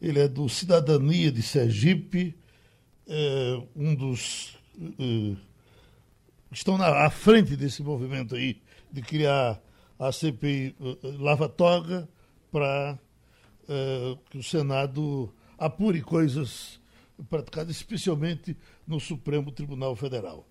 ele 0.00 0.18
é 0.18 0.26
do 0.26 0.48
Cidadania 0.48 1.30
de 1.30 1.42
Sergipe, 1.42 2.34
é 3.06 3.62
um 3.76 3.94
dos 3.94 4.56
é, 4.98 5.36
estão 6.50 6.78
na, 6.78 7.04
à 7.04 7.10
frente 7.10 7.56
desse 7.56 7.82
movimento 7.82 8.34
aí 8.34 8.60
de 8.90 9.02
criar 9.02 9.60
a 9.98 10.10
CPI 10.10 10.74
é, 10.80 11.08
Lava 11.18 11.48
Toga 11.48 12.08
para 12.50 12.98
é, 13.68 14.16
que 14.30 14.38
o 14.38 14.42
Senado 14.42 15.32
apure 15.58 16.00
coisas 16.00 16.80
praticadas 17.28 17.76
especialmente 17.76 18.56
no 18.86 18.98
Supremo 18.98 19.52
Tribunal 19.52 19.94
Federal. 19.94 20.48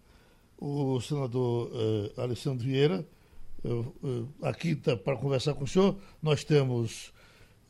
O 0.57 1.01
senador 1.01 1.71
Alessandro 2.15 2.63
Vieira, 2.63 3.03
aqui 4.43 4.75
tá, 4.75 4.95
para 4.95 5.17
conversar 5.17 5.55
com 5.55 5.63
o 5.63 5.67
senhor, 5.67 5.97
nós 6.21 6.43
temos 6.43 7.11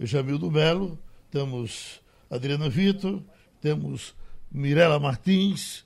Jamildo 0.05 0.49
Melo, 0.49 0.97
temos 1.29 2.01
Adriana 2.29 2.69
Vitor, 2.69 3.21
temos 3.59 4.15
Mirela 4.51 4.99
Martins 4.99 5.85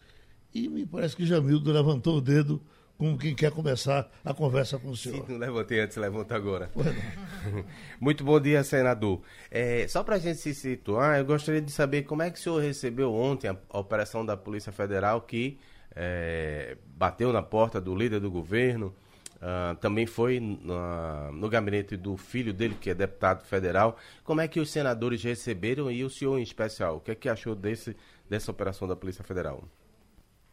e 0.54 0.70
me 0.70 0.86
parece 0.86 1.16
que 1.16 1.26
Jamildo 1.26 1.72
levantou 1.72 2.18
o 2.18 2.22
dedo 2.22 2.62
como 2.98 3.18
quem 3.18 3.36
quer 3.36 3.52
começar 3.52 4.10
a 4.24 4.34
conversa 4.34 4.80
com 4.80 4.90
o 4.90 4.96
senhor. 4.96 5.26
Sim, 5.26 5.34
não 5.34 5.40
levantei 5.40 5.82
antes, 5.82 5.98
levanta 5.98 6.34
agora. 6.34 6.72
Muito 8.00 8.24
bom 8.24 8.40
dia, 8.40 8.64
senador. 8.64 9.22
É, 9.52 9.86
só 9.88 10.02
para 10.02 10.16
a 10.16 10.20
gente 10.20 10.40
se 10.40 10.56
situar, 10.56 11.20
eu 11.20 11.26
gostaria 11.26 11.62
de 11.62 11.72
saber 11.72 12.04
como 12.04 12.22
é 12.22 12.30
que 12.30 12.40
o 12.40 12.42
senhor 12.42 12.62
recebeu 12.62 13.14
ontem 13.14 13.50
a, 13.50 13.58
a 13.70 13.80
operação 13.80 14.26
da 14.26 14.38
Polícia 14.38 14.72
Federal 14.72 15.22
que 15.22 15.60
é, 15.94 16.78
bateu 16.96 17.34
na 17.34 17.42
porta 17.42 17.82
do 17.82 17.94
líder 17.94 18.22
do 18.22 18.32
governo, 18.32 18.96
Uh, 19.36 19.76
também 19.80 20.06
foi 20.06 20.40
no 20.40 21.50
gabinete 21.50 21.98
do 21.98 22.16
filho 22.16 22.54
dele, 22.54 22.76
que 22.80 22.90
é 22.90 22.94
deputado 22.94 23.46
federal. 23.46 23.98
Como 24.24 24.42
é 24.42 24.48
que 24.48 24.60
os 24.60 24.72
senadores 24.72 25.24
receberam 25.24 25.92
e 25.92 26.04
o 26.04 26.10
senhor 26.10 26.40
em 26.40 26.44
especial? 26.44 26.98
O 26.98 27.02
que 27.02 27.12
é 27.12 27.16
que 27.16 27.30
achou 27.30 27.54
desse, 27.54 27.96
dessa 28.30 28.52
operação 28.52 28.88
da 28.88 28.96
Polícia 28.96 29.24
Federal? 29.24 29.64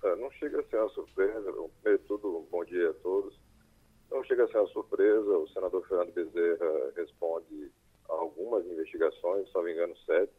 É, 0.04 0.16
não 0.16 0.30
chega 0.32 0.60
a 0.60 0.64
ser 0.64 0.76
uma 0.76 0.88
surpresa. 0.90 1.52
Primeiro 1.82 2.04
tudo, 2.06 2.46
bom 2.50 2.64
dia 2.64 2.90
a 2.90 2.94
todos. 2.94 3.38
Não 4.10 4.22
chega 4.24 4.44
a 4.44 4.48
ser 4.48 4.58
uma 4.58 4.68
surpresa. 4.68 5.38
O 5.38 5.48
senador 5.48 5.86
Fernando 5.86 6.12
Bezerra 6.12 6.92
responde 6.96 7.70
a 8.08 8.12
algumas 8.12 8.66
investigações, 8.66 9.48
se 9.48 9.54
não 9.54 9.62
me 9.62 9.72
engano, 9.72 9.96
sete. 10.04 10.32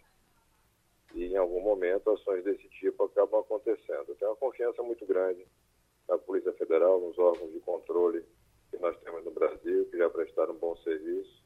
E 1.15 1.25
em 1.25 1.38
algum 1.38 1.62
momento 1.62 2.10
ações 2.12 2.43
desse 2.43 2.67
tipo 2.69 3.06
acabam 3.06 3.39
acontecendo. 3.39 4.15
Tem 4.15 4.27
uma 4.27 4.36
confiança 4.36 4.84
muito 4.84 5.06
grande 5.06 5.45
na 6.07 6.17
Polícia 6.17 6.53
Federal, 6.53 6.99
nos 6.99 7.17
órgãos 7.17 7.51
de 7.51 7.59
controle 7.59 8.23
que 8.69 8.77
nós 8.77 8.97
temos 9.01 9.23
no 9.23 9.31
Brasil, 9.31 9.85
que 9.89 9.97
já 9.97 10.09
prestaram 10.09 10.53
um 10.53 10.57
bom 10.57 10.75
serviço. 10.77 11.43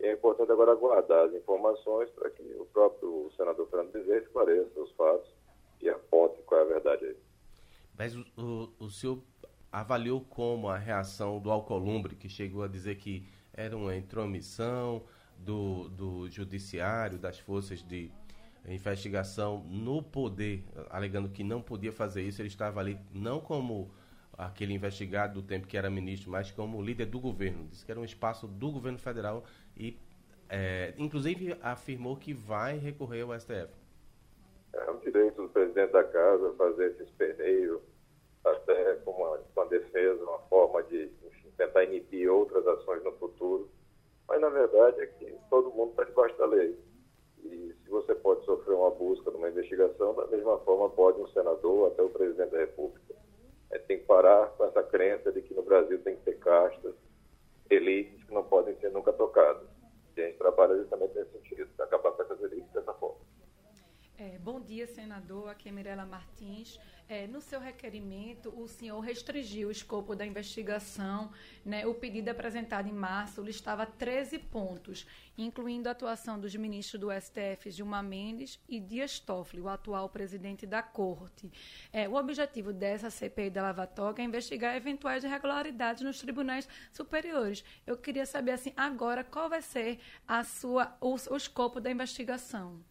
E 0.00 0.04
é 0.04 0.12
importante 0.12 0.52
agora 0.52 0.72
aguardar 0.72 1.26
as 1.26 1.34
informações 1.34 2.10
para 2.10 2.30
que 2.30 2.42
o 2.58 2.66
próprio 2.66 3.30
senador 3.36 3.68
Fernando 3.68 3.92
Bezerra 3.92 4.18
esclareça 4.18 4.80
os 4.80 4.90
fatos 4.92 5.30
e 5.80 5.88
aponte 5.88 6.42
qual 6.42 6.60
é 6.60 6.64
a 6.64 6.66
verdade 6.66 7.04
aí. 7.06 7.16
Mas 7.98 8.14
o, 8.14 8.24
o, 8.36 8.84
o 8.84 8.90
senhor 8.90 9.18
avaliou 9.72 10.20
como 10.20 10.68
a 10.68 10.76
reação 10.76 11.40
do 11.40 11.50
Alcolumbre, 11.50 12.14
que 12.14 12.28
chegou 12.28 12.62
a 12.62 12.68
dizer 12.68 12.96
que 12.96 13.26
era 13.52 13.76
uma 13.76 13.96
intromissão 13.96 15.02
do, 15.38 15.88
do 15.88 16.28
judiciário, 16.28 17.18
das 17.18 17.38
forças 17.38 17.82
de 17.82 18.10
investigação 18.74 19.64
no 19.68 20.02
poder, 20.02 20.64
alegando 20.90 21.28
que 21.28 21.44
não 21.44 21.62
podia 21.62 21.92
fazer 21.92 22.22
isso, 22.22 22.40
ele 22.40 22.48
estava 22.48 22.80
ali 22.80 22.98
não 23.12 23.40
como 23.40 23.90
aquele 24.36 24.74
investigado 24.74 25.40
do 25.40 25.46
tempo 25.46 25.66
que 25.66 25.76
era 25.76 25.88
ministro, 25.88 26.30
mas 26.30 26.50
como 26.50 26.82
líder 26.82 27.06
do 27.06 27.18
governo. 27.18 27.66
Disse 27.68 27.84
que 27.84 27.90
era 27.90 28.00
um 28.00 28.04
espaço 28.04 28.46
do 28.46 28.70
governo 28.70 28.98
federal 28.98 29.44
e, 29.76 29.98
é, 30.48 30.92
inclusive, 30.98 31.56
afirmou 31.62 32.16
que 32.16 32.34
vai 32.34 32.76
recorrer 32.78 33.22
ao 33.22 33.38
STF. 33.38 33.72
É 34.72 34.90
um 34.90 34.98
direito 34.98 35.42
do 35.42 35.48
presidente 35.48 35.92
da 35.92 36.04
casa 36.04 36.52
fazer 36.58 36.90
esse 36.90 37.04
esperneio, 37.04 37.80
até 38.44 38.94
como 38.96 39.26
defesa, 39.68 40.22
uma 40.22 40.38
forma 40.40 40.82
de 40.84 41.10
enfim, 41.26 41.50
tentar 41.56 41.84
inibir 41.84 42.30
outras 42.30 42.66
ações 42.66 43.02
no 43.04 43.12
futuro. 43.12 43.70
Mas, 44.28 44.40
na 44.40 44.48
verdade, 44.48 45.00
é 45.00 45.06
que 45.06 45.34
todo 45.48 45.70
mundo 45.70 45.90
está 45.90 46.04
debaixo 46.04 46.36
da 46.38 46.46
lei. 46.46 46.76
E 47.52 47.74
se 47.82 47.90
você 47.90 48.14
pode 48.14 48.44
sofrer 48.44 48.74
uma 48.74 48.90
busca 48.90 49.30
numa 49.30 49.48
investigação, 49.48 50.14
da 50.14 50.26
mesma 50.26 50.58
forma 50.58 50.90
pode 50.90 51.20
um 51.20 51.28
senador, 51.28 51.92
até 51.92 52.02
o 52.02 52.10
presidente 52.10 52.50
da 52.50 52.58
República. 52.58 53.14
É, 53.70 53.78
tem 53.78 53.98
que 53.98 54.04
parar 54.04 54.48
com 54.56 54.64
essa 54.64 54.82
crença 54.82 55.32
de 55.32 55.42
que 55.42 55.54
no 55.54 55.62
Brasil 55.62 56.00
tem 56.02 56.16
que 56.16 56.22
ter 56.22 56.38
castas, 56.38 56.94
elites 57.70 58.22
que 58.24 58.34
não 58.34 58.44
podem 58.44 58.76
ser 58.76 58.90
nunca 58.90 59.12
tocadas. 59.12 59.68
E 60.16 60.20
a 60.20 60.26
gente 60.26 60.38
trabalha 60.38 60.76
justamente 60.76 61.14
nesse 61.14 61.32
sentido, 61.32 61.68
acabar 61.78 62.12
com 62.12 62.22
essas 62.22 62.42
elites 62.42 62.72
dessa 62.72 62.92
forma. 62.94 63.20
É, 64.18 64.38
bom 64.38 64.58
dia, 64.58 64.86
senador. 64.86 65.50
Aqui 65.50 65.68
é 65.68 65.72
Mirela 65.72 66.06
Martins. 66.06 66.80
É, 67.06 67.26
no 67.26 67.38
seu 67.38 67.60
requerimento, 67.60 68.48
o 68.58 68.66
senhor 68.66 68.98
restringiu 69.00 69.68
o 69.68 69.70
escopo 69.70 70.16
da 70.16 70.24
investigação. 70.24 71.30
Né? 71.62 71.86
O 71.86 71.94
pedido 71.94 72.30
apresentado 72.30 72.88
em 72.88 72.94
março 72.94 73.42
listava 73.42 73.84
13 73.84 74.38
pontos, 74.38 75.06
incluindo 75.36 75.90
a 75.90 75.92
atuação 75.92 76.40
dos 76.40 76.56
ministros 76.56 76.98
do 76.98 77.12
STF, 77.12 77.70
Gilmar 77.70 78.02
Mendes 78.02 78.58
e 78.66 78.80
Dias 78.80 79.20
Toffoli, 79.20 79.60
o 79.60 79.68
atual 79.68 80.08
presidente 80.08 80.66
da 80.66 80.82
Corte. 80.82 81.52
É, 81.92 82.08
o 82.08 82.14
objetivo 82.14 82.72
dessa 82.72 83.10
CPI 83.10 83.50
da 83.50 83.60
Lava 83.60 83.86
Toga 83.86 84.22
é 84.22 84.24
investigar 84.24 84.74
eventuais 84.74 85.24
irregularidades 85.24 86.02
nos 86.02 86.18
tribunais 86.20 86.66
superiores. 86.90 87.62
Eu 87.86 87.98
queria 87.98 88.24
saber, 88.24 88.52
assim, 88.52 88.72
agora, 88.74 89.22
qual 89.22 89.50
vai 89.50 89.60
ser 89.60 90.00
a 90.26 90.42
sua, 90.42 90.96
o, 91.02 91.16
o 91.30 91.36
escopo 91.36 91.80
da 91.80 91.90
investigação? 91.90 92.82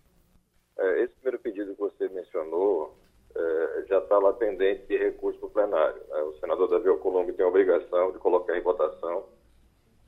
É, 0.77 1.01
esse 1.03 1.13
primeiro 1.15 1.39
pedido 1.39 1.73
que 1.73 1.79
você 1.79 2.09
mencionou 2.09 2.97
é, 3.33 3.85
já 3.88 3.99
está 3.99 4.17
lá 4.17 4.33
pendente 4.33 4.85
de 4.88 4.97
recurso 4.97 5.39
para 5.39 5.47
o 5.47 5.51
plenário. 5.51 6.01
Né? 6.07 6.21
O 6.23 6.33
senador 6.39 6.69
Davi 6.69 6.89
Alcolumbre 6.89 7.33
tem 7.33 7.45
a 7.45 7.49
obrigação 7.49 8.11
de 8.11 8.19
colocar 8.19 8.57
em 8.57 8.61
votação, 8.61 9.29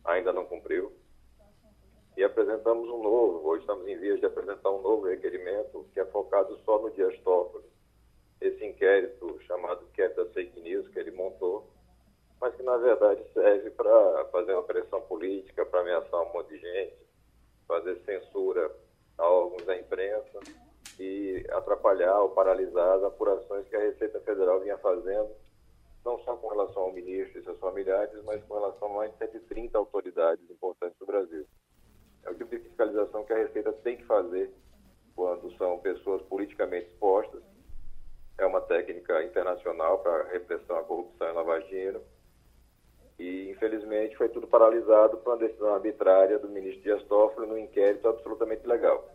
ainda 0.03 0.33
não 0.33 0.45
cumpriu. 0.45 0.91
E 2.17 2.23
apresentamos 2.23 2.89
um 2.89 3.03
novo, 3.03 3.47
hoje 3.47 3.61
estamos 3.61 3.87
em 3.87 3.97
vias 3.97 4.19
de 4.19 4.25
apresentar 4.25 4.71
um 4.71 4.81
novo 4.81 5.07
requerimento 5.07 5.85
que 5.93 5.99
é 5.99 6.05
focado 6.05 6.57
só 6.65 6.81
no 6.81 6.89
Dias 6.91 7.17
Toffoli. 7.19 7.65
Esse 8.41 8.65
inquérito 8.65 9.39
chamado 9.43 9.85
inquérito 9.85 10.25
fake 10.33 10.59
news 10.61 10.87
que 10.89 10.99
ele 10.99 11.11
montou, 11.11 11.69
mas 12.41 12.55
que 12.55 12.63
na 12.63 12.77
verdade 12.77 13.23
serve 13.33 13.69
para 13.71 14.25
fazer 14.31 14.53
uma 14.53 14.63
pressão 14.63 15.01
política, 15.01 15.65
para 15.65 15.81
ameaçar 15.81 16.21
um 16.21 16.33
monte 16.33 16.49
de 16.49 16.59
gente, 16.59 16.97
fazer 17.67 17.99
censura 18.05 18.71
a 19.17 19.27
órgãos 19.27 19.65
da 19.65 19.77
imprensa 19.77 20.39
e 20.99 21.45
atrapalhar 21.51 22.19
ou 22.21 22.29
paralisar 22.29 22.97
as 22.97 23.03
apurações 23.03 23.67
que 23.67 23.75
a 23.75 23.81
Receita 23.81 24.19
Federal 24.21 24.59
vinha 24.61 24.77
fazendo, 24.77 25.29
não 26.03 26.19
só 26.19 26.35
com 26.37 26.47
relação 26.47 26.83
ao 26.83 26.93
ministro 26.93 27.39
e 27.39 27.43
seus 27.43 27.59
familiares, 27.59 28.23
mas 28.23 28.43
com 28.43 28.55
relação 28.55 28.87
a 28.89 28.97
mais 28.97 29.11
de 29.11 29.17
130 29.17 29.77
autoridades 29.77 30.49
importantes 30.49 30.97
do 30.97 31.05
Brasil. 31.05 31.45
É 32.23 32.29
o 32.29 32.35
tipo 32.35 32.49
de 32.49 32.59
fiscalização 32.59 33.23
que 33.23 33.33
a 33.33 33.37
Receita 33.37 33.71
tem 33.73 33.97
que 33.97 34.05
fazer 34.05 34.51
quando 35.15 35.51
são 35.57 35.79
pessoas 35.79 36.21
politicamente 36.23 36.87
expostas. 36.87 37.41
É 38.37 38.45
uma 38.45 38.61
técnica 38.61 39.23
internacional 39.23 39.99
para 39.99 40.29
repressão 40.29 40.77
à 40.77 40.83
corrupção 40.83 41.27
e 41.27 41.31
lavagem 41.31 41.69
dinheiro. 41.69 42.01
E, 43.19 43.49
infelizmente, 43.49 44.15
foi 44.15 44.29
tudo 44.29 44.47
paralisado 44.47 45.17
por 45.17 45.33
uma 45.33 45.39
decisão 45.39 45.73
arbitrária 45.73 46.37
do 46.37 46.49
ministro 46.49 46.83
Dias 46.83 47.03
Toffoli 47.03 47.47
no 47.47 47.57
inquérito 47.57 48.07
absolutamente 48.07 48.67
legal. 48.67 49.09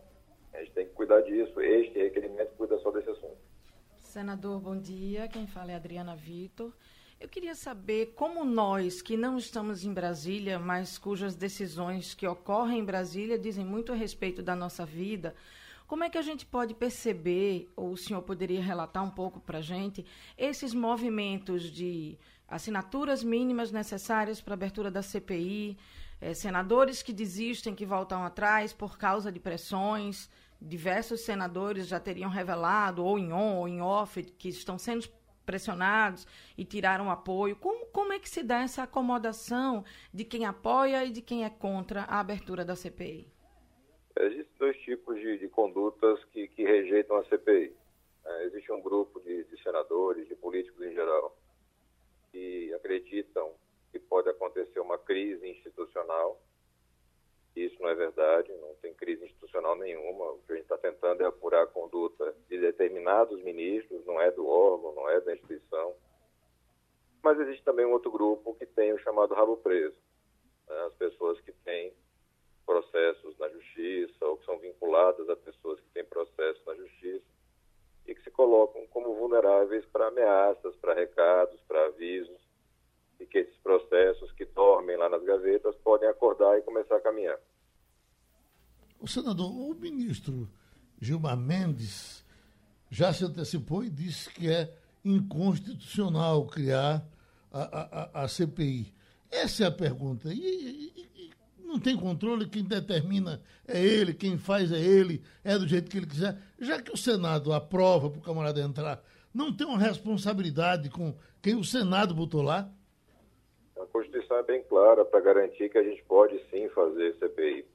A 0.53 0.59
gente 0.59 0.71
tem 0.71 0.85
que 0.85 0.93
cuidar 0.93 1.21
disso. 1.21 1.59
Este 1.61 1.97
requerimento 1.99 2.53
cuida 2.57 2.77
só 2.79 2.91
desse 2.91 3.09
assunto. 3.09 3.37
Senador, 3.99 4.59
bom 4.59 4.77
dia. 4.77 5.27
Quem 5.27 5.47
fala 5.47 5.71
é 5.71 5.75
Adriana 5.75 6.15
Vitor. 6.15 6.71
Eu 7.19 7.29
queria 7.29 7.55
saber 7.55 8.07
como 8.15 8.43
nós, 8.43 9.01
que 9.01 9.15
não 9.15 9.37
estamos 9.37 9.85
em 9.85 9.93
Brasília, 9.93 10.59
mas 10.59 10.97
cujas 10.97 11.35
decisões 11.35 12.13
que 12.13 12.27
ocorrem 12.27 12.79
em 12.79 12.85
Brasília 12.85 13.39
dizem 13.39 13.63
muito 13.63 13.93
a 13.93 13.95
respeito 13.95 14.43
da 14.43 14.55
nossa 14.55 14.85
vida, 14.85 15.33
como 15.87 16.03
é 16.03 16.09
que 16.09 16.17
a 16.17 16.21
gente 16.21 16.45
pode 16.45 16.73
perceber, 16.73 17.69
ou 17.77 17.91
o 17.91 17.97
senhor 17.97 18.21
poderia 18.23 18.61
relatar 18.61 19.03
um 19.03 19.09
pouco 19.09 19.39
para 19.39 19.59
a 19.59 19.61
gente, 19.61 20.05
esses 20.37 20.73
movimentos 20.73 21.71
de 21.71 22.17
assinaturas 22.53 23.23
mínimas 23.23 23.71
necessárias 23.71 24.39
para 24.39 24.53
abertura 24.53 24.91
da 24.91 25.01
CPI, 25.01 25.75
eh, 26.21 26.33
senadores 26.35 27.01
que 27.01 27.11
desistem, 27.11 27.73
que 27.73 27.85
voltam 27.85 28.23
atrás 28.23 28.71
por 28.71 28.97
causa 28.97 29.31
de 29.31 29.39
pressões, 29.39 30.29
diversos 30.61 31.21
senadores 31.21 31.87
já 31.87 31.99
teriam 31.99 32.29
revelado, 32.29 33.03
ou 33.03 33.17
em 33.17 33.33
on 33.33 33.57
ou 33.57 33.67
em 33.67 33.81
off, 33.81 34.21
que 34.23 34.49
estão 34.49 34.77
sendo 34.77 35.07
pressionados 35.45 36.27
e 36.55 36.63
tiraram 36.63 37.09
apoio. 37.09 37.55
Como, 37.55 37.87
como 37.87 38.13
é 38.13 38.19
que 38.19 38.29
se 38.29 38.43
dá 38.43 38.61
essa 38.61 38.83
acomodação 38.83 39.83
de 40.13 40.23
quem 40.23 40.45
apoia 40.45 41.03
e 41.03 41.09
de 41.09 41.21
quem 41.21 41.43
é 41.43 41.49
contra 41.49 42.03
a 42.03 42.19
abertura 42.19 42.63
da 42.63 42.75
CPI? 42.75 43.27
Existem 44.15 44.53
dois 44.59 44.77
tipos 44.81 45.15
de, 45.19 45.39
de 45.39 45.49
condutas 45.49 46.23
que, 46.25 46.47
que, 46.49 46.63
rejeitam 46.63 47.17
a 47.17 47.25
CPI. 47.25 47.75
É, 48.25 48.45
existe 48.45 48.71
um 48.71 48.81
grupo 48.81 49.19
de, 49.21 49.43
de 49.43 49.63
senadores, 49.63 50.27
de 50.27 50.35
políticos 50.35 50.85
em 50.85 50.93
geral, 50.93 51.35
que 52.33 52.73
acreditam 52.73 53.53
que 53.93 53.99
pode 53.99 54.27
acontecer 54.27 54.81
uma 54.81 54.97
crise 54.97 55.47
institucional 55.47 56.37
isso 57.55 57.79
não 57.79 57.89
é 57.89 57.95
verdade, 57.95 58.51
não 58.53 58.73
tem 58.81 58.93
crise 58.93 59.25
institucional 59.25 59.75
nenhuma. 59.75 60.31
O 60.31 60.39
que 60.39 60.53
a 60.53 60.55
gente 60.55 60.63
está 60.63 60.77
tentando 60.77 61.21
é 61.21 61.25
apurar 61.25 61.63
a 61.63 61.67
conduta 61.67 62.35
de 62.49 62.59
determinados 62.59 63.41
ministros, 63.43 64.03
não 64.05 64.19
é 64.19 64.31
do 64.31 64.47
órgão, 64.47 64.95
não 64.95 65.07
é 65.09 65.21
da 65.21 65.33
instituição. 65.33 65.93
Mas 67.21 67.39
existe 67.39 67.63
também 67.63 67.85
um 67.85 67.91
outro 67.91 68.11
grupo 68.11 68.55
que 68.55 68.65
tem 68.65 68.91
o 68.91 68.99
chamado 68.99 69.35
rabo 69.35 69.57
preso. 69.57 69.95
Né? 70.67 70.75
As 70.87 70.93
pessoas 70.95 71.39
que 71.41 71.51
têm 71.63 71.93
processos 72.65 73.37
na 73.37 73.47
justiça 73.49 74.25
ou 74.25 74.37
que 74.37 74.45
são 74.45 74.57
vinculadas 74.57 75.29
a 75.29 75.35
pessoas 75.35 75.79
que 75.79 75.89
têm 75.93 76.05
processos 76.05 76.65
na 76.65 76.73
justiça 76.73 77.32
e 78.07 78.13
que 78.13 78.23
se 78.23 78.31
colocam 78.31 78.85
como 78.87 79.15
vulneráveis 79.15 79.85
para 79.85 80.07
ameaças, 80.07 80.75
para 80.77 80.93
recados, 80.93 81.59
para 81.67 81.85
avisos 81.85 82.41
e 83.19 83.25
que 83.25 83.39
esses 83.39 83.57
processos 83.57 84.31
que 84.33 84.45
dormem 84.45 84.97
lá 84.97 85.09
nas 85.09 85.23
gavetas 85.23 85.75
podem 85.77 86.09
acordar 86.09 86.57
e 86.57 86.61
começar 86.61 86.97
a 86.97 87.01
caminhar. 87.01 87.39
O 88.99 89.07
senador, 89.07 89.51
o 89.51 89.73
ministro 89.75 90.49
Gilmar 90.99 91.37
Mendes 91.37 92.23
já 92.89 93.11
se 93.13 93.25
antecipou 93.25 93.83
e 93.83 93.89
disse 93.89 94.29
que 94.29 94.49
é 94.49 94.73
inconstitucional 95.03 96.45
criar 96.47 97.05
a, 97.51 98.21
a, 98.21 98.23
a 98.23 98.27
CPI. 98.27 98.93
Essa 99.29 99.63
é 99.63 99.67
a 99.67 99.71
pergunta. 99.71 100.33
E, 100.33 100.37
e, 100.37 101.12
não 101.73 101.79
tem 101.79 101.97
controle, 101.97 102.47
quem 102.47 102.63
determina 102.63 103.41
é 103.67 103.83
ele, 103.83 104.13
quem 104.13 104.37
faz 104.37 104.71
é 104.71 104.77
ele, 104.77 105.23
é 105.43 105.57
do 105.57 105.67
jeito 105.67 105.89
que 105.89 105.97
ele 105.97 106.05
quiser. 106.05 106.37
Já 106.59 106.79
que 106.79 106.91
o 106.91 106.97
Senado 106.97 107.51
aprova 107.51 108.11
para 108.11 108.19
o 108.19 108.23
camarada 108.23 108.61
entrar, 108.61 109.03
não 109.33 109.51
tem 109.51 109.65
uma 109.65 109.79
responsabilidade 109.79 110.91
com 110.91 111.15
quem 111.41 111.55
o 111.55 111.63
Senado 111.63 112.13
botou 112.13 112.43
lá? 112.43 112.69
A 113.75 113.85
Constituição 113.87 114.37
é 114.37 114.43
bem 114.43 114.63
clara 114.63 115.03
para 115.03 115.19
garantir 115.19 115.67
que 115.69 115.77
a 115.79 115.83
gente 115.83 116.03
pode 116.03 116.39
sim 116.51 116.69
fazer 116.69 117.15
CPI. 117.15 117.65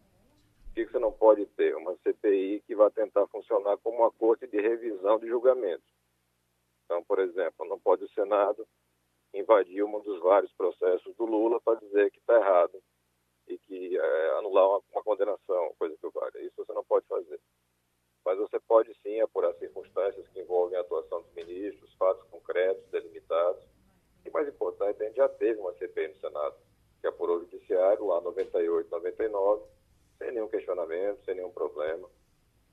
O 0.70 0.74
que 0.74 0.86
você 0.86 0.98
não 1.00 1.10
pode 1.10 1.44
ter? 1.56 1.74
Uma 1.74 1.96
CPI 2.04 2.62
que 2.68 2.76
vai 2.76 2.88
tentar 2.92 3.26
funcionar 3.26 3.76
como 3.78 3.98
uma 3.98 4.12
corte 4.12 4.46
de 4.46 4.60
revisão 4.60 5.18
de 5.18 5.26
julgamentos. 5.26 5.88
Então, 6.84 7.02
por 7.02 7.18
exemplo, 7.18 7.66
não 7.68 7.80
pode 7.80 8.04
o 8.04 8.08
Senado 8.10 8.64
invadir 9.34 9.82
um 9.82 10.00
dos 10.00 10.20
vários 10.20 10.52
processos 10.52 11.14
do 11.16 11.26
Lula 11.26 11.60
para 11.60 11.80
dizer 11.80 12.12
que 12.12 12.20
está 12.20 12.36
errado 12.36 12.80
e 13.48 13.58
que 13.58 13.98
é, 13.98 14.30
anular 14.38 14.68
uma, 14.68 14.82
uma, 14.92 15.02
condenação, 15.02 15.74
coisa 15.78 15.96
que 15.96 16.08
vale. 16.10 16.46
Isso 16.46 16.56
você 16.56 16.72
não 16.72 16.84
pode 16.84 17.06
fazer. 17.06 17.40
Mas 18.24 18.38
você 18.38 18.60
pode 18.60 18.94
sim 19.02 19.20
apurar 19.20 19.54
circunstâncias 19.54 20.28
que 20.28 20.40
envolvem 20.40 20.76
a 20.76 20.82
atuação 20.82 21.22
dos 21.22 21.32
ministros, 21.32 21.94
fatos 21.94 22.22
concretos, 22.30 22.84
delimitados, 22.90 23.64
e 24.24 24.30
mais 24.30 24.46
importante, 24.46 25.02
a 25.02 25.06
gente 25.06 25.16
já 25.16 25.28
teve 25.28 25.58
uma 25.58 25.72
CPI 25.72 26.08
no 26.08 26.16
Senado, 26.16 26.54
que 27.00 27.06
apurou 27.06 27.38
o 27.38 27.40
Judiciário 27.40 28.06
lá 28.06 28.20
98, 28.20 28.90
99, 28.90 29.64
sem 30.18 30.32
nenhum 30.32 30.48
questionamento, 30.48 31.24
sem 31.24 31.34
nenhum 31.34 31.50
problema. 31.50 32.08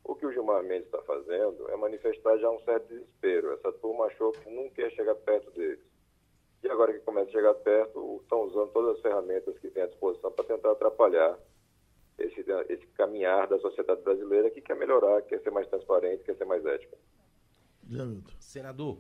O 0.04 0.16
que 0.16 0.26
o 0.26 0.32
Gilmar 0.32 0.64
Mendes 0.64 0.88
está 0.88 1.02
fazendo 1.04 1.70
é 1.70 1.76
manifestar 1.78 2.38
já 2.38 2.50
um 2.50 2.60
certo 2.60 2.88
desespero. 2.88 3.54
Essa 3.54 3.72
turma 3.72 4.06
achou 4.06 4.32
que 4.34 4.50
nunca 4.50 4.82
ia 4.82 4.90
chegar 4.92 5.16
perto 5.16 5.50
deles. 5.52 5.80
E 6.66 6.70
agora 6.70 6.92
que 6.92 7.00
começa 7.02 7.30
a 7.30 7.32
chegar 7.32 7.54
perto, 7.54 8.20
estão 8.24 8.42
usando 8.42 8.72
todas 8.72 8.96
as 8.96 9.02
ferramentas 9.04 9.56
que 9.60 9.70
têm 9.70 9.84
à 9.84 9.86
disposição 9.86 10.32
para 10.32 10.46
tentar 10.46 10.72
atrapalhar 10.72 11.38
esse, 12.18 12.44
esse 12.70 12.88
caminhar 12.88 13.48
da 13.48 13.60
sociedade 13.60 14.02
brasileira 14.02 14.50
que 14.50 14.62
quer 14.62 14.76
melhorar, 14.76 15.22
quer 15.22 15.40
ser 15.42 15.52
mais 15.52 15.68
transparente, 15.68 16.24
quer 16.24 16.36
ser 16.36 16.46
mais 16.46 16.66
ética. 16.66 16.98
Senador, 18.40 18.98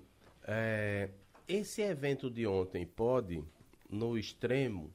é, 0.47 1.10
esse 1.47 1.82
evento 1.82 2.30
de 2.30 2.45
ontem 2.45 2.86
pode, 2.86 3.43
no 3.89 4.15
extremo, 4.15 4.93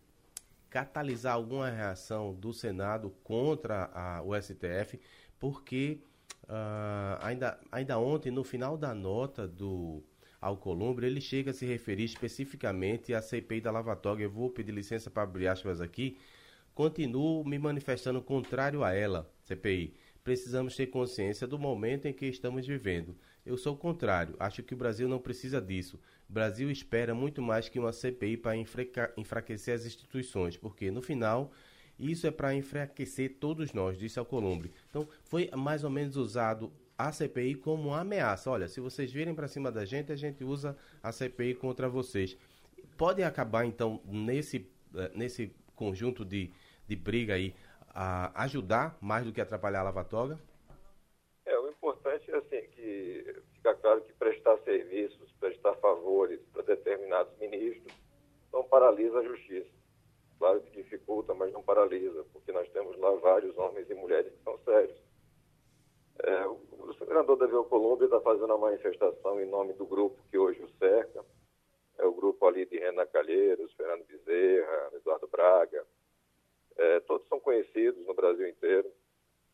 catalisar 0.71 1.35
alguma 1.35 1.69
reação 1.69 2.33
do 2.33 2.53
Senado 2.53 3.11
contra 3.25 3.91
a, 3.93 4.23
o 4.23 4.41
STF, 4.41 5.01
porque 5.41 5.99
uh, 6.45 7.19
ainda, 7.21 7.59
ainda 7.73 7.99
ontem, 7.99 8.31
no 8.31 8.45
final 8.45 8.77
da 8.77 8.95
nota 8.95 9.49
do 9.49 10.05
Alcolumbre, 10.41 11.07
ele 11.07 11.21
chega 11.21 11.51
a 11.51 11.55
se 11.55 11.67
referir 11.67 12.05
especificamente 12.05 13.13
à 13.13 13.21
CPI 13.21 13.61
da 13.61 13.71
Lava. 13.71 14.01
Eu 14.19 14.31
vou 14.31 14.49
pedir 14.49 14.73
licença 14.73 15.11
para 15.11 15.25
abrir 15.25 15.49
aspas 15.49 15.81
aqui. 15.81 16.17
Continuo 16.75 17.45
me 17.45 17.59
manifestando 17.59 18.23
contrário 18.23 18.83
a 18.83 18.93
ela, 18.95 19.31
CPI. 19.43 19.95
Precisamos 20.25 20.77
ter 20.77 20.87
consciência 20.87 21.47
do 21.47 21.59
momento 21.59 22.07
em 22.07 22.13
que 22.13 22.27
estamos 22.27 22.67
vivendo. 22.67 23.17
Eu 23.45 23.57
sou 23.57 23.75
o 23.75 23.79
contrário. 23.79 24.35
Acho 24.39 24.63
que 24.63 24.75
o 24.75 24.77
Brasil 24.77 25.09
não 25.09 25.19
precisa 25.19 25.61
disso. 25.61 25.99
O 26.29 26.33
Brasil 26.33 26.71
espera 26.71 27.15
muito 27.15 27.43
mais 27.43 27.69
que 27.69 27.79
uma 27.79 27.93
CPI 27.93 28.37
para 28.37 28.57
enfraquecer 29.17 29.75
as 29.75 29.85
instituições, 29.85 30.57
porque 30.57 30.91
no 30.91 31.03
final 31.03 31.53
isso 31.99 32.27
é 32.27 32.31
para 32.31 32.55
enfraquecer 32.55 33.37
todos 33.39 33.75
nós, 33.75 33.99
disse 33.99 34.19
Alcolumbre. 34.19 34.73
Então, 34.89 35.07
foi 35.25 35.51
mais 35.55 35.85
ou 35.85 35.91
menos 35.91 36.17
usado 36.17 36.73
a 37.07 37.13
CPI 37.13 37.55
como 37.57 37.89
uma 37.89 38.01
ameaça. 38.01 38.51
Olha, 38.51 38.69
se 38.69 38.81
vocês 38.81 39.13
virem 39.13 39.35
para 39.35 39.49
cima 39.49 39.71
da 39.71 39.85
gente, 39.85 40.13
a 40.13 40.17
gente 40.17 40.45
usa 40.45 40.77
a 41.03 41.13
CPI 41.13 41.55
contra 41.55 41.89
vocês. 41.89 42.37
Pode 42.97 43.23
acabar, 43.23 43.65
então, 43.65 44.01
nesse, 44.05 44.71
eh, 44.95 45.11
nesse 45.15 45.55
conjunto 45.75 46.25
de, 46.25 46.53
de 46.87 46.97
briga 46.97 47.35
aí, 47.35 47.55
a 47.95 48.45
ajudar 48.45 48.97
mais 49.01 49.25
do 49.25 49.33
que 49.33 49.41
atrapalhar 49.41 49.81
a 49.81 49.85
lava-toga? 49.85 50.39
É, 51.47 51.59
o 51.59 51.69
importante 51.69 52.31
é 52.31 52.37
assim, 52.37 52.63
que 52.71 53.43
fica 53.55 53.75
claro 53.75 54.03
que 54.03 54.13
prestar 54.13 54.59
serviços, 54.59 55.33
prestar 55.41 55.75
favores 55.77 56.41
para 56.53 56.63
determinados 56.63 57.37
ministros 57.39 57.95
não 58.53 58.65
paralisa 58.65 59.19
a 59.19 59.25
justiça. 59.25 59.71
Claro 60.39 60.61
que 60.63 60.71
dificulta, 60.83 61.35
mas 61.35 61.53
não 61.53 61.63
paralisa, 61.63 62.25
porque 62.33 62.53
nós 62.53 62.69
temos 62.71 62.97
lá 62.99 63.11
vários 63.17 63.57
homens 63.59 63.89
e 63.91 63.95
mulheres 63.95 64.33
que 64.33 64.43
são 64.43 64.59
sérios. 64.59 64.99
É, 66.23 66.47
o 66.47 66.95
senador 66.99 67.37
Davi 67.37 67.55
Alcolumbre 67.55 68.05
está 68.05 68.21
fazendo 68.21 68.47
uma 68.47 68.59
manifestação 68.59 69.41
em 69.41 69.47
nome 69.47 69.73
do 69.75 69.87
grupo 69.87 70.19
que 70.31 70.37
hoje 70.37 70.63
o 70.63 70.69
cerca. 70.79 71.25
É 71.99 72.05
o 72.05 72.13
grupo 72.13 72.47
ali 72.47 72.67
de 72.67 72.79
Renan 72.79 73.07
Calheiros, 73.07 73.73
Fernando 73.75 74.05
Bezerra, 74.07 74.91
Eduardo 74.95 75.29
Braga. 75.29 75.85
É, 76.77 77.01
todos 77.01 77.27
são 77.29 77.41
conhecidos 77.41 78.07
no 78.07 78.15
Brasil 78.15 78.49
inteiro. 78.49 78.91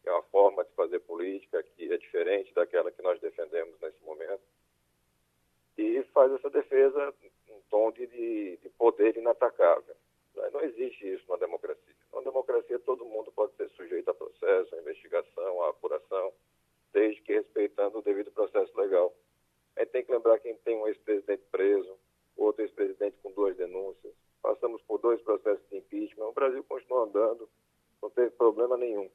É 0.05 0.11
uma 0.11 0.23
forma 0.25 0.65
de 0.65 0.73
fazer 0.73 1.01
política 1.01 1.63
que 1.63 1.93
é 1.93 1.97
diferente 1.99 2.55
daquela 2.55 2.91
que 2.91 3.03
nós 3.03 3.21
defendemos 3.21 3.79
nesse 3.81 4.03
momento. 4.05 4.43
E 5.79 6.03
faz 6.15 6.33
essa 6.33 6.51
defesa 6.51 7.15
em 7.49 7.61
tom 7.71 7.93
de, 7.93 8.07
de 8.57 8.69
poder 8.79 9.17
inatacável. 9.17 9.95
Não 10.53 10.61
existe 10.63 11.13
isso 11.13 11.25
na 11.29 11.37
democracia. 11.37 11.95
Na 12.13 12.21
democracia, 12.21 12.79
todo 12.81 13.05
mundo 13.05 13.33
pode 13.33 13.55
ser 13.57 13.69
sujeito 13.71 14.11
a 14.11 14.15
processo, 14.15 14.75
a 14.75 14.79
investigação, 14.79 15.63
a 15.63 15.71
apuração 15.71 16.33
desde 16.97 17.21
que 17.21 17.35
respeitando 17.35 17.99
o 17.99 18.03
devido 18.03 18.31
processo 18.31 18.73
legal. 18.81 19.13
A 19.77 19.81
gente 19.81 19.91
tem 19.91 20.03
que 20.03 20.11
lembrar 20.11 20.39
que 20.39 20.55
tem 20.65 20.75
um 20.79 20.89
ex-presidente 20.89 21.43
preso, 21.53 21.95
outro 22.35 22.63
ex-presidente 22.63 23.19
com 23.23 23.31
duas 23.33 23.55
denúncias. 23.55 24.15
Passamos 24.41 24.81
por 24.89 24.99
dois 24.99 25.21
processos 25.21 25.63
de 25.69 25.77
impeachment. 25.77 26.25
O 26.25 26.33
Brasil 26.33 26.65
continua 26.65 27.05
andando, 27.05 27.47
não 28.01 28.09
teve 28.09 28.31
problema 28.31 28.79
nenhum. 28.79 29.11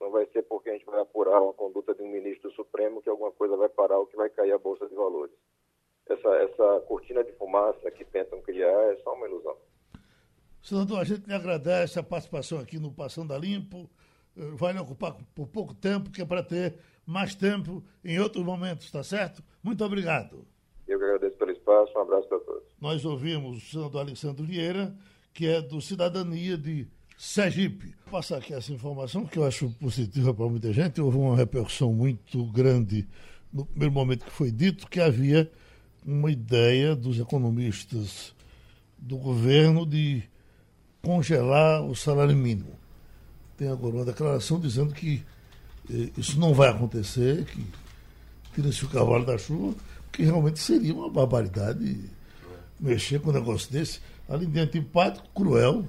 Não 0.00 0.12
vai 0.12 0.26
ser 0.26 0.42
porque 0.42 0.70
a 0.70 0.74
gente 0.74 0.86
vai 0.86 1.00
apurar 1.00 1.42
uma 1.42 1.52
conduta 1.52 1.92
de 1.92 2.02
um 2.02 2.08
ministro 2.08 2.52
supremo 2.52 3.02
que 3.02 3.08
alguma 3.08 3.32
coisa 3.32 3.56
vai 3.56 3.68
parar 3.68 3.98
ou 3.98 4.06
que 4.06 4.16
vai 4.16 4.30
cair 4.30 4.52
a 4.52 4.58
Bolsa 4.58 4.86
de 4.88 4.94
Valores. 4.94 5.34
Essa, 6.08 6.28
essa 6.36 6.80
cortina 6.86 7.24
de 7.24 7.32
fumaça 7.32 7.90
que 7.90 8.04
tentam 8.04 8.40
criar 8.42 8.92
é 8.92 8.96
só 9.02 9.12
uma 9.14 9.26
ilusão. 9.26 9.56
Senador, 10.62 11.00
a 11.00 11.04
gente 11.04 11.26
lhe 11.26 11.34
agradece 11.34 11.98
a 11.98 12.02
participação 12.02 12.60
aqui 12.60 12.78
no 12.78 12.92
Passando 12.92 13.34
a 13.34 13.38
Limpo. 13.38 13.90
Eh, 14.36 14.50
vai 14.54 14.72
lhe 14.72 14.78
ocupar 14.78 15.16
por 15.34 15.48
pouco 15.48 15.74
tempo, 15.74 16.12
que 16.12 16.22
é 16.22 16.24
para 16.24 16.44
ter 16.44 16.78
mais 17.08 17.34
tempo 17.34 17.82
em 18.04 18.18
outros 18.20 18.44
momentos, 18.44 18.90
tá 18.90 19.02
certo? 19.02 19.42
Muito 19.62 19.82
obrigado. 19.82 20.46
Eu 20.86 20.98
que 20.98 21.04
agradeço 21.06 21.38
pelo 21.38 21.50
espaço, 21.52 21.92
um 21.96 22.02
abraço 22.02 22.28
para 22.28 22.38
todos. 22.40 22.64
Nós 22.78 23.02
ouvimos 23.02 23.56
o 23.56 23.60
senador 23.70 24.02
Alexandre 24.02 24.44
Vieira, 24.44 24.94
que 25.32 25.46
é 25.46 25.62
do 25.62 25.80
Cidadania 25.80 26.58
de 26.58 26.86
Sergipe. 27.16 27.94
Vou 28.04 28.12
passar 28.12 28.36
aqui 28.36 28.52
essa 28.52 28.70
informação, 28.70 29.24
que 29.24 29.38
eu 29.38 29.44
acho 29.44 29.70
positiva 29.80 30.34
para 30.34 30.48
muita 30.48 30.70
gente. 30.70 31.00
Houve 31.00 31.16
uma 31.16 31.34
repercussão 31.34 31.94
muito 31.94 32.44
grande 32.52 33.08
no 33.50 33.64
primeiro 33.64 33.94
momento 33.94 34.26
que 34.26 34.30
foi 34.30 34.52
dito 34.52 34.86
que 34.86 35.00
havia 35.00 35.50
uma 36.04 36.30
ideia 36.30 36.94
dos 36.94 37.18
economistas 37.18 38.34
do 38.98 39.16
governo 39.16 39.86
de 39.86 40.22
congelar 41.00 41.82
o 41.82 41.96
salário 41.96 42.36
mínimo. 42.36 42.78
Tem 43.56 43.68
agora 43.68 43.96
uma 43.96 44.04
declaração 44.04 44.60
dizendo 44.60 44.92
que 44.92 45.24
isso 46.16 46.38
não 46.38 46.52
vai 46.52 46.68
acontecer, 46.68 47.44
que 47.44 47.64
tira-se 48.54 48.84
o 48.84 48.88
cavalo 48.88 49.24
da 49.24 49.38
chuva, 49.38 49.74
que 50.12 50.22
realmente 50.22 50.58
seria 50.58 50.94
uma 50.94 51.08
barbaridade 51.08 51.98
mexer 52.78 53.20
com 53.20 53.30
um 53.30 53.32
negócio 53.32 53.70
desse, 53.72 54.00
além 54.28 54.48
de 54.50 54.60
antipático, 54.60 55.26
cruel. 55.34 55.86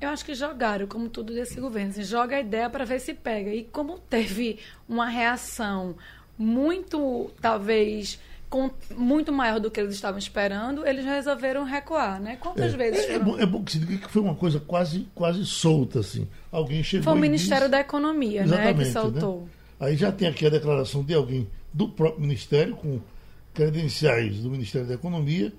É? 0.00 0.06
Eu 0.06 0.10
acho 0.10 0.24
que 0.24 0.34
jogaram, 0.34 0.86
como 0.86 1.08
tudo 1.08 1.32
desse 1.32 1.58
governo. 1.58 1.90
Assim, 1.90 2.02
joga 2.02 2.36
a 2.36 2.40
ideia 2.40 2.68
para 2.68 2.84
ver 2.84 3.00
se 3.00 3.14
pega. 3.14 3.50
E 3.50 3.64
como 3.64 3.98
teve 3.98 4.58
uma 4.88 5.08
reação 5.08 5.96
muito, 6.36 7.30
talvez, 7.40 8.18
com, 8.54 8.70
muito 8.96 9.32
maior 9.32 9.58
do 9.58 9.68
que 9.68 9.80
eles 9.80 9.96
estavam 9.96 10.16
esperando, 10.16 10.86
eles 10.86 11.04
resolveram 11.04 11.64
recuar, 11.64 12.20
né? 12.20 12.36
Quantas 12.36 12.72
é, 12.72 12.76
vezes 12.76 13.00
é, 13.00 13.14
foram... 13.14 13.16
é, 13.16 13.24
bom, 13.24 13.38
é 13.40 13.46
bom 13.46 13.64
que 13.64 13.72
se 13.72 13.80
diga 13.80 14.06
que 14.06 14.12
foi 14.12 14.22
uma 14.22 14.36
coisa 14.36 14.60
quase, 14.60 15.08
quase 15.12 15.44
solta, 15.44 15.98
assim. 15.98 16.28
Alguém 16.52 16.80
chegou 16.84 17.02
Foi 17.02 17.14
o 17.14 17.16
Ministério 17.16 17.62
disse... 17.62 17.72
da 17.72 17.80
Economia, 17.80 18.46
né, 18.46 18.72
que 18.72 18.84
soltou. 18.84 19.40
Né? 19.40 19.48
Aí 19.80 19.96
já 19.96 20.12
tem 20.12 20.28
aqui 20.28 20.46
a 20.46 20.50
declaração 20.50 21.02
de 21.02 21.12
alguém 21.12 21.48
do 21.72 21.88
próprio 21.88 22.20
Ministério, 22.20 22.76
com 22.76 23.00
credenciais 23.52 24.38
do 24.38 24.48
Ministério 24.48 24.86
da 24.86 24.94
Economia, 24.94 25.52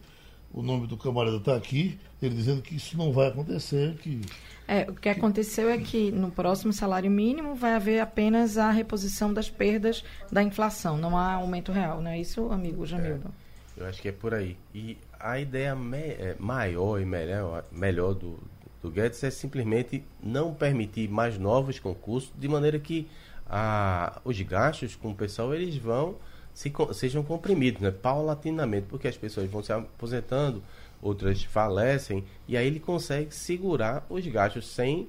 o 0.53 0.61
nome 0.61 0.87
do 0.87 0.95
camarada 0.95 1.35
está 1.35 1.53
aqui, 1.53 1.99
ele 2.21 2.33
dizendo 2.33 2.61
que 2.61 2.77
isso 2.77 2.97
não 2.97 3.11
vai 3.11 3.27
acontecer, 3.27 3.95
que 3.95 4.21
é, 4.67 4.89
o 4.89 4.93
que 4.93 5.09
aconteceu 5.09 5.69
é 5.69 5.77
que 5.77 6.11
no 6.11 6.31
próximo 6.31 6.73
salário 6.73 7.09
mínimo 7.09 7.55
vai 7.55 7.73
haver 7.73 7.99
apenas 7.99 8.57
a 8.57 8.71
reposição 8.71 9.33
das 9.33 9.49
perdas 9.49 10.03
da 10.31 10.41
inflação, 10.41 10.97
não 10.97 11.17
há 11.17 11.33
aumento 11.33 11.71
real, 11.71 12.01
não 12.01 12.11
é 12.11 12.19
isso, 12.19 12.51
amigo 12.51 12.85
Jamildo? 12.85 13.31
É, 13.77 13.81
eu 13.81 13.85
acho 13.85 14.01
que 14.01 14.07
é 14.07 14.11
por 14.11 14.33
aí. 14.33 14.57
E 14.73 14.97
a 15.19 15.39
ideia 15.39 15.77
é, 15.93 16.35
maior 16.39 16.99
e 16.99 17.05
melhor, 17.05 17.63
melhor 17.71 18.13
do, 18.13 18.39
do 18.81 18.89
Guedes 18.89 19.23
é 19.23 19.29
simplesmente 19.29 20.03
não 20.21 20.53
permitir 20.53 21.09
mais 21.09 21.37
novos 21.37 21.79
concursos, 21.79 22.31
de 22.37 22.47
maneira 22.47 22.79
que 22.79 23.07
a, 23.47 24.19
os 24.23 24.39
gastos 24.41 24.95
com 24.95 25.11
o 25.11 25.15
pessoal 25.15 25.53
eles 25.53 25.77
vão 25.77 26.15
se, 26.53 26.71
sejam 26.93 27.21
comprimidos, 27.21 27.81
né, 27.81 27.91
paulatinamente, 27.91 28.87
porque 28.89 29.07
as 29.07 29.17
pessoas 29.17 29.49
vão 29.49 29.61
se 29.61 29.71
aposentando, 29.71 30.63
outras 31.05 31.43
falecem, 31.43 32.23
e 32.47 32.57
aí 32.57 32.65
ele 32.65 32.79
consegue 32.79 33.33
segurar 33.33 34.05
os 34.09 34.25
gastos 34.25 34.67
sem 34.67 35.07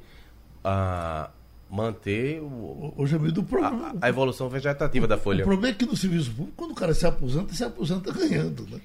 ah, 0.62 1.30
manter 1.70 2.40
o, 2.40 2.44
o, 2.44 2.94
o 2.98 3.64
a, 3.64 3.94
a, 4.02 4.08
evolução 4.08 4.48
vegetativa 4.48 5.06
o, 5.06 5.08
da 5.08 5.16
folha. 5.16 5.42
O 5.42 5.46
problema 5.48 5.74
é 5.74 5.78
que 5.78 5.86
no 5.86 5.96
serviço 5.96 6.30
público, 6.32 6.52
quando 6.54 6.72
o 6.72 6.74
cara 6.74 6.92
se 6.92 7.06
aposenta, 7.06 7.54
se 7.54 7.64
aposenta 7.64 8.12
ganhando, 8.12 8.66
né? 8.68 8.78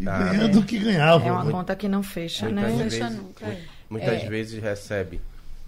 E 0.00 0.08
ah, 0.08 0.18
ganhando 0.18 0.58
é. 0.58 0.60
o 0.60 0.64
que 0.64 0.78
ganhava. 0.78 1.28
É 1.28 1.30
uma 1.30 1.50
conta 1.50 1.76
que 1.76 1.86
não 1.86 2.02
fecha, 2.02 2.46
muitas 2.46 2.72
né? 2.72 2.82
Vezes, 2.84 2.98
fecha 2.98 3.10
nunca. 3.10 3.46
É. 3.46 3.62
Muitas 3.90 4.22
é. 4.22 4.28
vezes 4.28 4.62
recebe 4.62 5.20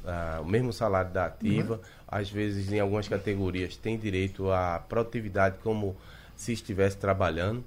ah, 0.06 0.40
o 0.42 0.46
mesmo 0.46 0.72
salário 0.72 1.12
da 1.12 1.26
ativa, 1.26 1.74
uhum. 1.74 1.80
às 2.08 2.30
vezes 2.30 2.72
em 2.72 2.80
algumas 2.80 3.06
categorias 3.06 3.76
tem 3.76 3.98
direito 3.98 4.50
à 4.50 4.78
produtividade 4.78 5.56
como 5.62 5.94
se 6.36 6.52
estivesse 6.52 6.98
trabalhando. 6.98 7.64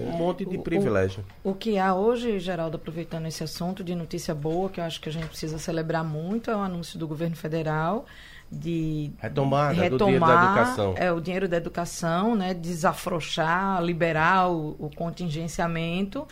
Um 0.00 0.10
monte 0.10 0.44
de 0.44 0.58
privilégio. 0.58 1.24
O, 1.44 1.50
o, 1.50 1.54
que 1.54 1.78
há 1.78 1.94
hoje, 1.94 2.40
Geraldo, 2.40 2.76
aproveitando 2.76 3.26
esse 3.26 3.44
assunto 3.44 3.84
de 3.84 3.94
notícia 3.94 4.34
boa, 4.34 4.68
que 4.68 4.80
eu 4.80 4.84
acho 4.84 5.00
que 5.00 5.08
a 5.08 5.12
gente 5.12 5.28
precisa 5.28 5.56
celebrar 5.56 6.04
muito, 6.04 6.50
é 6.50 6.56
o 6.56 6.58
anúncio 6.58 6.98
do 6.98 7.06
governo 7.06 7.36
federal 7.36 8.04
de 8.50 9.10
retomada 9.18 9.72
retomar, 9.72 9.90
do 9.90 10.04
dinheiro 10.04 10.26
da 10.26 10.44
educação. 10.44 10.94
É, 10.98 11.12
o 11.12 11.20
dinheiro 11.20 11.48
da 11.48 11.56
educação, 11.56 12.34
né, 12.34 12.52
desafrouxar, 12.52 13.82
liberar 13.82 14.50
o, 14.50 14.76
o 14.78 14.90
contingenciamento. 14.94 16.26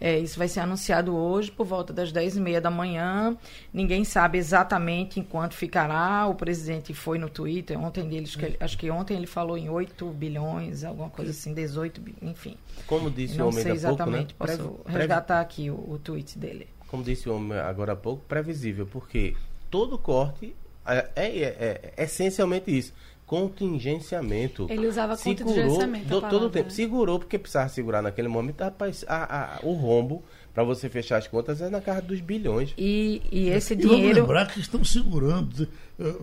É, 0.00 0.18
isso 0.18 0.38
vai 0.38 0.48
ser 0.48 0.60
anunciado 0.60 1.14
hoje 1.14 1.50
por 1.50 1.64
volta 1.64 1.92
das 1.92 2.12
10 2.12 2.36
e 2.36 2.40
meia 2.40 2.60
da 2.60 2.70
manhã. 2.70 3.36
Ninguém 3.72 4.04
sabe 4.04 4.38
exatamente 4.38 5.20
em 5.20 5.22
quanto 5.22 5.54
ficará. 5.54 6.26
O 6.26 6.34
presidente 6.34 6.92
foi 6.92 7.18
no 7.18 7.28
Twitter 7.28 7.78
ontem 7.78 8.08
deles, 8.08 8.36
que, 8.36 8.56
acho 8.58 8.76
que 8.76 8.90
ontem 8.90 9.16
ele 9.16 9.26
falou 9.26 9.56
em 9.56 9.68
8 9.68 10.06
bilhões, 10.10 10.84
alguma 10.84 11.10
coisa 11.10 11.30
assim, 11.30 11.54
18, 11.54 12.00
enfim. 12.22 12.56
Como 12.86 13.10
disse 13.10 13.38
Não 13.38 13.46
o 13.46 13.48
homem 13.48 13.62
sei 13.62 13.72
exatamente, 13.72 14.34
pouco, 14.34 14.52
né? 14.52 14.58
posso 14.58 14.80
resgatar 14.86 15.40
aqui 15.40 15.70
o, 15.70 15.74
o 15.74 15.98
tweet 15.98 16.38
dele. 16.38 16.68
Como 16.88 17.02
disse 17.02 17.28
o 17.28 17.36
homem 17.36 17.58
agora 17.58 17.92
há 17.92 17.96
pouco, 17.96 18.24
previsível, 18.26 18.86
porque 18.86 19.36
todo 19.70 19.98
corte 19.98 20.54
é, 20.86 21.08
é, 21.16 21.26
é, 21.26 21.92
é 21.96 22.04
essencialmente 22.04 22.76
isso 22.76 22.92
contingenciamento. 23.26 24.66
Ele 24.70 24.86
usava 24.86 25.16
segurou, 25.16 25.54
contingenciamento. 25.54 26.08
Do, 26.08 26.20
todo 26.20 26.46
o 26.46 26.50
tempo. 26.50 26.68
Né? 26.68 26.74
Segurou, 26.74 27.18
porque 27.18 27.38
precisava 27.38 27.68
segurar 27.68 28.02
naquele 28.02 28.28
momento. 28.28 28.60
Rapaz, 28.60 29.04
a, 29.08 29.56
a, 29.56 29.60
o 29.62 29.72
rombo 29.72 30.22
para 30.52 30.62
você 30.62 30.88
fechar 30.88 31.18
as 31.18 31.26
contas 31.26 31.60
é 31.60 31.68
na 31.68 31.80
casa 31.80 32.02
dos 32.02 32.20
bilhões. 32.20 32.74
E, 32.78 33.22
e 33.32 33.48
esse 33.48 33.74
e 33.74 33.76
dinheiro. 33.76 34.02
Vamos 34.02 34.16
lembrar 34.16 34.46
que 34.46 34.60
estão 34.60 34.84
segurando. 34.84 35.68
Eh, 35.98 36.14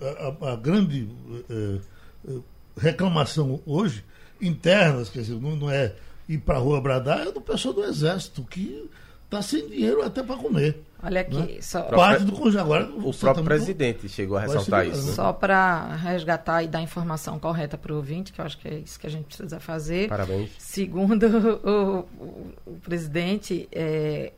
eh, 0.00 0.34
a, 0.40 0.46
a, 0.46 0.52
a 0.52 0.56
grande 0.56 1.08
reclamação 2.76 3.60
hoje, 3.64 4.04
internas, 4.40 5.08
quer 5.08 5.20
dizer, 5.20 5.40
não, 5.40 5.56
não 5.56 5.70
é 5.70 5.94
ir 6.28 6.38
para 6.38 6.56
a 6.56 6.60
rua 6.60 6.80
bradar 6.80 7.26
é 7.26 7.32
do 7.32 7.40
pessoal 7.40 7.74
do 7.74 7.84
Exército, 7.84 8.42
que 8.44 8.88
está 9.38 9.42
sem 9.42 9.68
dinheiro 9.68 10.02
até 10.02 10.22
para 10.22 10.36
comer. 10.36 10.82
Olha 11.02 11.20
aqui, 11.20 11.36
né? 11.36 11.58
só... 11.60 11.82
parte 11.82 12.24
do 12.24 12.58
agora 12.58 12.86
o 12.86 13.12
próprio 13.12 13.44
presidente 13.44 14.08
chegou 14.08 14.38
a 14.38 14.40
ressaltar 14.40 14.86
isso. 14.86 15.06
Né? 15.08 15.12
Só 15.12 15.34
para 15.34 15.96
resgatar 15.96 16.62
e 16.62 16.68
dar 16.68 16.80
informação 16.80 17.38
correta 17.38 17.76
para 17.76 17.92
o 17.92 17.96
ouvinte, 17.96 18.32
que 18.32 18.40
eu 18.40 18.44
acho 18.44 18.56
que 18.56 18.66
é 18.66 18.74
isso 18.78 18.98
que 18.98 19.06
a 19.06 19.10
gente 19.10 19.26
precisa 19.26 19.60
fazer. 19.60 20.08
Parabéns. 20.08 20.50
Segundo 20.58 21.26
o, 21.62 22.08
o, 22.24 22.48
o 22.66 22.80
presidente, 22.80 23.68
é, 23.70 24.32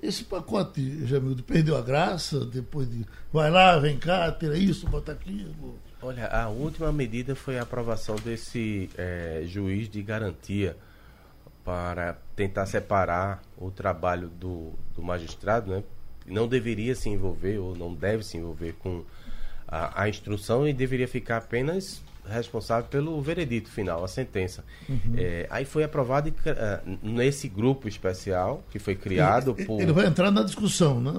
Esse 0.00 0.22
pacote, 0.22 1.06
Jamildo, 1.06 1.42
perdeu 1.42 1.76
a 1.76 1.80
graça 1.80 2.44
depois 2.44 2.88
de 2.88 3.04
vai 3.32 3.50
lá, 3.50 3.76
vem 3.78 3.98
cá, 3.98 4.30
tira 4.30 4.56
isso, 4.56 4.88
bota 4.88 5.12
aquilo. 5.12 5.76
Olha, 6.00 6.26
a 6.28 6.48
última 6.48 6.92
medida 6.92 7.34
foi 7.34 7.58
a 7.58 7.62
aprovação 7.62 8.16
desse 8.16 8.88
é, 8.96 9.42
juiz 9.46 9.88
de 9.88 10.00
garantia 10.00 10.76
para 11.64 12.16
tentar 12.36 12.66
separar 12.66 13.42
o 13.56 13.70
trabalho 13.70 14.28
do, 14.28 14.72
do 14.94 15.02
magistrado, 15.02 15.70
né? 15.70 15.82
Não 16.26 16.46
deveria 16.46 16.94
se 16.94 17.08
envolver 17.08 17.58
ou 17.58 17.76
não 17.76 17.92
deve 17.92 18.22
se 18.22 18.36
envolver 18.36 18.74
com 18.78 19.02
a, 19.66 20.02
a 20.02 20.08
instrução 20.08 20.68
e 20.68 20.72
deveria 20.72 21.08
ficar 21.08 21.38
apenas 21.38 22.02
responsável 22.28 22.88
pelo 22.88 23.20
veredito 23.20 23.70
final, 23.70 24.04
a 24.04 24.08
sentença. 24.08 24.64
Uhum. 24.88 25.14
É, 25.16 25.46
aí 25.50 25.64
foi 25.64 25.82
aprovado 25.82 26.28
uh, 26.28 26.98
nesse 27.02 27.48
grupo 27.48 27.88
especial 27.88 28.62
que 28.70 28.78
foi 28.78 28.94
criado 28.94 29.54
ele, 29.56 29.66
por. 29.66 29.80
Ele 29.80 29.92
vai 29.92 30.06
entrar 30.06 30.30
na 30.30 30.42
discussão, 30.42 31.00
né? 31.00 31.12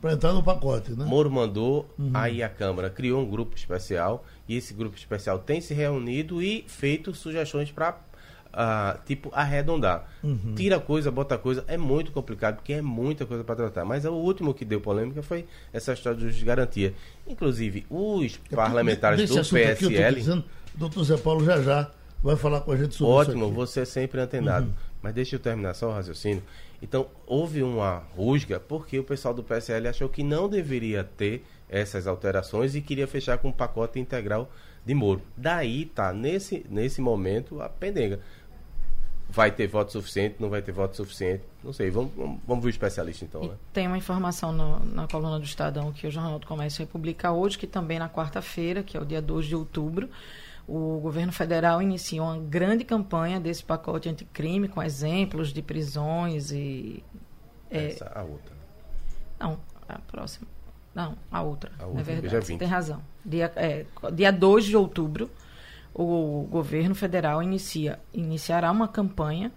Para 0.00 0.12
entrar 0.12 0.32
no 0.32 0.42
pacote, 0.42 0.92
né? 0.92 1.04
Moro 1.04 1.30
mandou, 1.30 1.88
uhum. 1.98 2.10
aí 2.14 2.42
a 2.42 2.48
Câmara 2.48 2.88
criou 2.88 3.20
um 3.20 3.28
grupo 3.28 3.54
especial 3.56 4.24
e 4.48 4.56
esse 4.56 4.72
grupo 4.72 4.96
especial 4.96 5.38
tem 5.38 5.60
se 5.60 5.74
reunido 5.74 6.40
e 6.42 6.64
feito 6.66 7.14
sugestões 7.14 7.70
para 7.70 7.98
ah, 8.52 8.98
tipo 9.06 9.30
arredondar. 9.32 10.08
Uhum. 10.22 10.54
Tira 10.56 10.80
coisa, 10.80 11.10
bota 11.10 11.36
coisa, 11.38 11.64
é 11.68 11.76
muito 11.76 12.12
complicado 12.12 12.56
porque 12.56 12.72
é 12.72 12.82
muita 12.82 13.26
coisa 13.26 13.44
para 13.44 13.56
tratar. 13.56 13.84
Mas 13.84 14.04
o 14.04 14.12
último 14.12 14.54
que 14.54 14.64
deu 14.64 14.80
polêmica 14.80 15.22
foi 15.22 15.46
essa 15.72 15.92
história 15.92 16.18
de 16.18 16.44
garantia. 16.44 16.94
Inclusive, 17.26 17.86
os 17.88 18.40
é, 18.50 18.56
parlamentares 18.56 19.28
do 19.28 19.36
PSL. 19.36 20.44
doutor 20.74 21.04
Zé 21.04 21.16
Paulo 21.16 21.44
já 21.44 21.62
já 21.62 21.90
vai 22.22 22.36
falar 22.36 22.60
com 22.60 22.72
a 22.72 22.76
gente 22.76 22.94
sobre 22.94 23.12
Ótimo, 23.12 23.36
isso. 23.36 23.44
Ótimo, 23.44 23.54
você 23.54 23.80
é 23.80 23.84
sempre 23.84 24.20
antenado. 24.20 24.66
Uhum. 24.66 24.72
Mas 25.02 25.14
deixa 25.14 25.36
eu 25.36 25.40
terminar 25.40 25.74
só 25.74 25.88
o 25.88 25.92
raciocínio. 25.92 26.42
Então, 26.82 27.08
houve 27.26 27.62
uma 27.62 28.02
rusga 28.16 28.58
porque 28.58 28.98
o 28.98 29.04
pessoal 29.04 29.34
do 29.34 29.42
PSL 29.42 29.88
achou 29.88 30.08
que 30.08 30.22
não 30.22 30.48
deveria 30.48 31.04
ter 31.04 31.44
essas 31.68 32.06
alterações 32.06 32.74
e 32.74 32.80
queria 32.80 33.06
fechar 33.06 33.38
com 33.38 33.48
um 33.48 33.52
pacote 33.52 33.98
integral 34.00 34.50
de 34.84 34.94
Moro. 34.94 35.22
Daí 35.36 35.86
tá, 35.86 36.12
nesse, 36.12 36.66
nesse 36.68 37.00
momento, 37.00 37.60
a 37.60 37.68
pendenga. 37.68 38.20
Vai 39.28 39.52
ter 39.52 39.68
voto 39.68 39.92
suficiente, 39.92 40.36
não 40.40 40.50
vai 40.50 40.60
ter 40.60 40.72
voto 40.72 40.96
suficiente? 40.96 41.44
Não 41.62 41.72
sei, 41.72 41.88
vamos, 41.88 42.10
vamos, 42.16 42.40
vamos 42.44 42.64
ver 42.64 42.68
o 42.68 42.70
especialista 42.70 43.24
então. 43.24 43.42
Né? 43.44 43.54
Tem 43.72 43.86
uma 43.86 43.96
informação 43.96 44.52
no, 44.52 44.84
na 44.86 45.06
coluna 45.06 45.38
do 45.38 45.44
Estadão 45.44 45.92
que 45.92 46.04
o 46.04 46.10
Jornal 46.10 46.40
do 46.40 46.46
Comércio 46.48 46.84
vai 46.84 46.90
publicar 46.90 47.30
hoje, 47.30 47.56
que 47.56 47.66
também 47.66 48.00
na 48.00 48.08
quarta-feira, 48.08 48.82
que 48.82 48.96
é 48.96 49.00
o 49.00 49.04
dia 49.04 49.22
2 49.22 49.46
de 49.46 49.54
outubro, 49.54 50.08
o 50.70 51.00
governo 51.00 51.32
federal 51.32 51.82
iniciou 51.82 52.26
uma 52.26 52.38
grande 52.38 52.84
campanha 52.84 53.40
desse 53.40 53.64
pacote 53.64 54.08
anticrime, 54.08 54.68
com 54.68 54.80
exemplos 54.80 55.52
de 55.52 55.60
prisões 55.60 56.52
e. 56.52 57.02
É, 57.68 57.86
Essa, 57.86 58.10
a 58.14 58.22
outra. 58.22 58.54
Não, 59.40 59.58
a 59.88 59.98
próxima. 59.98 60.46
Não, 60.94 61.16
a 61.30 61.42
outra. 61.42 61.72
A 61.76 61.86
outra 61.86 62.00
é 62.00 62.04
verdade, 62.04 62.46
você 62.46 62.56
tem 62.56 62.68
razão. 62.68 63.02
Dia, 63.24 63.52
é, 63.56 63.84
dia 64.12 64.30
2 64.30 64.66
de 64.66 64.76
outubro, 64.76 65.28
o 65.92 66.46
governo 66.48 66.94
federal 66.94 67.42
inicia, 67.42 67.98
iniciará 68.14 68.70
uma 68.70 68.86
campanha 68.86 69.52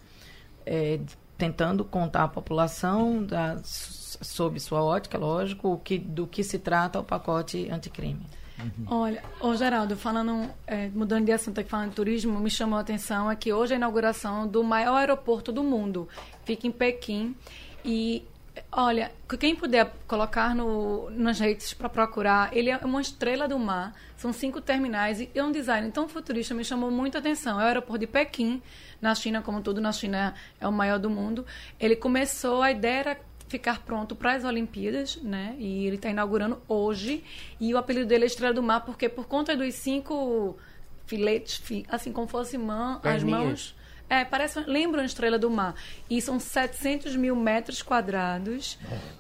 é, 0.65 0.99
tentando 1.37 1.85
contar 1.85 2.23
à 2.23 2.27
população, 2.27 3.23
da, 3.23 3.59
sob 3.63 4.59
sua 4.59 4.83
ótica, 4.83 5.17
lógico, 5.17 5.79
que, 5.83 5.99
do 5.99 6.25
que 6.25 6.43
se 6.43 6.57
trata 6.57 6.99
o 6.99 7.03
pacote 7.03 7.69
anticrime. 7.69 8.25
Uhum. 8.59 8.85
Olha, 8.87 9.23
ô 9.39 9.55
Geraldo, 9.55 9.95
falando, 9.97 10.49
é, 10.67 10.87
mudando 10.89 11.25
de 11.25 11.31
assunto 11.31 11.59
aqui, 11.59 11.69
falando 11.69 11.89
de 11.89 11.95
turismo, 11.95 12.39
me 12.39 12.49
chamou 12.49 12.77
a 12.77 12.81
atenção 12.81 13.29
é 13.29 13.35
que 13.35 13.51
hoje 13.51 13.73
é 13.73 13.75
a 13.75 13.77
inauguração 13.77 14.47
do 14.47 14.63
maior 14.63 14.95
aeroporto 14.95 15.51
do 15.51 15.63
mundo. 15.63 16.07
Fica 16.45 16.67
em 16.67 16.71
Pequim. 16.71 17.35
E, 17.83 18.23
olha, 18.71 19.11
quem 19.39 19.55
puder 19.55 19.91
colocar 20.07 20.55
no, 20.55 21.09
nas 21.09 21.39
redes 21.39 21.73
para 21.73 21.89
procurar, 21.89 22.55
ele 22.55 22.69
é 22.69 22.77
uma 22.77 23.01
estrela 23.01 23.47
do 23.47 23.57
mar. 23.57 23.93
São 24.15 24.31
cinco 24.31 24.61
terminais 24.61 25.19
e 25.19 25.29
é 25.33 25.43
um 25.43 25.51
design 25.51 25.91
tão 25.91 26.07
futurista, 26.07 26.53
me 26.53 26.63
chamou 26.63 26.89
muito 26.89 27.15
a 27.15 27.19
atenção. 27.19 27.59
É 27.59 27.63
o 27.63 27.67
aeroporto 27.67 27.99
de 27.99 28.07
Pequim, 28.07 28.61
na 29.01 29.13
China, 29.13 29.41
como 29.41 29.61
tudo 29.61 29.81
na 29.81 29.91
China 29.91 30.33
é 30.61 30.67
o 30.67 30.71
maior 30.71 30.97
do 30.97 31.09
mundo. 31.09 31.45
Ele 31.77 31.95
começou, 31.95 32.61
a 32.61 32.71
ideia 32.71 32.99
era 32.99 33.19
ficar 33.53 33.83
pronto 33.83 34.15
para 34.15 34.33
as 34.33 34.43
Olimpíadas, 34.43 35.17
né? 35.21 35.55
E 35.59 35.85
ele 35.85 35.97
está 35.97 36.09
inaugurando 36.09 36.59
hoje. 36.67 37.23
E 37.61 37.71
o 37.71 37.77
apelido 37.77 38.07
dele 38.07 38.23
é 38.23 38.27
Estrela 38.27 38.51
do 38.51 38.63
Mar, 38.63 38.81
porque 38.83 39.07
por 39.07 39.27
conta 39.27 39.55
dos 39.55 39.75
cinco 39.75 40.57
filetes, 41.05 41.61
assim 41.87 42.11
como 42.11 42.27
fosse 42.27 42.57
mão, 42.57 42.99
as 43.03 43.23
mãos. 43.23 43.75
É, 44.09 44.25
parece, 44.25 44.59
lembra 44.61 45.01
uma 45.01 45.05
estrela 45.05 45.39
do 45.39 45.49
mar. 45.49 45.75
E 46.09 46.21
são 46.21 46.39
700 46.39 47.15
mil 47.15 47.35
metros 47.35 47.81
quadrados, 47.81 48.77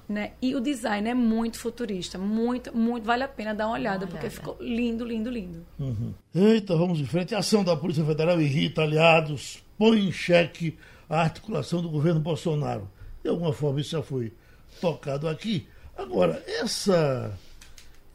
né? 0.09 0.31
E 0.41 0.55
o 0.55 0.59
design 0.59 1.09
é 1.09 1.13
muito 1.13 1.57
futurista, 1.57 2.17
muito, 2.17 2.75
muito, 2.75 3.03
vale 3.03 3.23
a 3.23 3.27
pena 3.27 3.55
dar 3.55 3.67
uma 3.67 3.75
olhada, 3.75 4.05
uma 4.05 4.11
porque 4.11 4.27
olhada. 4.27 4.35
ficou 4.35 4.57
lindo, 4.59 5.05
lindo, 5.05 5.29
lindo. 5.31 5.65
Uhum. 5.79 6.13
Eita, 6.35 6.75
vamos 6.75 6.99
em 6.99 7.05
frente. 7.05 7.33
A 7.33 7.39
ação 7.39 7.63
da 7.63 7.75
Polícia 7.75 8.03
Federal 8.03 8.39
irrita 8.41 8.81
aliados, 8.81 9.63
põe 9.77 9.99
em 10.07 10.11
xeque 10.11 10.77
a 11.09 11.21
articulação 11.21 11.81
do 11.81 11.89
governo 11.89 12.19
Bolsonaro. 12.19 12.87
De 13.23 13.29
alguma 13.29 13.53
forma 13.53 13.79
isso 13.79 13.91
já 13.91 14.03
foi 14.03 14.33
tocado 14.81 15.27
aqui. 15.27 15.67
Agora, 15.97 16.43
essa, 16.45 17.31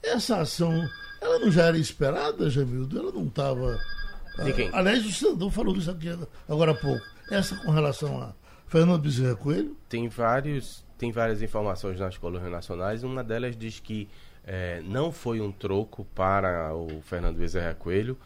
essa 0.03 0.41
ação, 0.41 0.89
ela 1.21 1.39
não 1.39 1.51
já 1.51 1.65
era 1.67 1.79
esperada, 1.79 2.51
Jamildo? 2.51 2.99
Ela 2.99 3.13
não 3.13 3.27
estava. 3.27 3.79
Ah, 4.39 4.79
aliás, 4.79 5.05
o 5.05 5.13
senador 5.13 5.51
falou 5.51 5.77
isso 5.77 5.91
aqui 5.91 6.09
agora 6.49 6.73
há 6.73 6.75
pouco. 6.75 7.05
Essa 7.31 7.57
com 7.57 7.71
relação 7.71 8.21
a 8.21 8.33
Fernando 8.67 9.03
Bezerra 9.03 9.35
Coelho? 9.35 9.77
Tem, 9.89 10.09
vários, 10.09 10.85
tem 10.97 11.11
várias 11.11 11.43
informações 11.43 11.99
nas 11.99 12.17
colunas 12.17 12.51
nacionais. 12.51 13.03
Uma 13.03 13.25
delas 13.25 13.57
diz 13.57 13.81
que 13.81 14.09
é, 14.45 14.81
não 14.85 15.11
foi 15.11 15.41
um 15.41 15.51
troco 15.51 16.05
para 16.15 16.75
o 16.75 17.01
Fernando 17.03 17.37
Bezerra 17.37 17.75
Coelho, 17.75 18.17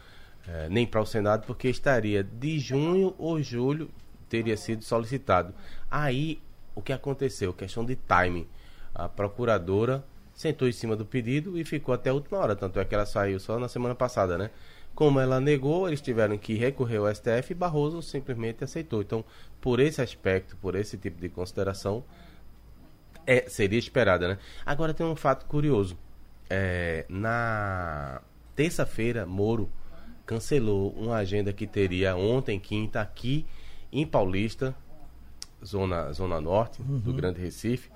é, 0.47 0.69
nem 0.69 0.87
para 0.87 1.01
o 1.01 1.07
Senado, 1.07 1.47
porque 1.47 1.69
estaria 1.69 2.23
de 2.23 2.59
junho 2.59 3.15
ou 3.19 3.43
julho 3.43 3.91
teria 4.29 4.57
sido 4.57 4.85
solicitado. 4.85 5.55
Aí 5.91 6.41
o 6.75 6.83
que 6.83 6.93
aconteceu? 6.93 7.53
Questão 7.53 7.85
de 7.85 7.97
timing. 7.97 8.47
A 8.95 9.09
procuradora 9.09 10.05
sentou 10.35 10.69
em 10.69 10.73
cima 10.73 10.97
do 10.97 11.05
pedido 11.05 11.59
e 11.59 11.65
ficou 11.65 11.95
até 11.95 12.11
a 12.11 12.15
última 12.15 12.39
hora. 12.39 12.57
Tanto 12.57 12.79
é 12.81 12.85
que 12.85 12.95
ela 12.95 13.07
saiu 13.07 13.39
só 13.39 13.59
na 13.59 13.69
semana 13.69 13.95
passada, 13.95 14.37
né? 14.39 14.51
Como 14.95 15.19
ela 15.19 15.41
negou, 15.41 15.89
eles 15.89 16.01
tiveram 16.01 16.37
que 16.37 16.55
recorrer 16.55 16.99
ao 16.99 17.15
STF 17.15 17.53
e 17.53 17.55
Barroso 17.55 18.03
simplesmente 18.03 18.63
aceitou. 18.63 19.01
Então, 19.01 19.25
por 19.61 19.81
esse 19.81 20.03
aspecto, 20.03 20.57
por 20.57 20.75
esse 20.75 20.99
tipo 20.99 21.21
de 21.21 21.31
consideração, 21.31 22.05
é, 23.27 23.49
seria 23.49 23.79
esperada, 23.79 24.29
né? 24.29 24.39
Agora 24.67 24.93
tem 24.93 25.07
um 25.07 25.17
fato 25.17 25.47
curioso. 25.47 25.97
É, 26.51 27.07
na 27.09 28.21
terça-feira, 28.55 29.25
Moro 29.25 29.71
cancelou 30.27 30.91
uma 30.91 31.17
agenda 31.17 31.53
que 31.53 31.67
teria 31.67 32.15
ontem, 32.15 32.61
quinta, 32.61 33.01
aqui 33.01 33.47
em 33.91 34.07
Paulista, 34.07 34.75
zona, 35.65 36.13
zona 36.13 36.41
norte 36.41 36.81
uhum. 36.83 36.99
do 36.99 37.13
Grande 37.13 37.41
Recife, 37.41 37.91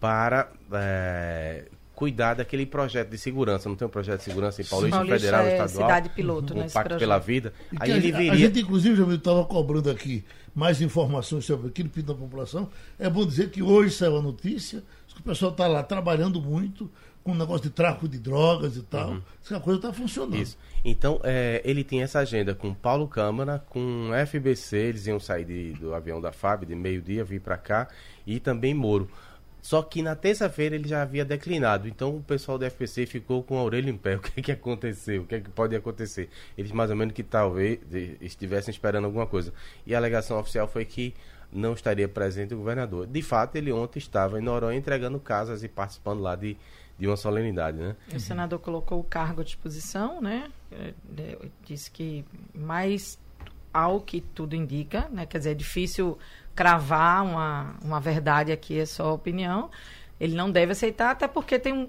para 0.00 0.50
é, 0.72 1.66
cuidar 1.94 2.34
daquele 2.34 2.64
projeto 2.64 3.10
de 3.10 3.18
segurança. 3.18 3.68
Não 3.68 3.76
tem 3.76 3.86
um 3.86 3.90
projeto 3.90 4.18
de 4.18 4.24
segurança 4.24 4.62
em 4.62 4.64
Paulista, 4.64 4.96
Paulista 4.96 5.18
Federal, 5.18 5.46
é 5.46 5.52
Estadual? 5.52 5.88
Cidade 5.88 6.08
piloto, 6.10 6.54
um 6.54 6.60
Pacto 6.60 6.72
projeto. 6.72 6.98
pela 6.98 7.18
Vida. 7.18 7.52
Aí 7.78 7.90
ele 7.90 8.12
viria... 8.12 8.32
A 8.32 8.36
gente, 8.36 8.60
inclusive, 8.60 8.96
já 8.96 9.14
estava 9.14 9.44
cobrando 9.44 9.90
aqui 9.90 10.24
mais 10.54 10.80
informações 10.80 11.44
sobre 11.44 11.68
aquilo, 11.68 11.88
pedindo 11.88 12.12
da 12.12 12.18
população. 12.18 12.68
É 12.98 13.10
bom 13.10 13.26
dizer 13.26 13.50
que 13.50 13.62
hoje 13.62 13.94
saiu 13.94 14.16
a 14.16 14.22
notícia 14.22 14.82
que 15.18 15.20
o 15.20 15.24
pessoal 15.24 15.50
está 15.50 15.66
lá 15.66 15.82
trabalhando 15.82 16.40
muito 16.40 16.88
com 17.28 17.32
o 17.32 17.36
negócio 17.36 17.64
de 17.64 17.70
tráfico 17.70 18.08
de 18.08 18.18
drogas 18.18 18.74
e 18.78 18.82
tal. 18.82 19.10
Uhum. 19.10 19.22
a 19.50 19.60
coisa 19.60 19.78
está 19.78 19.92
funcionando. 19.92 20.40
Isso. 20.40 20.56
Então, 20.82 21.20
é, 21.22 21.60
ele 21.62 21.84
tinha 21.84 22.04
essa 22.04 22.20
agenda 22.20 22.54
com 22.54 22.72
Paulo 22.72 23.06
Câmara, 23.06 23.62
com 23.68 24.08
FBC, 24.26 24.76
eles 24.78 25.06
iam 25.06 25.20
sair 25.20 25.44
de, 25.44 25.72
do 25.74 25.94
avião 25.94 26.22
da 26.22 26.32
FAB 26.32 26.64
de 26.64 26.74
meio-dia, 26.74 27.22
vir 27.22 27.42
para 27.42 27.58
cá, 27.58 27.86
e 28.26 28.40
também 28.40 28.72
Moro. 28.72 29.10
Só 29.60 29.82
que 29.82 30.00
na 30.00 30.14
terça-feira 30.14 30.74
ele 30.74 30.88
já 30.88 31.02
havia 31.02 31.22
declinado. 31.22 31.86
Então 31.86 32.16
o 32.16 32.22
pessoal 32.22 32.56
do 32.56 32.64
FPC 32.64 33.04
ficou 33.04 33.42
com 33.42 33.58
a 33.58 33.62
orelha 33.62 33.90
em 33.90 33.96
pé. 33.96 34.16
O 34.16 34.20
que 34.20 34.40
é 34.40 34.42
que 34.42 34.52
aconteceu? 34.52 35.22
O 35.22 35.26
que 35.26 35.34
é 35.34 35.40
que 35.40 35.50
pode 35.50 35.76
acontecer? 35.76 36.30
Eles 36.56 36.72
mais 36.72 36.88
ou 36.88 36.96
menos 36.96 37.12
que 37.12 37.22
talvez 37.22 37.78
estivessem 38.22 38.72
esperando 38.72 39.04
alguma 39.04 39.26
coisa. 39.26 39.52
E 39.86 39.94
a 39.94 39.98
alegação 39.98 40.38
oficial 40.38 40.66
foi 40.66 40.86
que 40.86 41.12
não 41.52 41.72
estaria 41.74 42.08
presente 42.08 42.54
o 42.54 42.58
governador. 42.58 43.06
De 43.06 43.20
fato, 43.20 43.56
ele 43.56 43.72
ontem 43.72 43.98
estava 43.98 44.38
em 44.38 44.42
Noronha 44.42 44.78
entregando 44.78 45.18
casas 45.18 45.62
e 45.62 45.68
participando 45.68 46.20
lá 46.20 46.36
de, 46.36 46.56
de 46.98 47.06
uma 47.06 47.16
solenidade, 47.16 47.78
né? 47.78 47.94
O 48.14 48.18
senador 48.18 48.58
colocou 48.58 48.98
o 48.98 49.04
cargo 49.04 49.40
à 49.40 49.44
disposição, 49.44 50.20
né? 50.20 50.50
É, 50.72 50.92
disse 51.64 51.90
que 51.90 52.24
mais 52.52 53.18
ao 53.72 54.00
que 54.00 54.20
tudo 54.20 54.56
indica, 54.56 55.08
né? 55.10 55.24
Quer 55.24 55.38
dizer, 55.38 55.50
é 55.50 55.54
difícil 55.54 56.18
cravar 56.54 57.24
uma, 57.24 57.76
uma 57.82 58.00
verdade 58.00 58.50
aqui, 58.50 58.80
é 58.80 58.86
só 58.86 59.14
opinião. 59.14 59.70
Ele 60.18 60.34
não 60.34 60.50
deve 60.50 60.72
aceitar, 60.72 61.12
até 61.12 61.28
porque 61.28 61.58
tem 61.58 61.72
um, 61.72 61.88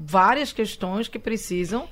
várias 0.00 0.52
questões 0.52 1.08
que 1.08 1.18
precisam 1.18 1.88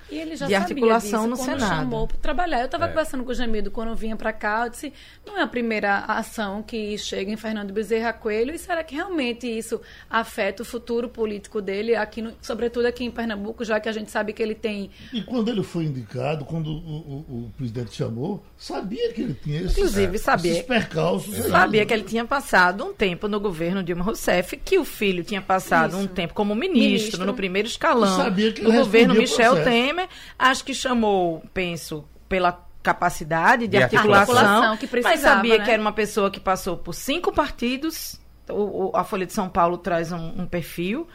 de 0.47 0.55
articulação 0.55 1.27
no 1.27 1.35
Senado. 1.35 1.61
chamou 1.61 2.07
para 2.07 2.17
trabalhar. 2.19 2.61
Eu 2.61 2.67
estava 2.67 2.85
é. 2.85 2.89
conversando 2.89 3.25
com 3.25 3.33
o 3.33 3.35
Gemido 3.35 3.69
quando 3.69 3.93
vinha 3.97 4.15
para 4.15 4.33
cá, 4.33 4.67
eu 4.67 4.71
disse, 4.71 4.93
não 5.27 5.37
é 5.37 5.43
a 5.43 5.47
primeira 5.47 5.99
ação 6.07 6.63
que 6.63 6.97
chega 6.99 7.33
em 7.33 7.37
Fernando 7.37 7.73
Bezerra 7.73 8.13
Coelho, 8.13 8.55
e 8.55 8.59
será 8.59 8.85
que 8.85 8.95
realmente 8.95 9.47
isso 9.49 9.81
afeta 10.09 10.63
o 10.63 10.65
futuro 10.65 11.09
político 11.09 11.61
dele, 11.61 11.97
aqui 11.97 12.23
no, 12.23 12.33
sobretudo 12.41 12.87
aqui 12.87 13.05
em 13.05 13.11
Pernambuco, 13.11 13.65
já 13.65 13.81
que 13.81 13.89
a 13.89 13.93
gente 13.93 14.09
sabe 14.09 14.33
que 14.33 14.43
ele 14.43 14.55
tem... 14.55 14.89
E 15.13 15.21
quando 15.23 15.49
ele 15.49 15.65
foi 15.65 15.85
indicado, 15.85 16.45
quando 16.45 16.69
o, 16.69 16.77
o, 16.79 17.47
o 17.47 17.53
presidente 17.57 17.93
chamou, 17.93 18.45
sabia 18.57 19.13
que 19.13 19.23
ele 19.23 19.35
tinha 19.35 19.63
esses, 19.63 19.77
Inclusive, 19.77 20.19
sabia, 20.19 20.53
esses 20.53 20.63
percalços. 20.63 21.35
Sabia 21.47 21.85
que 21.85 21.93
ele 21.93 22.05
tinha 22.05 22.25
passado 22.25 22.85
um 22.85 22.95
tempo 22.95 23.27
no 23.27 23.41
governo 23.41 23.83
Dilma 23.83 24.05
Rousseff, 24.05 24.57
que 24.59 24.79
o 24.79 24.85
filho 24.85 25.25
tinha 25.25 25.43
passado 25.43 25.91
isso. 25.91 25.99
um 25.99 26.07
tempo 26.07 26.35
como 26.35 26.55
ministro, 26.55 26.81
ministro. 26.81 27.27
no 27.27 27.35
primeiro 27.35 27.67
escalão 27.67 27.96
do 28.01 28.73
governo 28.73 29.15
Michel 29.15 29.63
Temer. 29.65 30.09
Acho 30.39 30.65
que 30.65 30.75
chamou, 30.75 31.43
penso, 31.53 32.05
pela 32.29 32.67
capacidade 32.83 33.63
de, 33.67 33.77
de 33.77 33.83
articulação, 33.83 34.37
articulação 34.37 34.77
que 34.77 35.03
mas 35.03 35.21
sabia 35.21 35.59
né? 35.59 35.65
que 35.65 35.71
era 35.71 35.83
uma 35.83 35.93
pessoa 35.93 36.31
que 36.31 36.39
passou 36.39 36.77
por 36.77 36.93
cinco 36.93 37.33
partidos. 37.33 38.21
O, 38.49 38.91
o, 38.91 38.97
a 38.97 39.03
Folha 39.03 39.27
de 39.27 39.33
São 39.33 39.49
Paulo 39.49 39.77
traz 39.77 40.13
um, 40.13 40.43
um 40.43 40.47
perfil 40.47 41.09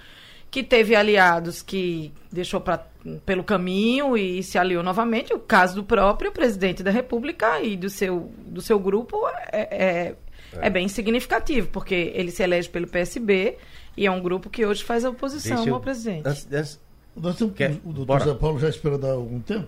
que 0.52 0.62
teve 0.62 0.94
aliados 0.94 1.62
que 1.62 2.14
deixou 2.30 2.60
pra, 2.60 2.86
pelo 3.26 3.42
caminho 3.42 4.18
e 4.18 4.44
se 4.44 4.58
aliou 4.58 4.84
novamente. 4.84 5.34
O 5.34 5.40
caso 5.40 5.76
do 5.76 5.84
próprio 5.84 6.30
presidente 6.30 6.84
da 6.84 6.92
República 6.92 7.62
e 7.62 7.78
do 7.78 7.90
seu, 7.90 8.30
do 8.38 8.62
seu 8.62 8.78
grupo 8.78 9.26
é, 9.30 9.46
é, 9.54 9.78
é. 9.80 10.16
é 10.62 10.70
bem 10.70 10.90
significativo, 10.90 11.70
porque 11.70 12.12
ele 12.14 12.32
se 12.32 12.44
elege 12.44 12.68
pelo 12.68 12.86
PSB 12.86 13.58
e 13.96 14.06
é 14.06 14.12
um 14.12 14.22
grupo 14.22 14.50
que 14.50 14.66
hoje 14.66 14.84
faz 14.84 15.04
a 15.04 15.10
oposição 15.10 15.66
eu, 15.68 15.76
ao 15.76 15.82
presidente. 15.82 16.28
Antes, 16.28 16.52
antes, 16.52 16.80
nós 17.16 17.38
temos, 17.38 17.56
Quer, 17.56 17.72
o 17.84 17.92
doutor 17.92 18.06
bora. 18.06 18.26
Zé 18.26 18.34
Paulo 18.34 18.60
já 18.60 18.70
esperando 18.70 19.06
há 19.06 19.12
algum 19.12 19.40
tempo. 19.42 19.68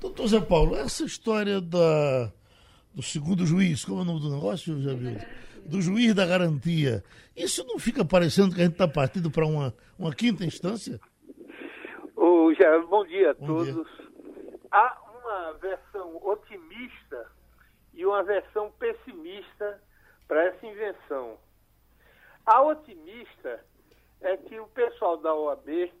Doutor 0.00 0.26
Zé 0.26 0.40
Paulo, 0.40 0.76
essa 0.76 1.04
história 1.04 1.60
da, 1.60 2.32
do 2.94 3.02
segundo 3.02 3.46
juiz, 3.46 3.84
como 3.84 4.00
é 4.00 4.02
o 4.02 4.04
nome 4.04 4.20
do 4.20 4.30
negócio, 4.30 4.80
já 4.80 4.94
viu? 4.94 5.16
Do 5.64 5.80
juiz 5.80 6.14
da 6.14 6.26
garantia. 6.26 7.04
Isso 7.36 7.64
não 7.64 7.78
fica 7.78 8.04
parecendo 8.04 8.54
que 8.54 8.60
a 8.60 8.64
gente 8.64 8.72
está 8.72 8.88
partindo 8.88 9.30
para 9.30 9.46
uma, 9.46 9.74
uma 9.98 10.12
quinta 10.12 10.44
instância? 10.44 10.98
Ô, 12.16 12.52
Geraldo, 12.54 12.88
bom 12.88 13.04
dia 13.06 13.30
a 13.30 13.34
bom 13.34 13.46
todos. 13.46 13.74
Dia. 13.74 14.08
Há 14.72 14.96
uma 15.22 15.52
versão 15.54 16.16
otimista 16.22 17.30
e 17.94 18.04
uma 18.04 18.22
versão 18.22 18.72
pessimista 18.78 19.80
para 20.26 20.46
essa 20.46 20.66
invenção. 20.66 21.38
A 22.50 22.62
otimista 22.62 23.64
é 24.20 24.36
que 24.36 24.58
o 24.58 24.66
pessoal 24.66 25.16
da 25.18 25.32
OAB, 25.32 25.94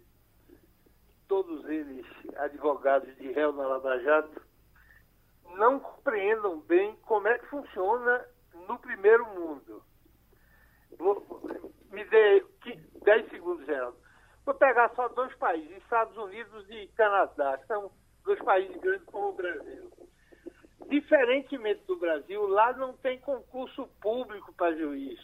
todos 1.28 1.64
eles 1.68 2.04
advogados 2.38 3.16
de 3.18 3.30
réu 3.30 3.52
na 3.52 3.68
Lava 3.68 4.00
Jato, 4.00 4.42
não 5.50 5.78
compreendam 5.78 6.58
bem 6.62 6.96
como 7.02 7.28
é 7.28 7.38
que 7.38 7.46
funciona 7.46 8.26
no 8.66 8.76
primeiro 8.80 9.24
mundo. 9.26 9.80
Me 11.92 12.04
dê 12.06 12.44
10 13.04 13.30
segundos, 13.30 13.64
Geraldo. 13.64 13.98
Vou 14.44 14.56
pegar 14.56 14.92
só 14.96 15.06
dois 15.06 15.32
países, 15.36 15.76
Estados 15.76 16.16
Unidos 16.16 16.68
e 16.68 16.88
Canadá, 16.96 17.58
que 17.58 17.66
são 17.68 17.92
dois 18.24 18.42
países 18.42 18.76
grandes 18.78 19.06
como 19.06 19.28
o 19.28 19.34
Brasil. 19.34 19.88
Diferentemente 20.88 21.84
do 21.84 21.96
Brasil, 21.96 22.44
lá 22.48 22.72
não 22.72 22.92
tem 22.94 23.20
concurso 23.20 23.86
público 24.00 24.52
para 24.54 24.74
juiz. 24.74 25.20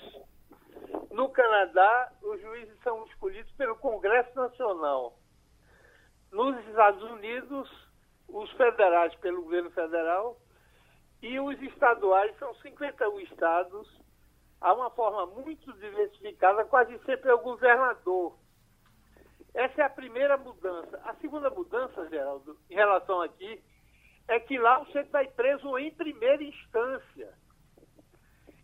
No 1.11 1.29
Canadá, 1.31 2.13
os 2.23 2.41
juízes 2.41 2.79
são 2.83 3.05
escolhidos 3.07 3.51
pelo 3.53 3.77
Congresso 3.77 4.35
Nacional. 4.35 5.19
Nos 6.31 6.59
Estados 6.67 7.03
Unidos, 7.03 7.71
os 8.29 8.51
federais 8.53 9.15
pelo 9.17 9.43
governo 9.43 9.71
federal 9.71 10.39
e 11.23 11.41
os 11.41 11.61
estaduais 11.63 12.37
são 12.39 12.55
51 12.57 13.21
estados. 13.21 13.89
Há 14.61 14.73
uma 14.73 14.91
forma 14.91 15.27
muito 15.27 15.73
diversificada, 15.75 16.65
quase 16.65 16.99
sempre 17.05 17.31
é 17.31 17.35
o 17.35 17.39
governador. 17.43 18.37
Essa 19.55 19.83
é 19.83 19.85
a 19.85 19.91
primeira 19.91 20.37
mudança. 20.37 21.01
A 21.05 21.15
segunda 21.15 21.49
mudança, 21.49 22.09
Geraldo, 22.09 22.59
em 22.69 22.75
relação 22.75 23.23
aqui, 23.23 23.63
é 24.29 24.39
que 24.39 24.59
lá 24.59 24.81
você 24.81 25.03
vai 25.05 25.29
preso 25.29 25.79
em 25.79 25.91
primeira 25.93 26.43
instância. 26.43 27.33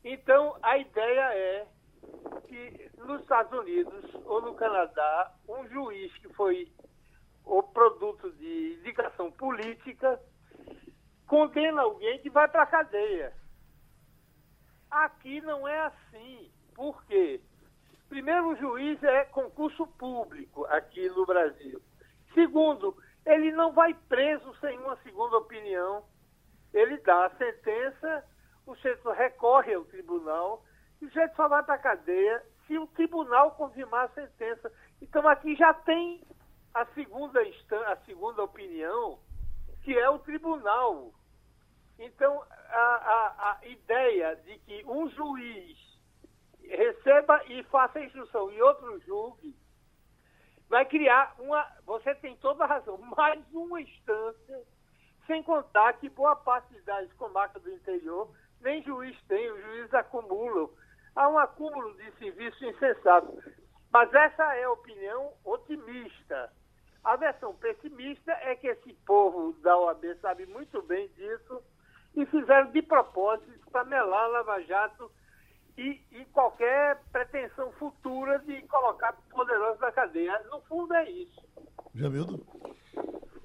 Então, 0.05 0.59
a 0.63 0.77
ideia 0.77 1.35
é 1.35 1.67
que 2.49 2.91
nos 2.99 3.21
Estados 3.23 3.53
Unidos 3.59 4.15
ou 4.25 4.43
no 4.43 4.55
Canadá, 4.55 5.33
um 5.49 5.67
juiz 5.69 6.13
que 6.19 6.29
foi 6.35 6.71
o 7.45 7.63
produto 7.63 8.31
de 8.33 8.77
indicação 8.79 9.31
política 9.33 10.21
condena 11.27 11.83
alguém 11.83 12.19
que 12.21 12.31
vai 12.31 12.47
para 12.49 12.63
a 12.63 12.67
cadeia. 12.67 13.33
Aqui 14.91 15.41
não 15.41 15.67
é 15.67 15.81
assim. 15.81 16.53
Por 16.75 17.03
quê? 17.05 17.41
Primeiro, 18.09 18.49
o 18.49 18.57
juiz 18.57 19.03
é 19.03 19.25
concurso 19.25 19.87
público 19.87 20.67
aqui 20.67 21.09
no 21.09 21.25
Brasil. 21.25 21.81
Segundo, 22.35 22.95
ele 23.25 23.51
não 23.53 23.73
vai 23.73 23.95
preso 23.95 24.55
sem 24.61 24.79
uma 24.79 24.97
segunda 24.97 25.39
opinião. 25.39 26.05
Ele 26.75 26.99
dá 26.99 27.27
a 27.27 27.37
sentença, 27.37 28.25
o 28.67 28.77
centro 28.77 29.13
recorre 29.13 29.75
ao 29.75 29.85
tribunal 29.85 30.63
o 31.03 31.07
sujeito 31.07 31.35
só 31.35 31.49
vai 31.49 31.63
para 31.65 31.75
a 31.75 31.79
cadeia 31.79 32.43
se 32.67 32.79
o 32.79 32.87
tribunal 32.87 33.51
confirmar 33.53 34.05
a 34.05 34.09
sentença. 34.11 34.73
Então 35.01 35.27
aqui 35.29 35.57
já 35.57 35.75
tem 35.75 36.23
a 36.73 36.87
segunda, 36.87 37.41
a 37.41 37.97
segunda 38.07 38.45
opinião, 38.45 39.19
que 39.83 39.99
é 39.99 40.09
o 40.09 40.21
tribunal. 40.21 41.13
Então 41.99 42.43
a, 42.71 42.79
a, 42.79 43.59
a 43.61 43.67
ideia 43.67 44.37
de 44.37 44.59
que 44.61 44.85
um 44.87 45.09
juiz 45.11 45.77
receba 46.63 47.43
e 47.49 47.65
faça 47.65 47.99
a 47.99 48.05
instrução 48.05 48.51
e 48.53 48.63
outro 48.63 49.01
julgue, 49.01 49.57
vai 50.69 50.85
criar 50.85 51.35
uma. 51.41 51.67
Você 51.85 52.15
tem 52.15 52.37
toda 52.37 52.63
a 52.63 52.69
razão, 52.69 52.97
mais 53.17 53.43
uma 53.53 53.81
instância, 53.81 54.63
sem 55.27 55.43
contar 55.43 55.95
que 55.95 56.09
boa 56.09 56.37
parte 56.37 56.81
das 56.83 57.13
comarcas 57.15 57.61
do 57.61 57.73
interior 57.73 58.33
nem 58.61 58.81
juiz 58.85 59.21
tem, 59.25 59.51
os 59.51 59.61
juízes 59.61 59.95
acumulam 59.95 60.71
há 61.15 61.29
um 61.29 61.39
acúmulo 61.39 61.95
de 61.97 62.11
serviço 62.13 62.65
insensato. 62.65 63.39
Mas 63.93 64.13
essa 64.15 64.55
é 64.55 64.65
a 64.65 64.73
opinião 64.73 65.33
otimista. 65.45 66.51
A 67.05 67.17
versão 67.17 67.55
pessimista 67.55 68.33
é 68.33 68.55
que 68.55 68.69
esse 68.69 68.93
povo 69.07 69.53
da 69.61 69.77
OAB 69.77 70.05
sabe 70.21 70.47
muito 70.47 70.81
bem 70.83 71.09
disso 71.09 71.63
e 72.15 72.25
fizeram 72.27 72.71
de 72.71 72.81
propósito 72.83 73.71
para 73.71 73.85
melar 73.85 74.31
Lava 74.31 74.63
Jato 74.63 75.11
e, 75.77 76.01
e, 76.13 76.25
qualquer 76.27 77.03
pretensão 77.11 77.73
futura 77.73 78.39
de 78.41 78.61
colocar 78.63 79.13
poderosos 79.31 79.81
na 79.81 79.91
cadeia. 79.91 80.39
No 80.51 80.61
fundo 80.63 80.95
é 80.95 81.11
isso. 81.11 81.43
Jamildo? 81.95 82.47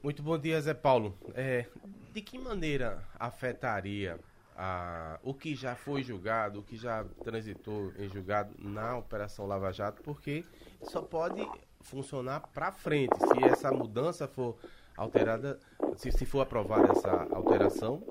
Muito 0.04 0.22
bom 0.22 0.38
dia, 0.38 0.62
Zé 0.62 0.74
Paulo. 0.74 1.18
É, 1.34 1.66
de 2.12 2.22
que 2.22 2.38
maneira 2.38 3.04
afetaria 3.18 4.20
a, 4.58 5.20
o 5.22 5.36
que 5.36 5.54
já 5.54 5.76
foi 5.76 6.02
julgado, 6.02 6.60
o 6.60 6.64
que 6.64 6.76
já 6.76 7.06
transitou 7.24 7.94
em 8.00 8.10
julgado 8.10 8.56
na 8.58 8.98
Operação 8.98 9.46
Lava 9.46 9.72
Jato? 9.72 10.02
Porque 10.02 10.44
só 10.82 11.02
pode 11.02 11.48
funcionar 11.82 12.42
para 12.54 12.72
frente. 12.72 13.16
Se 13.20 13.44
essa 13.44 13.72
mudança 13.72 14.28
for 14.28 14.58
alterada, 14.98 15.60
se, 15.96 16.12
se 16.12 16.26
for 16.26 16.42
aprovada 16.42 16.92
essa 16.92 17.28
alteração, 17.36 18.02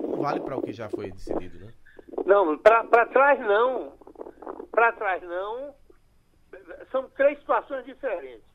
não 0.00 0.16
vale 0.16 0.40
para 0.40 0.56
o 0.56 0.62
que 0.62 0.72
já 0.72 0.88
foi 0.88 1.10
decidido, 1.10 1.66
né? 1.66 1.74
Não, 2.24 2.56
para 2.58 3.06
trás 3.06 3.38
não. 3.40 3.92
Para 4.70 4.92
trás 4.92 5.22
não. 5.22 5.74
São 6.90 7.10
três 7.10 7.38
situações 7.38 7.84
diferentes. 7.84 8.48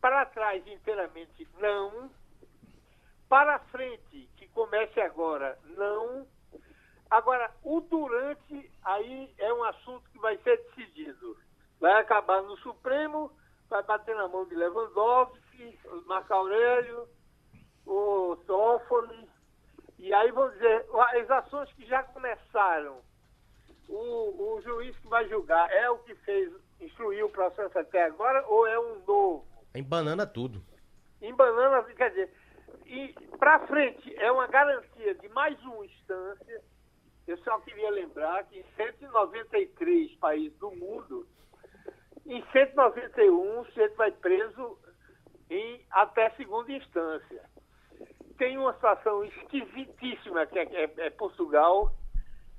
Para 0.00 0.26
trás 0.26 0.66
inteiramente 0.66 1.46
não. 1.60 2.10
Para 3.28 3.60
frente, 3.60 4.28
que 4.36 4.48
comece 4.48 5.00
agora, 5.00 5.56
não. 5.76 6.26
Agora, 7.10 7.50
o 7.62 7.80
durante, 7.80 8.70
aí 8.82 9.32
é 9.38 9.52
um 9.52 9.64
assunto 9.64 10.08
que 10.10 10.18
vai 10.18 10.36
ser 10.38 10.56
decidido. 10.56 11.36
Vai 11.80 12.00
acabar 12.00 12.42
no 12.42 12.56
Supremo, 12.58 13.30
vai 13.68 13.82
bater 13.82 14.14
na 14.16 14.28
mão 14.28 14.44
de 14.46 14.54
Lewandowski, 14.54 15.78
Marco 16.06 16.32
Aurélio, 16.32 17.08
o 17.86 18.36
Toffoli, 18.46 19.28
e 19.98 20.12
aí 20.12 20.30
vou 20.32 20.50
dizer, 20.50 20.86
as 21.14 21.30
ações 21.30 21.72
que 21.72 21.86
já 21.86 22.02
começaram, 22.02 23.00
o, 23.88 24.54
o 24.54 24.60
juiz 24.62 24.96
que 24.98 25.08
vai 25.08 25.28
julgar 25.28 25.70
é 25.70 25.88
o 25.90 25.98
que 25.98 26.14
fez, 26.16 26.52
instruiu 26.80 27.26
o 27.26 27.30
processo 27.30 27.78
até 27.78 28.04
agora 28.04 28.44
ou 28.46 28.66
é 28.66 28.78
um 28.78 28.98
novo? 29.06 29.46
Em 29.74 29.82
banana 29.82 30.26
tudo. 30.26 30.62
Em 31.22 31.34
banana, 31.34 31.82
quer 31.94 32.10
dizer, 32.10 32.30
e 32.86 33.14
para 33.38 33.66
frente 33.66 34.14
é 34.16 34.30
uma 34.30 34.46
garantia 34.46 35.14
de 35.14 35.28
mais 35.30 35.58
uma 35.62 35.86
instância. 35.86 36.62
Eu 37.26 37.38
só 37.38 37.58
queria 37.60 37.90
lembrar 37.90 38.44
que 38.44 38.58
em 38.58 38.64
193 38.76 40.14
países 40.16 40.58
do 40.58 40.70
mundo, 40.72 41.26
em 42.26 42.44
191 42.52 43.60
o 43.60 43.64
sujeito 43.66 43.96
vai 43.96 44.10
preso 44.10 44.78
em 45.50 45.84
até 45.90 46.30
segunda 46.30 46.72
instância 46.72 47.54
tem 48.36 48.58
uma 48.58 48.72
situação 48.74 49.24
esquisitíssima 49.24 50.46
que 50.46 50.58
é, 50.58 50.64
é, 50.64 50.90
é, 51.06 51.10
Portugal, 51.10 51.94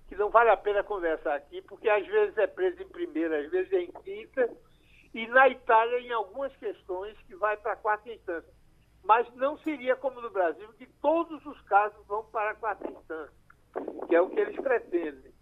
que 0.08 0.16
não 0.16 0.30
vale 0.30 0.50
a 0.50 0.58
pena 0.58 0.84
conversar 0.84 1.36
aqui, 1.36 1.62
porque 1.64 1.90
às 1.90 2.06
vezes 2.06 2.38
é 2.38 2.48
preso 2.48 2.82
em 2.82 2.88
primeira, 2.88 3.40
às 3.40 3.50
vezes 3.50 3.72
é 3.74 3.82
em 3.82 3.92
quinta, 3.92 4.50
e 5.14 5.28
na 5.28 5.48
Itália 5.50 6.00
em 6.00 6.12
algumas 6.12 6.56
questões 6.58 7.18
que 7.24 7.36
vai 7.36 7.58
para 7.58 7.74
a 7.74 7.78
quarta 7.78 8.10
instância. 8.10 8.54
Mas 9.04 9.32
não 9.36 9.58
seria 9.60 9.96
como 9.96 10.20
no 10.22 10.30
Brasil, 10.30 10.68
que 10.78 10.88
todos 11.02 11.46
os 11.46 11.62
casos 11.62 12.06
vão 12.08 12.24
para 12.26 12.52
a 12.52 12.56
quarta 12.56 12.90
instância, 12.90 13.34
que 14.08 14.16
é 14.16 14.22
o 14.22 14.30
que 14.30 14.40
eles 14.40 14.56
pretendem. 14.56 15.34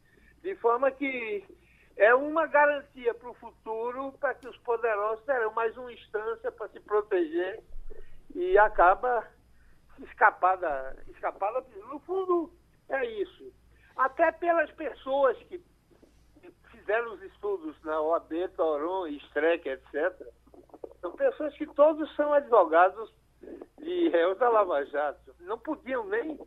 De 0.41 0.55
forma 0.55 0.91
que 0.91 1.45
é 1.95 2.13
uma 2.13 2.47
garantia 2.47 3.13
para 3.13 3.29
o 3.29 3.34
futuro 3.36 4.11
para 4.19 4.34
que 4.34 4.47
os 4.47 4.57
poderosos 4.59 5.23
terão 5.25 5.53
mais 5.53 5.75
uma 5.77 5.91
instância 5.91 6.51
para 6.51 6.67
se 6.69 6.79
proteger 6.79 7.61
e 8.36 8.57
acaba 8.57 9.27
escapada, 9.99 10.95
escapada, 11.07 11.63
no 11.89 11.99
fundo 11.99 12.51
é 12.89 13.05
isso. 13.05 13.53
Até 13.95 14.31
pelas 14.31 14.71
pessoas 14.71 15.38
que 15.43 15.63
fizeram 16.71 17.13
os 17.13 17.21
estudos 17.21 17.81
na 17.84 18.01
OAB, 18.01 18.49
Toron, 18.55 19.07
Streck, 19.07 19.69
etc. 19.69 20.27
São 20.99 21.11
pessoas 21.13 21.55
que 21.57 21.67
todos 21.67 22.13
são 22.15 22.34
advogados 22.34 23.13
de 23.77 24.09
réus 24.09 24.38
da 24.38 24.49
Lava 24.49 24.84
Jato. 24.86 25.36
Não 25.41 25.59
podiam 25.59 26.05
nem 26.05 26.39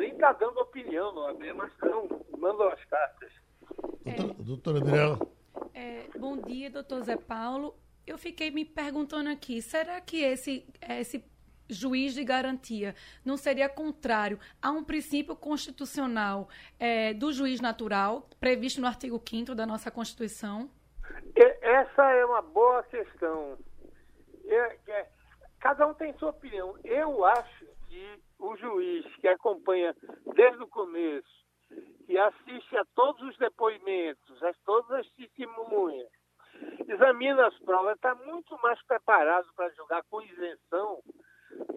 nem 0.00 0.12
estar 0.12 0.32
tá 0.32 0.46
dando 0.46 0.58
opinião 0.60 1.12
no 1.12 1.20
OAB, 1.20 1.42
mas 1.54 1.72
não, 1.82 2.08
mandam 2.38 2.68
as 2.68 2.82
cartas. 2.86 3.30
É, 4.06 4.42
doutora 4.42 4.80
Mirella. 4.80 5.18
É, 5.74 6.06
bom 6.18 6.38
dia, 6.38 6.70
doutor 6.70 7.02
Zé 7.02 7.16
Paulo. 7.16 7.78
Eu 8.06 8.16
fiquei 8.16 8.50
me 8.50 8.64
perguntando 8.64 9.28
aqui, 9.28 9.60
será 9.60 10.00
que 10.00 10.24
esse, 10.24 10.66
esse 10.88 11.22
juiz 11.68 12.14
de 12.14 12.24
garantia 12.24 12.94
não 13.24 13.36
seria 13.36 13.68
contrário 13.68 14.40
a 14.60 14.70
um 14.70 14.82
princípio 14.82 15.36
constitucional 15.36 16.48
é, 16.78 17.12
do 17.12 17.30
juiz 17.30 17.60
natural, 17.60 18.26
previsto 18.40 18.80
no 18.80 18.86
artigo 18.86 19.22
5 19.22 19.54
da 19.54 19.66
nossa 19.66 19.90
Constituição? 19.90 20.70
Essa 21.36 22.10
é 22.12 22.24
uma 22.24 22.40
boa 22.40 22.82
questão. 22.84 23.58
É, 24.46 24.76
é, 24.88 25.08
cada 25.60 25.86
um 25.86 25.92
tem 25.92 26.14
sua 26.14 26.30
opinião. 26.30 26.74
Eu 26.84 27.22
acho 27.26 27.59
que 27.90 28.22
o 28.38 28.56
juiz 28.56 29.04
que 29.16 29.26
acompanha 29.26 29.94
desde 30.34 30.62
o 30.62 30.68
começo, 30.68 31.28
que 32.06 32.16
assiste 32.16 32.76
a 32.76 32.84
todos 32.94 33.20
os 33.28 33.36
depoimentos, 33.36 34.42
a 34.44 34.54
todas 34.64 34.92
as 35.00 35.10
testemunhas, 35.14 36.08
examina 36.88 37.48
as 37.48 37.58
provas, 37.58 37.96
está 37.96 38.14
muito 38.14 38.56
mais 38.62 38.80
preparado 38.86 39.52
para 39.54 39.70
julgar 39.70 40.04
com 40.08 40.22
isenção 40.22 41.02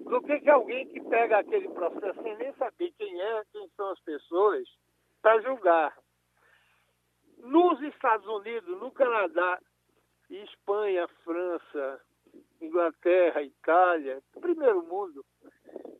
do 0.05 0.21
que, 0.21 0.39
que 0.39 0.49
alguém 0.49 0.87
que 0.87 1.01
pega 1.01 1.39
aquele 1.39 1.67
processo 1.69 2.21
sem 2.21 2.37
nem 2.37 2.53
saber 2.53 2.91
quem 2.91 3.19
é, 3.19 3.43
quem 3.51 3.67
são 3.69 3.89
as 3.89 3.99
pessoas, 4.01 4.67
para 5.19 5.41
julgar. 5.41 5.97
Nos 7.39 7.81
Estados 7.81 8.27
Unidos, 8.27 8.79
no 8.79 8.91
Canadá, 8.91 9.59
Espanha, 10.29 11.07
França, 11.23 12.01
Inglaterra, 12.61 13.41
Itália, 13.41 14.21
primeiro 14.39 14.83
mundo, 14.83 15.25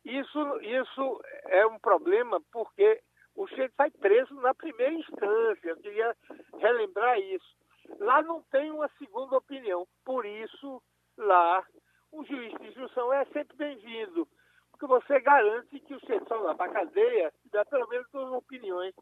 isso, 0.04 0.60
isso 0.60 1.20
é 1.46 1.66
um 1.66 1.78
problema 1.78 2.40
porque 2.52 3.00
o 3.34 3.48
sujeito 3.48 3.74
sai 3.76 3.90
preso 3.90 4.34
na 4.34 4.54
primeira 4.54 4.94
instância. 4.94 5.68
Eu 5.68 5.76
queria 5.78 6.16
relembrar 6.58 7.18
isso. 7.18 7.56
Lá 7.98 8.22
não 8.22 8.42
tem 8.44 8.70
uma 8.70 8.88
segunda 8.98 9.36
opinião. 9.36 9.86
Por 10.04 10.24
isso, 10.24 10.82
lá 11.16 11.64
o 12.12 12.24
juiz 12.24 12.52
de 12.60 12.68
instrução 12.68 13.12
é 13.12 13.24
sempre 13.26 13.56
bem-vindo, 13.56 14.28
porque 14.70 14.86
você 14.86 15.18
garante 15.20 15.80
que 15.80 15.94
o 15.94 16.00
sujeito 16.00 16.28
só 16.28 16.38
vai 16.38 16.54
para 16.54 16.70
a 16.70 16.74
cadeia 16.74 17.32
der 17.50 17.66
pelo 17.66 17.88
menos 17.88 18.08
duas 18.12 18.32
opiniões. 18.32 18.94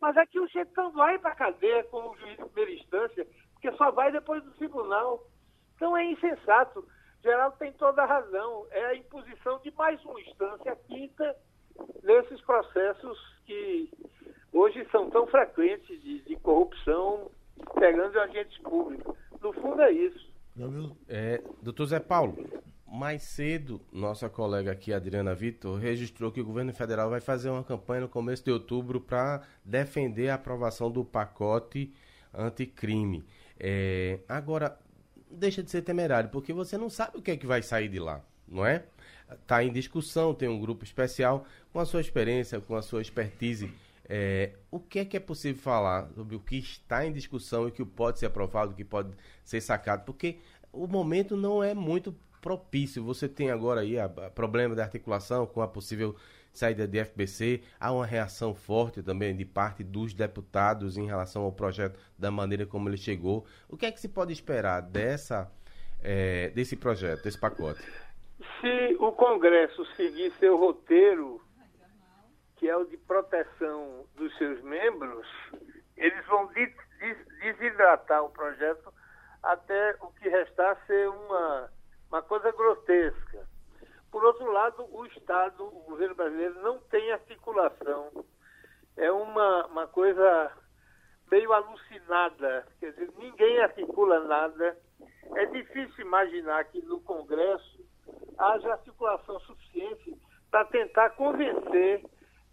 Mas 0.00 0.16
aqui 0.16 0.40
o 0.40 0.46
sujeito 0.46 0.72
não 0.76 0.90
vai 0.90 1.18
para 1.18 1.30
a 1.30 1.36
cadeia 1.36 1.84
com 1.84 2.08
o 2.08 2.16
juiz 2.16 2.36
de 2.36 2.44
primeira 2.46 2.72
instância, 2.72 3.26
porque 3.52 3.70
só 3.72 3.90
vai 3.92 4.10
depois 4.10 4.42
do 4.42 4.50
tribunal. 4.52 5.22
Então 5.76 5.96
é 5.96 6.04
insensato. 6.04 6.84
Geraldo 7.22 7.56
tem 7.58 7.72
toda 7.72 8.02
a 8.02 8.06
razão. 8.06 8.66
É 8.70 8.86
a 8.86 8.94
imposição 8.94 9.58
de 9.62 9.70
mais 9.72 10.02
uma 10.04 10.20
instância, 10.20 10.76
quinta, 10.86 11.36
nesses 12.02 12.40
processos 12.42 13.18
que 13.44 13.90
hoje 14.52 14.86
são 14.90 15.10
tão 15.10 15.26
frequentes 15.26 16.00
de, 16.02 16.20
de 16.22 16.36
corrupção 16.36 17.30
pegando 17.74 18.18
agentes 18.20 18.56
públicos. 18.58 19.16
No 19.40 19.52
fundo 19.52 19.80
é 19.82 19.92
isso. 19.92 20.28
É, 21.08 21.40
doutor 21.62 21.86
Zé 21.86 22.00
Paulo, 22.00 22.36
mais 22.84 23.22
cedo, 23.22 23.80
nossa 23.92 24.28
colega 24.28 24.72
aqui, 24.72 24.92
Adriana 24.92 25.34
Vitor, 25.34 25.78
registrou 25.78 26.32
que 26.32 26.40
o 26.40 26.44
governo 26.44 26.72
federal 26.72 27.10
vai 27.10 27.20
fazer 27.20 27.50
uma 27.50 27.62
campanha 27.62 28.02
no 28.02 28.08
começo 28.08 28.44
de 28.44 28.50
outubro 28.50 29.00
para 29.00 29.42
defender 29.64 30.30
a 30.30 30.34
aprovação 30.34 30.90
do 30.90 31.04
pacote 31.04 31.94
anticrime. 32.34 33.24
É, 33.60 34.20
agora, 34.28 34.76
deixa 35.30 35.62
de 35.62 35.70
ser 35.70 35.82
temerário, 35.82 36.30
porque 36.30 36.52
você 36.52 36.76
não 36.76 36.90
sabe 36.90 37.18
o 37.18 37.22
que 37.22 37.30
é 37.30 37.36
que 37.36 37.46
vai 37.46 37.62
sair 37.62 37.88
de 37.88 37.98
lá, 37.98 38.22
não 38.46 38.64
é? 38.64 38.84
Está 39.30 39.62
em 39.62 39.72
discussão, 39.72 40.34
tem 40.34 40.48
um 40.48 40.60
grupo 40.60 40.84
especial 40.84 41.44
com 41.72 41.80
a 41.80 41.84
sua 41.84 42.00
experiência, 42.00 42.60
com 42.60 42.74
a 42.74 42.82
sua 42.82 43.02
expertise. 43.02 43.70
É, 44.08 44.52
o 44.70 44.80
que 44.80 45.00
é 45.00 45.04
que 45.04 45.16
é 45.16 45.20
possível 45.20 45.60
falar 45.60 46.08
sobre 46.14 46.34
o 46.34 46.40
que 46.40 46.56
está 46.56 47.06
em 47.06 47.12
discussão 47.12 47.66
e 47.66 47.68
o 47.68 47.72
que 47.72 47.84
pode 47.84 48.18
ser 48.18 48.26
aprovado, 48.26 48.72
o 48.72 48.74
que 48.74 48.84
pode 48.84 49.12
ser 49.44 49.60
sacado? 49.60 50.04
Porque 50.04 50.38
o 50.72 50.86
momento 50.86 51.36
não 51.36 51.62
é 51.62 51.74
muito 51.74 52.16
propício. 52.40 53.04
Você 53.04 53.28
tem 53.28 53.50
agora 53.50 53.82
aí 53.82 53.98
a, 53.98 54.06
a 54.06 54.30
problema 54.30 54.74
da 54.74 54.84
articulação 54.84 55.46
com 55.46 55.60
a 55.60 55.68
possível 55.68 56.16
saída 56.58 56.86
de 56.86 57.04
FBC. 57.04 57.62
Há 57.78 57.92
uma 57.92 58.04
reação 58.04 58.54
forte 58.54 59.02
também 59.02 59.34
de 59.36 59.44
parte 59.44 59.82
dos 59.82 60.12
deputados 60.12 60.96
em 60.96 61.06
relação 61.06 61.42
ao 61.42 61.52
projeto, 61.52 61.98
da 62.18 62.30
maneira 62.30 62.66
como 62.66 62.88
ele 62.88 62.96
chegou. 62.96 63.46
O 63.68 63.76
que 63.76 63.86
é 63.86 63.92
que 63.92 64.00
se 64.00 64.08
pode 64.08 64.32
esperar 64.32 64.82
dessa, 64.82 65.50
é, 66.02 66.50
desse 66.50 66.76
projeto, 66.76 67.22
desse 67.22 67.38
pacote? 67.38 67.80
Se 68.60 68.96
o 68.98 69.12
Congresso 69.12 69.84
seguir 69.96 70.32
seu 70.32 70.56
roteiro 70.56 71.40
que 72.56 72.68
é 72.68 72.76
o 72.76 72.84
de 72.84 72.96
proteção 72.96 74.04
dos 74.16 74.36
seus 74.36 74.60
membros, 74.62 75.24
eles 75.96 76.26
vão 76.26 76.50
desidratar 77.40 78.24
o 78.24 78.30
projeto 78.30 78.92
até 79.40 79.94
o 80.00 80.08
que 80.08 80.28
restar 80.28 80.76
ser 80.84 81.08
uma 81.08 81.70
uma 82.10 82.22
coisa 82.22 82.50
grotesca. 82.52 83.46
Por 84.10 84.24
outro 84.24 84.50
lado, 84.50 84.86
o 84.90 85.06
Estado, 85.06 85.64
o 85.64 85.82
governo 85.82 86.14
brasileiro 86.14 86.60
não 86.62 86.78
tem 86.78 87.12
articulação. 87.12 88.24
É 88.96 89.12
uma, 89.12 89.66
uma 89.66 89.86
coisa 89.86 90.52
meio 91.30 91.52
alucinada. 91.52 92.66
Quer 92.80 92.92
dizer, 92.92 93.12
ninguém 93.18 93.60
articula 93.60 94.20
nada. 94.20 94.76
É 95.34 95.46
difícil 95.46 96.04
imaginar 96.04 96.64
que 96.64 96.80
no 96.82 97.00
Congresso 97.00 97.86
haja 98.38 98.72
articulação 98.72 99.38
suficiente 99.40 100.16
para 100.50 100.64
tentar 100.66 101.10
convencer 101.10 102.04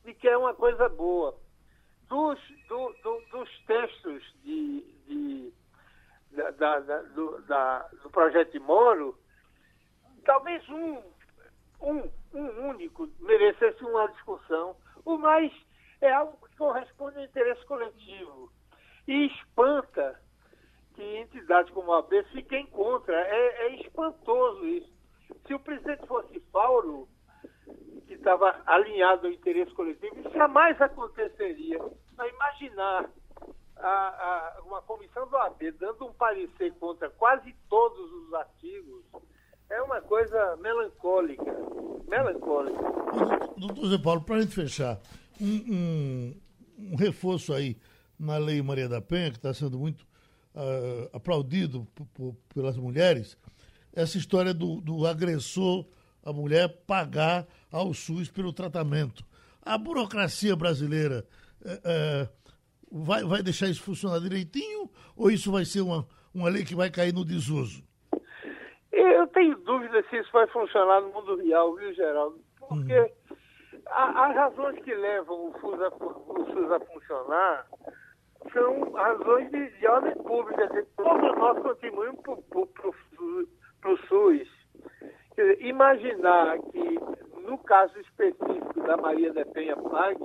de 0.04 0.14
que 0.14 0.28
é 0.28 0.38
uma 0.38 0.54
coisa 0.54 0.90
boa. 0.90 1.36
Dos, 2.08 2.40
do, 2.68 2.94
do, 3.02 3.22
dos 3.32 3.66
textos 3.66 4.24
de, 4.44 4.82
de 5.08 5.54
da, 6.32 6.52
da, 6.52 6.80
da, 6.80 7.02
do, 7.02 7.42
do, 8.04 8.10
projeto 8.12 8.52
de 8.52 8.60
Moro, 8.60 9.18
talvez 10.24 10.68
um, 10.70 11.02
um, 11.82 12.10
um 12.34 12.70
único 12.70 13.10
merecesse 13.20 13.84
uma 13.84 14.08
discussão. 14.08 14.76
O 15.04 15.18
mais 15.18 15.52
é 16.02 16.12
algo 16.12 16.38
que 16.48 16.56
corresponde 16.58 17.18
ao 17.18 17.24
interesse 17.24 17.66
coletivo. 17.66 18.52
E 19.08 19.28
espanta 19.28 20.20
que 20.94 21.18
entidades 21.18 21.72
como 21.74 21.92
a 21.92 21.98
OAB 21.98 22.24
fiquem 22.32 22.66
contra. 22.68 23.16
É, 23.16 23.68
é 23.68 23.76
espantoso 23.82 24.66
isso. 24.66 24.94
Se 25.46 25.54
o 25.54 25.60
presidente 25.60 26.06
fosse 26.08 26.40
Fauro, 26.52 27.08
que 28.08 28.14
estava 28.14 28.62
alinhado 28.66 29.28
ao 29.28 29.34
interesse 29.34 29.72
coletivo, 29.74 30.20
isso 30.20 30.32
jamais 30.32 30.80
aconteceria. 30.82 31.80
Mas 32.18 32.34
imaginar 32.34 33.10
a, 33.78 33.88
a, 33.90 34.62
uma 34.64 34.82
comissão 34.82 35.28
do 35.28 35.36
OAB 35.36 35.72
dando 35.80 36.06
um 36.06 36.14
parecer 36.14 36.74
contra 36.76 37.10
quase 37.10 37.54
todos 37.70 38.12
os 38.12 38.34
artigos 38.34 39.04
é 39.70 39.82
uma 39.82 40.02
coisa 40.02 40.58
melancólica. 40.58 41.56
Melancólica. 42.08 42.82
Doutor 43.58 43.88
Zé 43.90 43.98
Paulo, 43.98 44.22
para 44.22 44.36
a 44.36 44.42
gente 44.42 44.54
fechar, 44.54 45.00
um, 45.40 45.46
um, 45.48 46.36
um 46.78 46.96
reforço 46.96 47.54
aí 47.54 47.78
na 48.18 48.38
Lei 48.38 48.62
Maria 48.62 48.88
da 48.88 49.02
Penha, 49.02 49.32
que 49.32 49.38
está 49.38 49.54
sendo 49.54 49.78
muito 49.78 50.02
uh, 50.02 51.10
aplaudido 51.14 51.88
pelas 52.54 52.78
mulheres, 52.78 53.38
essa 53.94 54.18
história 54.18 54.54
do, 54.54 54.82
do 54.82 55.06
agressor, 55.06 55.86
a 56.24 56.32
mulher, 56.32 56.68
pagar 56.86 57.48
ao 57.72 57.94
SUS 57.94 58.30
pelo 58.30 58.54
tratamento. 58.54 59.26
A 59.62 59.78
burocracia 59.78 60.56
brasileira 60.56 61.26
uh, 61.62 62.24
uh, 62.24 63.04
vai, 63.04 63.24
vai 63.24 63.44
deixar 63.44 63.68
isso 63.68 63.82
funcionar 63.82 64.20
direitinho 64.20 64.90
ou 65.16 65.32
isso 65.32 65.52
vai 65.52 65.66
ser 65.66 65.82
uma, 65.82 66.08
uma 66.34 66.50
lei 66.50 66.64
que 66.64 66.76
vai 66.76 66.90
cair 66.90 67.14
no 67.14 67.26
desuso? 67.26 67.84
Eu 68.96 69.28
tenho 69.28 69.58
dúvida 69.58 70.02
se 70.10 70.18
isso 70.18 70.32
vai 70.32 70.48
funcionar 70.48 71.02
no 71.02 71.10
mundo 71.10 71.36
real, 71.36 71.76
viu, 71.76 71.94
Geraldo? 71.94 72.40
Porque 72.58 73.12
as 73.88 74.36
razões 74.36 74.82
que 74.84 74.94
levam 74.94 75.50
o 75.50 75.60
SUS 75.60 75.82
a, 75.82 75.88
o 75.90 76.46
SUS 76.46 76.72
a 76.72 76.80
funcionar 76.80 77.68
são 78.54 78.94
razões 78.94 79.52
de, 79.52 79.70
de 79.70 79.88
ordem 79.88 80.14
pública. 80.24 80.88
Todos 80.96 81.38
nós 81.38 81.62
contribuímos 81.62 82.22
para 82.22 83.92
o 83.92 83.98
SUS. 84.08 84.48
Dizer, 85.36 85.62
imaginar 85.62 86.58
que, 86.72 87.00
no 87.42 87.58
caso 87.58 88.00
específico 88.00 88.82
da 88.82 88.96
Maria 88.96 89.34
da 89.34 89.46
Penha 89.46 89.76
Pag, 89.76 90.18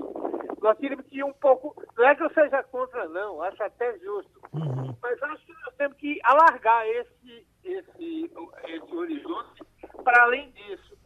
nós 0.63 0.79
teríamos 0.79 1.07
que 1.07 1.19
ir 1.19 1.25
um 1.25 1.33
pouco. 1.33 1.75
Não 1.97 2.07
é 2.07 2.15
que 2.15 2.23
eu 2.23 2.31
seja 2.31 2.63
contra, 2.65 3.09
não, 3.09 3.43
acho 3.43 3.61
até 3.65 3.99
justo. 3.99 4.41
Uhum. 4.53 4.95
Mas 5.03 5.21
acho 5.25 5.45
que 5.45 5.53
nós 5.53 5.75
temos 5.77 5.97
que 5.97 6.21
alargar 6.23 6.87
esse, 6.87 7.45
esse, 7.73 8.31
esse 8.65 8.95
horizonte 8.95 9.65
para 10.03 10.23
além 10.25 10.51
disso. 10.51 10.99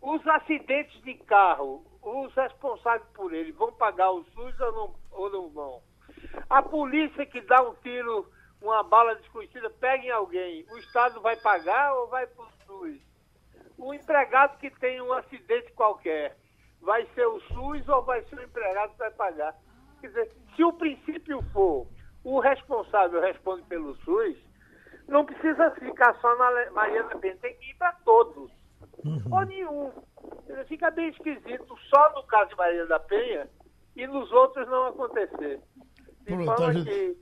Os 0.00 0.26
acidentes 0.26 1.00
de 1.02 1.14
carro, 1.14 1.84
os 2.02 2.34
responsáveis 2.34 3.08
por 3.14 3.32
ele 3.32 3.52
vão 3.52 3.72
pagar 3.72 4.10
o 4.10 4.24
SUS 4.24 4.60
ou 4.60 4.72
não, 4.72 4.94
ou 5.12 5.30
não 5.30 5.48
vão? 5.48 5.82
A 6.50 6.62
polícia 6.62 7.24
que 7.24 7.40
dá 7.40 7.62
um 7.62 7.74
tiro, 7.76 8.30
uma 8.60 8.82
bala 8.82 9.14
desconhecida, 9.16 9.70
pega 9.70 10.04
em 10.04 10.10
alguém, 10.10 10.66
o 10.70 10.78
Estado 10.78 11.20
vai 11.20 11.36
pagar 11.36 11.94
ou 11.94 12.08
vai 12.08 12.26
para 12.26 12.44
o 12.44 12.50
SUS? 12.66 13.00
O 13.78 13.94
empregado 13.94 14.58
que 14.58 14.70
tem 14.70 15.00
um 15.00 15.12
acidente 15.12 15.72
qualquer, 15.72 16.36
vai 16.80 17.06
ser 17.14 17.26
o 17.26 17.40
SUS 17.40 17.88
ou 17.88 18.02
vai 18.02 18.22
ser 18.24 18.36
o 18.36 18.42
empregado 18.42 18.92
que 18.92 18.98
vai 18.98 19.10
pagar? 19.10 19.54
Quer 20.00 20.08
dizer, 20.08 20.32
se 20.54 20.62
o 20.62 20.72
princípio 20.72 21.42
for 21.52 21.86
o 22.22 22.40
responsável 22.40 23.20
responde 23.20 23.62
pelo 23.64 23.96
SUS, 23.96 24.36
não 25.08 25.24
precisa 25.24 25.70
ficar 25.72 26.14
só 26.20 26.36
na 26.36 26.70
Maria 26.72 27.02
da 27.04 27.16
Penha, 27.16 27.36
tem 27.40 27.54
que 27.56 27.70
ir 27.70 27.74
para 27.74 27.92
todos. 28.04 28.50
Uhum. 29.04 29.22
Ou 29.30 29.44
nenhum. 29.44 29.92
Fica 30.68 30.90
bem 30.90 31.08
esquisito 31.10 31.76
só 31.90 32.14
no 32.14 32.22
caso 32.26 32.50
de 32.50 32.56
Maria 32.56 32.86
da 32.86 32.98
Penha 33.00 33.48
e 33.94 34.06
nos 34.06 34.30
outros 34.32 34.66
não 34.68 34.86
acontecer. 34.86 35.60
Pronto, 36.24 36.72
gente... 36.72 36.84
que 36.84 37.16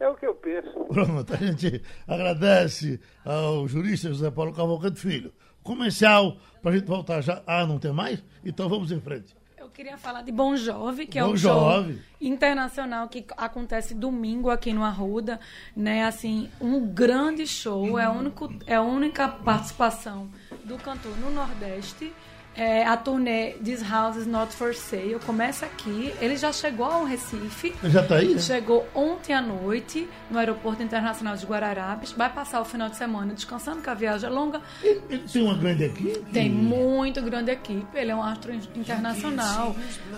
é 0.00 0.08
o 0.08 0.14
que 0.14 0.26
eu 0.26 0.34
penso. 0.34 0.84
Pronto, 0.86 1.32
a 1.32 1.36
gente 1.36 1.82
agradece 2.06 3.00
ao 3.24 3.66
jurista 3.66 4.08
José 4.08 4.30
Paulo 4.30 4.54
Cavalcante 4.54 5.00
Filho. 5.00 5.32
Comercial, 5.62 6.36
para 6.62 6.72
a 6.72 6.76
gente 6.76 6.86
voltar 6.86 7.20
já. 7.20 7.42
Ah, 7.46 7.66
não 7.66 7.78
tem 7.78 7.92
mais? 7.92 8.22
Então 8.44 8.68
vamos 8.68 8.92
em 8.92 9.00
frente. 9.00 9.34
Queria 9.74 9.98
falar 9.98 10.22
de 10.22 10.30
Bom 10.30 10.56
Jove, 10.56 11.04
que 11.04 11.18
é 11.18 11.24
um 11.24 11.36
show 11.36 11.84
internacional 12.20 13.08
que 13.08 13.26
acontece 13.36 13.92
domingo 13.92 14.48
aqui 14.48 14.72
no 14.72 14.84
Arruda, 14.84 15.40
né? 15.76 16.04
Assim, 16.04 16.48
um 16.60 16.86
grande 16.86 17.44
show, 17.44 17.98
é 17.98 18.04
a, 18.04 18.12
único, 18.12 18.54
é 18.68 18.76
a 18.76 18.82
única 18.82 19.26
participação 19.26 20.30
do 20.64 20.76
cantor 20.76 21.18
no 21.18 21.28
Nordeste 21.28 22.12
é, 22.56 22.86
a 22.86 22.96
turnê 22.96 23.52
This 23.64 23.82
House 23.82 24.16
is 24.16 24.26
Not 24.26 24.52
For 24.54 24.74
Sale 24.74 25.18
começa 25.26 25.66
aqui. 25.66 26.14
Ele 26.20 26.36
já 26.36 26.52
chegou 26.52 26.86
ao 26.86 27.04
Recife. 27.04 27.74
Já 27.84 28.02
está 28.02 28.16
aí? 28.16 28.38
Chegou 28.40 28.86
ontem 28.94 29.32
à 29.32 29.40
noite 29.40 30.08
no 30.30 30.38
Aeroporto 30.38 30.82
Internacional 30.82 31.36
de 31.36 31.44
Guararapes. 31.44 32.12
Vai 32.12 32.32
passar 32.32 32.60
o 32.60 32.64
final 32.64 32.88
de 32.88 32.96
semana 32.96 33.34
descansando, 33.34 33.82
que 33.82 33.90
a 33.90 33.94
viagem 33.94 34.28
é 34.28 34.32
longa. 34.32 34.60
Ele, 34.82 35.02
ele 35.10 35.28
tem 35.30 35.42
uma 35.42 35.56
grande 35.56 35.84
equipe? 35.84 36.20
Tem 36.32 36.48
muito 36.48 37.20
grande 37.22 37.50
equipe. 37.50 37.86
Ele 37.94 38.10
é 38.10 38.16
um 38.16 38.22
astro 38.22 38.52
internacional. 38.52 39.74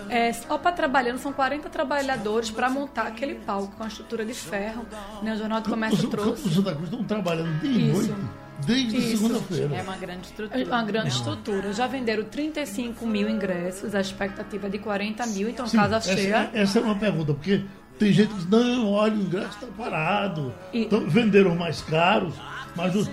É, 0.09 0.31
só 0.33 0.57
para 0.57 0.71
trabalhando, 0.71 1.17
são 1.17 1.33
40 1.33 1.69
trabalhadores 1.69 2.51
para 2.51 2.69
montar 2.69 3.07
aquele 3.07 3.35
palco 3.35 3.75
com 3.75 3.83
a 3.83 3.87
estrutura 3.87 4.23
de 4.23 4.33
ferro. 4.33 4.85
Né? 5.23 5.33
O 5.33 5.37
Jornal 5.37 5.61
do 5.61 5.69
Comércio 5.69 6.03
os, 6.03 6.09
trouxe. 6.09 6.47
Os 6.47 6.53
Santa 6.53 6.73
Cruz 6.75 6.89
estão 6.91 7.03
trabalhando 7.03 7.59
de 7.61 7.91
noite. 7.91 8.46
Desde 8.65 9.01
segunda-feira. 9.01 9.75
É 9.75 9.81
uma 9.81 9.97
grande 9.97 10.27
estrutura. 10.27 10.61
É 10.61 10.65
uma 10.65 10.83
grande 10.83 11.09
estrutura. 11.09 11.73
Já 11.73 11.87
venderam 11.87 12.23
35 12.23 13.05
mil 13.05 13.29
ingressos, 13.29 13.93
a 13.93 14.01
expectativa 14.01 14.67
é 14.67 14.69
de 14.69 14.79
40 14.79 15.25
mil, 15.27 15.49
então 15.49 15.67
Sim, 15.67 15.77
casa 15.77 15.97
essa, 15.97 16.13
cheia. 16.13 16.49
Essa 16.53 16.79
é 16.79 16.81
uma 16.81 16.95
pergunta, 16.95 17.33
porque 17.33 17.63
tem 17.99 18.11
gente 18.11 18.29
que 18.29 18.35
diz, 18.35 18.49
não, 18.49 18.91
olha, 18.91 19.15
o 19.15 19.21
ingresso 19.21 19.49
está 19.49 19.67
parado. 19.67 20.53
E... 20.73 20.83
Então, 20.83 21.07
venderam 21.07 21.55
mais 21.55 21.81
caros, 21.81 22.33
mas 22.75 22.95
o, 22.95 23.07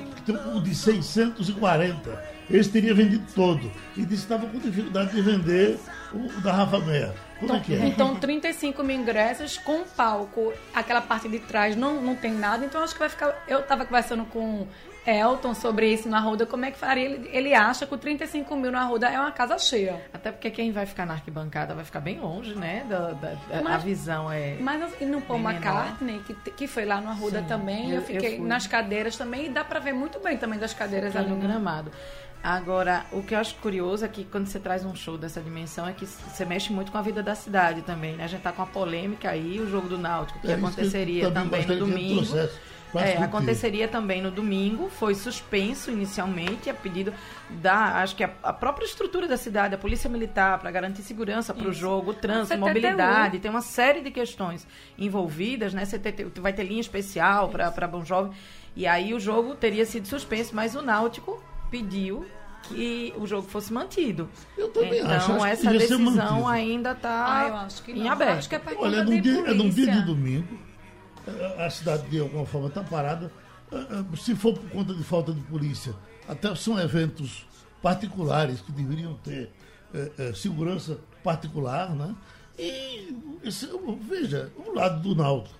o 0.54 0.62
de 0.62 0.74
640, 0.74 2.22
esse 2.50 2.70
teria 2.70 2.94
vendido 2.94 3.24
todo. 3.34 3.70
E 3.96 4.00
disse 4.00 4.26
que 4.26 4.32
estava 4.34 4.46
com 4.46 4.58
dificuldade 4.58 5.14
de 5.14 5.22
vender 5.22 5.78
o 6.14 6.40
da 6.40 6.52
Rafa 6.52 6.78
Meia. 6.78 7.14
Como 7.38 7.52
então, 7.52 7.56
é 7.56 7.60
que 7.60 7.74
é? 7.74 7.86
Então, 7.86 8.16
35 8.16 8.82
mil 8.82 8.96
ingressos 8.96 9.58
com 9.58 9.84
palco. 9.84 10.52
Aquela 10.74 11.00
parte 11.00 11.28
de 11.28 11.38
trás 11.40 11.76
não, 11.76 12.00
não 12.00 12.14
tem 12.14 12.32
nada, 12.32 12.64
então 12.64 12.82
acho 12.82 12.94
que 12.94 13.00
vai 13.00 13.08
ficar. 13.08 13.44
Eu 13.48 13.60
estava 13.60 13.84
conversando 13.84 14.24
com 14.26 14.66
Elton 15.06 15.54
sobre 15.54 15.92
isso 15.92 16.08
na 16.08 16.18
Arruda, 16.18 16.46
como 16.46 16.64
é 16.64 16.70
que 16.70 16.78
faria? 16.78 17.04
Ele, 17.04 17.28
ele 17.32 17.54
acha 17.54 17.86
que 17.86 17.94
o 17.94 17.98
35 17.98 18.56
mil 18.56 18.72
na 18.72 18.82
Arruda 18.82 19.08
é 19.08 19.18
uma 19.18 19.30
casa 19.30 19.58
cheia. 19.58 20.00
Até 20.12 20.32
porque 20.32 20.50
quem 20.50 20.72
vai 20.72 20.86
ficar 20.86 21.04
na 21.04 21.14
arquibancada 21.14 21.74
vai 21.74 21.84
ficar 21.84 22.00
bem 22.00 22.18
longe, 22.18 22.54
né? 22.54 22.86
Da, 22.88 23.12
da 23.12 23.36
mas, 23.62 23.74
a 23.74 23.78
visão 23.78 24.32
é. 24.32 24.56
Mas 24.60 24.82
assim, 24.82 25.04
no 25.04 25.20
Paul 25.20 25.40
McCartney, 25.40 26.20
que, 26.20 26.34
que 26.52 26.66
foi 26.66 26.86
lá 26.86 27.00
no 27.00 27.10
Arruda 27.10 27.40
Sim, 27.40 27.46
também, 27.46 27.90
eu, 27.90 27.96
eu 27.96 28.02
fiquei 28.02 28.38
eu 28.38 28.44
nas 28.44 28.66
cadeiras 28.66 29.16
também, 29.16 29.46
e 29.46 29.48
dá 29.50 29.62
para 29.62 29.78
ver 29.78 29.92
muito 29.92 30.18
bem 30.20 30.38
também 30.38 30.58
das 30.58 30.72
cadeiras 30.72 31.14
ali 31.14 31.28
no 31.28 31.36
gramado. 31.36 31.90
Agora, 32.44 33.06
o 33.10 33.22
que 33.22 33.34
eu 33.34 33.38
acho 33.38 33.54
curioso 33.54 34.04
é 34.04 34.08
que 34.08 34.22
quando 34.22 34.46
você 34.46 34.60
traz 34.60 34.84
um 34.84 34.94
show 34.94 35.16
dessa 35.16 35.40
dimensão 35.40 35.88
é 35.88 35.94
que 35.94 36.04
você 36.04 36.44
mexe 36.44 36.70
muito 36.70 36.92
com 36.92 36.98
a 36.98 37.00
vida 37.00 37.22
da 37.22 37.34
cidade 37.34 37.80
também, 37.80 38.16
né? 38.16 38.24
A 38.24 38.26
gente 38.26 38.42
tá 38.42 38.52
com 38.52 38.60
a 38.60 38.66
polêmica 38.66 39.30
aí, 39.30 39.58
o 39.58 39.66
jogo 39.66 39.88
do 39.88 39.96
Náutico, 39.96 40.38
que 40.40 40.52
é 40.52 40.54
aconteceria 40.54 41.26
que 41.26 41.32
também 41.32 41.64
no 41.66 41.76
domingo. 41.76 42.36
É, 42.94 43.16
aconteceria 43.16 43.88
também 43.88 44.20
no 44.20 44.30
domingo, 44.30 44.90
foi 44.90 45.14
suspenso 45.14 45.90
inicialmente 45.90 46.68
a 46.68 46.74
pedido 46.74 47.12
da, 47.48 48.02
acho 48.02 48.14
que 48.14 48.22
a, 48.22 48.30
a 48.42 48.52
própria 48.52 48.84
estrutura 48.84 49.26
da 49.26 49.38
cidade, 49.38 49.74
a 49.74 49.78
polícia 49.78 50.08
militar, 50.08 50.58
para 50.58 50.70
garantir 50.70 51.02
segurança 51.02 51.54
para 51.54 51.66
o 51.66 51.72
jogo, 51.72 52.10
o 52.10 52.14
trânsito, 52.14 52.56
mobilidade, 52.58 53.40
tem 53.40 53.50
uma 53.50 53.62
série 53.62 54.02
de 54.02 54.10
questões 54.10 54.66
envolvidas, 54.98 55.72
né? 55.72 55.84
Você 55.86 55.98
ter, 55.98 56.26
vai 56.40 56.52
ter 56.52 56.62
linha 56.62 56.80
especial 56.80 57.48
para 57.48 57.88
Bom 57.88 58.04
Jovem, 58.04 58.32
e 58.76 58.86
aí 58.86 59.14
o 59.14 59.18
jogo 59.18 59.54
teria 59.54 59.86
sido 59.86 60.06
suspenso, 60.06 60.54
mas 60.54 60.76
o 60.76 60.82
Náutico 60.82 61.42
pediu 61.70 62.24
que 62.68 63.12
o 63.16 63.26
jogo 63.26 63.48
fosse 63.48 63.72
mantido. 63.72 64.28
Eu 64.56 64.68
também 64.68 64.98
então, 64.98 65.10
acho. 65.10 65.32
Então, 65.32 65.46
essa 65.46 65.70
decisão 65.70 66.48
ainda 66.48 66.92
está 66.92 67.26
ah, 67.26 67.68
em 67.88 68.08
aberto. 68.08 68.38
Acho 68.38 68.48
que 68.48 68.54
é 68.56 68.62
Olha, 68.76 69.04
num 69.04 69.20
dia, 69.20 69.40
é 69.40 69.54
num 69.54 69.68
dia 69.68 69.90
de 69.90 70.02
domingo 70.02 70.58
a 71.58 71.70
cidade 71.70 72.06
de 72.08 72.20
alguma 72.20 72.44
forma 72.44 72.68
está 72.68 72.82
parada 72.82 73.32
se 74.16 74.34
for 74.34 74.54
por 74.54 74.68
conta 74.70 74.94
de 74.94 75.02
falta 75.02 75.32
de 75.32 75.40
polícia, 75.42 75.94
até 76.28 76.54
são 76.54 76.78
eventos 76.78 77.46
particulares 77.82 78.60
que 78.60 78.72
deveriam 78.72 79.14
ter 79.14 79.50
segurança 80.34 80.98
particular, 81.22 81.94
né? 81.94 82.14
E 82.58 83.16
esse, 83.42 83.68
veja, 84.08 84.52
o 84.56 84.72
lado 84.72 85.00
do 85.00 85.14
Náutico. 85.14 85.56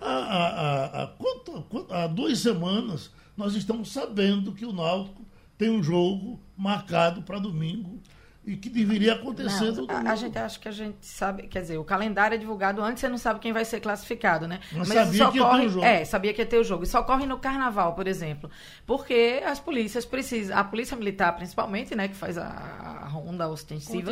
Há, 0.00 0.08
há, 0.08 1.02
há, 1.02 2.04
há, 2.04 2.06
duas 2.06 2.38
semanas 2.38 3.10
nós 3.36 3.54
estamos 3.54 3.92
sabendo 3.92 4.52
que 4.52 4.64
o 4.64 4.72
Náutico 4.72 5.19
tem 5.60 5.68
um 5.68 5.82
jogo 5.82 6.40
marcado 6.56 7.20
para 7.20 7.38
domingo 7.38 8.00
e 8.46 8.56
que 8.56 8.70
deveria 8.70 9.12
acontecer 9.12 9.72
não, 9.72 9.86
a, 9.90 10.12
a, 10.12 10.16
gente 10.16 10.38
acha 10.38 10.58
que 10.58 10.66
a 10.66 10.72
gente 10.72 11.04
sabe, 11.04 11.42
quer 11.48 11.60
dizer, 11.60 11.76
o 11.76 11.84
calendário 11.84 12.34
é 12.34 12.38
divulgado 12.38 12.82
antes, 12.82 13.02
você 13.02 13.08
não 13.10 13.18
sabe 13.18 13.40
quem 13.40 13.52
vai 13.52 13.66
ser 13.66 13.78
classificado, 13.78 14.48
né? 14.48 14.60
Mas, 14.72 14.88
Mas 14.88 14.98
sabia 14.98 15.30
que 15.30 15.38
ocorre, 15.38 15.56
ia 15.56 15.60
ter 15.60 15.66
o 15.66 15.68
jogo. 15.68 15.84
É, 15.84 16.04
sabia 16.06 16.32
que 16.32 16.40
ia 16.40 16.46
ter 16.46 16.56
o 16.56 16.64
jogo. 16.64 16.84
Isso 16.84 16.98
ocorre 16.98 17.26
no 17.26 17.38
carnaval, 17.38 17.94
por 17.94 18.08
exemplo. 18.08 18.48
Porque 18.86 19.42
as 19.44 19.60
polícias 19.60 20.06
precisam, 20.06 20.56
a 20.56 20.64
polícia 20.64 20.96
militar 20.96 21.36
principalmente, 21.36 21.94
né, 21.94 22.08
que 22.08 22.16
faz 22.16 22.38
a, 22.38 22.46
a 22.46 23.08
ronda 23.08 23.46
ostensiva, 23.46 24.10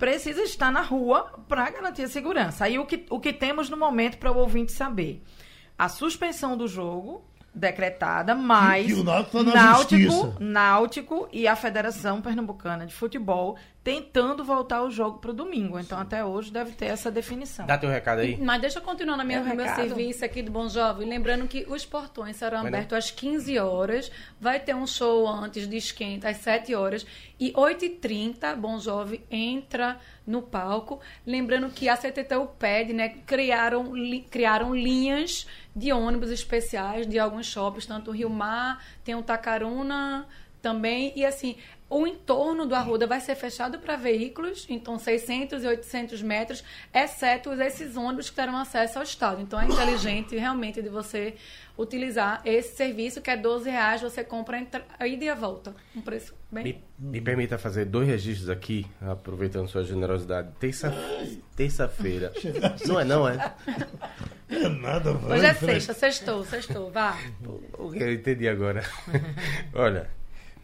precisa 0.00 0.42
estar 0.42 0.72
na 0.72 0.82
rua 0.82 1.44
para 1.46 1.70
garantir 1.70 2.02
a 2.02 2.08
segurança. 2.08 2.64
Aí 2.64 2.76
o 2.76 2.84
que, 2.84 3.06
o 3.08 3.20
que 3.20 3.32
temos 3.32 3.70
no 3.70 3.76
momento 3.76 4.18
para 4.18 4.32
o 4.32 4.36
ouvinte 4.36 4.72
saber? 4.72 5.22
A 5.78 5.88
suspensão 5.88 6.56
do 6.56 6.66
jogo 6.66 7.24
decretada, 7.54 8.34
mas 8.34 8.86
que, 8.86 8.94
que 8.94 9.00
o 9.00 9.04
Náutico, 9.04 9.44
tá 9.44 9.52
Náutico, 9.52 10.34
Náutico 10.40 11.28
e 11.32 11.46
a 11.46 11.54
Federação 11.54 12.22
Pernambucana 12.22 12.86
de 12.86 12.94
Futebol 12.94 13.56
tentando 13.84 14.44
voltar 14.44 14.82
o 14.82 14.90
jogo 14.90 15.18
para 15.18 15.30
o 15.30 15.34
domingo. 15.34 15.78
Então, 15.78 15.98
até 15.98 16.24
hoje 16.24 16.52
deve 16.52 16.72
ter 16.72 16.86
essa 16.86 17.10
definição. 17.10 17.66
Dá 17.66 17.76
teu 17.76 17.90
recado 17.90 18.20
aí. 18.20 18.36
Mas 18.40 18.60
deixa 18.60 18.78
eu 18.78 18.82
continuar 18.82 19.16
na 19.16 19.24
minha, 19.24 19.42
meu, 19.42 19.56
meu 19.56 19.74
serviço 19.74 20.24
aqui 20.24 20.40
do 20.40 20.52
Bom 20.52 20.68
Jovem. 20.68 21.08
Lembrando 21.08 21.48
que 21.48 21.66
os 21.68 21.84
portões 21.84 22.36
serão 22.36 22.64
abertos 22.64 22.96
às 22.96 23.10
15 23.10 23.58
horas. 23.58 24.10
Vai 24.40 24.60
ter 24.60 24.74
um 24.74 24.86
show 24.86 25.26
antes 25.28 25.66
de 25.66 25.76
esquenta, 25.76 26.28
às 26.28 26.36
7 26.38 26.74
horas. 26.74 27.04
E 27.40 27.52
8h30, 27.52 28.54
Bom 28.54 28.78
Jovem 28.78 29.20
entra 29.28 29.98
no 30.24 30.42
palco. 30.42 31.00
Lembrando 31.26 31.68
que 31.70 31.88
a 31.88 31.96
CTTU 31.96 32.46
pede, 32.58 32.92
né? 32.92 33.08
Criaram, 33.26 33.96
li, 33.96 34.20
criaram 34.20 34.72
linhas 34.74 35.44
de 35.74 35.92
ônibus 35.92 36.30
especiais 36.30 37.06
de 37.06 37.18
alguns 37.18 37.46
shoppings, 37.46 37.86
tanto 37.86 38.10
o 38.10 38.14
Rio 38.14 38.30
Mar, 38.30 38.84
tem 39.02 39.14
o 39.14 39.22
Tacaruna 39.22 40.28
também. 40.62 41.12
E 41.16 41.26
assim, 41.26 41.56
o 41.92 42.06
entorno 42.06 42.64
do 42.64 42.74
Arruda 42.74 43.06
vai 43.06 43.20
ser 43.20 43.34
fechado 43.34 43.78
para 43.78 43.96
veículos, 43.96 44.66
então 44.70 44.98
600 44.98 45.62
e 45.62 45.66
800 45.66 46.22
metros, 46.22 46.64
exceto 46.94 47.52
esses 47.52 47.96
ônibus 47.98 48.30
que 48.30 48.36
terão 48.36 48.56
acesso 48.56 48.98
ao 48.98 49.04
estado. 49.04 49.42
Então 49.42 49.60
é 49.60 49.66
inteligente 49.66 50.34
realmente 50.34 50.80
de 50.80 50.88
você 50.88 51.34
utilizar 51.76 52.40
esse 52.46 52.76
serviço, 52.76 53.20
que 53.20 53.30
é 53.30 53.36
12 53.36 53.68
reais, 53.68 54.00
você 54.00 54.24
compra 54.24 54.66
a 54.98 55.06
ida 55.06 55.24
e 55.24 55.28
a 55.28 55.34
volta. 55.34 55.74
Um 55.94 56.00
preço 56.00 56.34
bem... 56.50 56.64
Me, 56.64 56.84
me 56.98 57.20
permita 57.20 57.58
fazer 57.58 57.84
dois 57.84 58.08
registros 58.08 58.48
aqui, 58.48 58.86
aproveitando 59.00 59.68
sua 59.68 59.82
generosidade. 59.84 60.48
Terça-feira. 60.58 62.30
Terça 62.30 62.86
não 62.88 63.00
é 63.00 63.04
não, 63.04 63.28
é? 63.28 63.54
É 64.48 64.68
nada, 64.68 65.12
vai. 65.12 65.38
Hoje 65.38 65.46
é 65.46 65.54
sexta, 65.54 65.92
sextou, 65.92 66.44
sextou, 66.44 66.90
vá. 66.90 67.18
O 67.78 67.90
que 67.90 68.02
eu 68.02 68.12
entendi 68.14 68.48
agora. 68.48 68.82
Olha, 69.74 70.08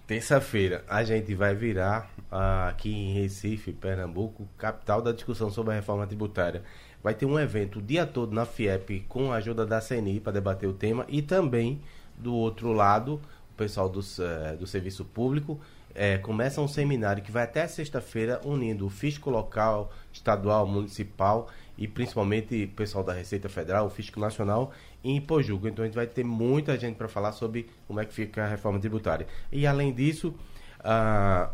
Terça-feira 0.08 0.82
a 0.88 1.04
gente 1.04 1.34
vai 1.34 1.54
virar 1.54 2.10
uh, 2.32 2.70
aqui 2.70 2.90
em 2.90 3.12
Recife, 3.12 3.74
Pernambuco, 3.74 4.48
capital 4.56 5.02
da 5.02 5.12
discussão 5.12 5.50
sobre 5.50 5.72
a 5.72 5.76
reforma 5.76 6.06
tributária. 6.06 6.62
Vai 7.02 7.12
ter 7.12 7.26
um 7.26 7.38
evento 7.38 7.78
o 7.78 7.82
dia 7.82 8.06
todo 8.06 8.34
na 8.34 8.46
FIEP 8.46 9.04
com 9.06 9.30
a 9.30 9.36
ajuda 9.36 9.66
da 9.66 9.82
CNI 9.82 10.18
para 10.18 10.32
debater 10.32 10.66
o 10.66 10.72
tema 10.72 11.04
e 11.08 11.20
também 11.20 11.82
do 12.16 12.34
outro 12.34 12.72
lado, 12.72 13.20
o 13.52 13.54
pessoal 13.54 13.86
do, 13.86 14.00
uh, 14.00 14.56
do 14.58 14.66
serviço 14.66 15.04
público 15.04 15.60
uh, 15.90 16.22
começa 16.22 16.58
um 16.62 16.68
seminário 16.68 17.22
que 17.22 17.30
vai 17.30 17.42
até 17.42 17.68
sexta-feira 17.68 18.40
unindo 18.46 18.86
o 18.86 18.90
fisco 18.90 19.28
local, 19.28 19.92
estadual, 20.10 20.66
municipal 20.66 21.50
e 21.76 21.86
principalmente 21.86 22.64
o 22.64 22.68
pessoal 22.68 23.04
da 23.04 23.12
Receita 23.12 23.50
Federal, 23.50 23.84
o 23.84 23.90
fisco 23.90 24.18
nacional 24.18 24.72
em 25.02 25.20
Pojuca. 25.20 25.68
Então 25.68 25.84
a 25.84 25.86
gente 25.86 25.94
vai 25.94 26.06
ter 26.06 26.24
muita 26.24 26.78
gente 26.78 26.96
para 26.96 27.08
falar 27.08 27.32
sobre 27.32 27.68
como 27.86 28.00
é 28.00 28.04
que 28.04 28.12
fica 28.12 28.44
a 28.44 28.48
reforma 28.48 28.78
tributária. 28.78 29.26
E 29.50 29.66
além 29.66 29.92
disso, 29.92 30.34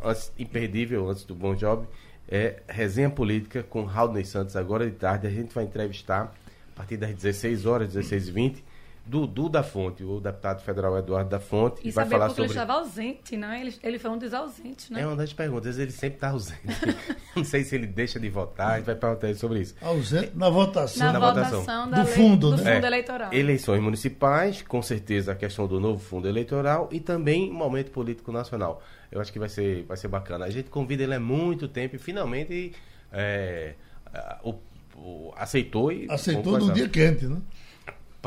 antes, 0.02 0.32
imperdível, 0.38 1.08
antes 1.08 1.24
do 1.24 1.34
Bom 1.34 1.54
Job, 1.54 1.86
é 2.28 2.62
resenha 2.68 3.10
política 3.10 3.62
com 3.62 3.84
Raul 3.84 4.24
Santos 4.24 4.56
agora 4.56 4.88
de 4.88 4.96
tarde. 4.96 5.26
A 5.26 5.30
gente 5.30 5.54
vai 5.54 5.64
entrevistar 5.64 6.34
a 6.72 6.76
partir 6.76 6.96
das 6.96 7.14
16 7.14 7.66
horas, 7.66 7.92
16 7.92 8.28
h 8.28 8.32
20 8.32 8.64
Dudu 9.06 9.50
da 9.50 9.62
Fonte, 9.62 10.02
o 10.02 10.18
deputado 10.18 10.62
federal 10.62 10.96
Eduardo 10.96 11.28
da 11.28 11.38
Fonte, 11.38 11.80
e 11.84 11.90
vai 11.90 12.06
falar 12.06 12.30
sobre... 12.30 12.44
ele 12.44 12.52
estava 12.52 12.72
ausente, 12.72 13.36
né? 13.36 13.60
Ele, 13.60 13.74
ele 13.82 13.98
foi 13.98 14.10
um 14.10 14.16
dos 14.16 14.32
ausentes, 14.32 14.88
né? 14.88 15.02
É 15.02 15.06
uma 15.06 15.14
das 15.14 15.32
perguntas, 15.32 15.78
ele 15.78 15.90
sempre 15.90 16.16
está 16.16 16.30
ausente. 16.30 16.62
Não 17.36 17.44
sei 17.44 17.64
se 17.64 17.74
ele 17.74 17.86
deixa 17.86 18.18
de 18.18 18.30
votar, 18.30 18.72
a 18.72 18.76
gente 18.76 18.86
vai 18.86 18.94
perguntar 18.94 19.34
sobre 19.34 19.60
isso. 19.60 19.74
Ausente 19.82 20.32
na 20.34 20.48
votação. 20.48 21.06
Na, 21.06 21.12
na 21.12 21.18
votação, 21.18 21.60
votação 21.60 21.90
do, 21.90 22.06
fundo, 22.06 22.50
do 22.52 22.62
né? 22.62 22.74
fundo 22.74 22.84
é, 22.84 22.88
eleitoral. 22.88 23.32
Eleições 23.34 23.82
municipais, 23.82 24.62
com 24.62 24.80
certeza 24.80 25.32
a 25.32 25.34
questão 25.34 25.66
do 25.66 25.78
novo 25.78 26.02
fundo 26.02 26.26
eleitoral 26.26 26.88
e 26.90 26.98
também 26.98 27.52
momento 27.52 27.90
político 27.90 28.32
nacional. 28.32 28.82
Eu 29.12 29.20
acho 29.20 29.30
que 29.30 29.38
vai 29.38 29.50
ser, 29.50 29.84
vai 29.84 29.98
ser 29.98 30.08
bacana. 30.08 30.46
A 30.46 30.50
gente 30.50 30.70
convida 30.70 31.02
ele 31.02 31.14
há 31.14 31.20
muito 31.20 31.68
tempo 31.68 31.96
e 31.96 31.98
finalmente 31.98 32.72
é, 33.12 33.74
o, 34.42 34.54
o, 34.96 35.32
aceitou 35.36 35.92
e... 35.92 36.06
Aceitou 36.10 36.58
no 36.58 36.72
dia 36.72 36.88
quente, 36.88 37.26
né? 37.26 37.36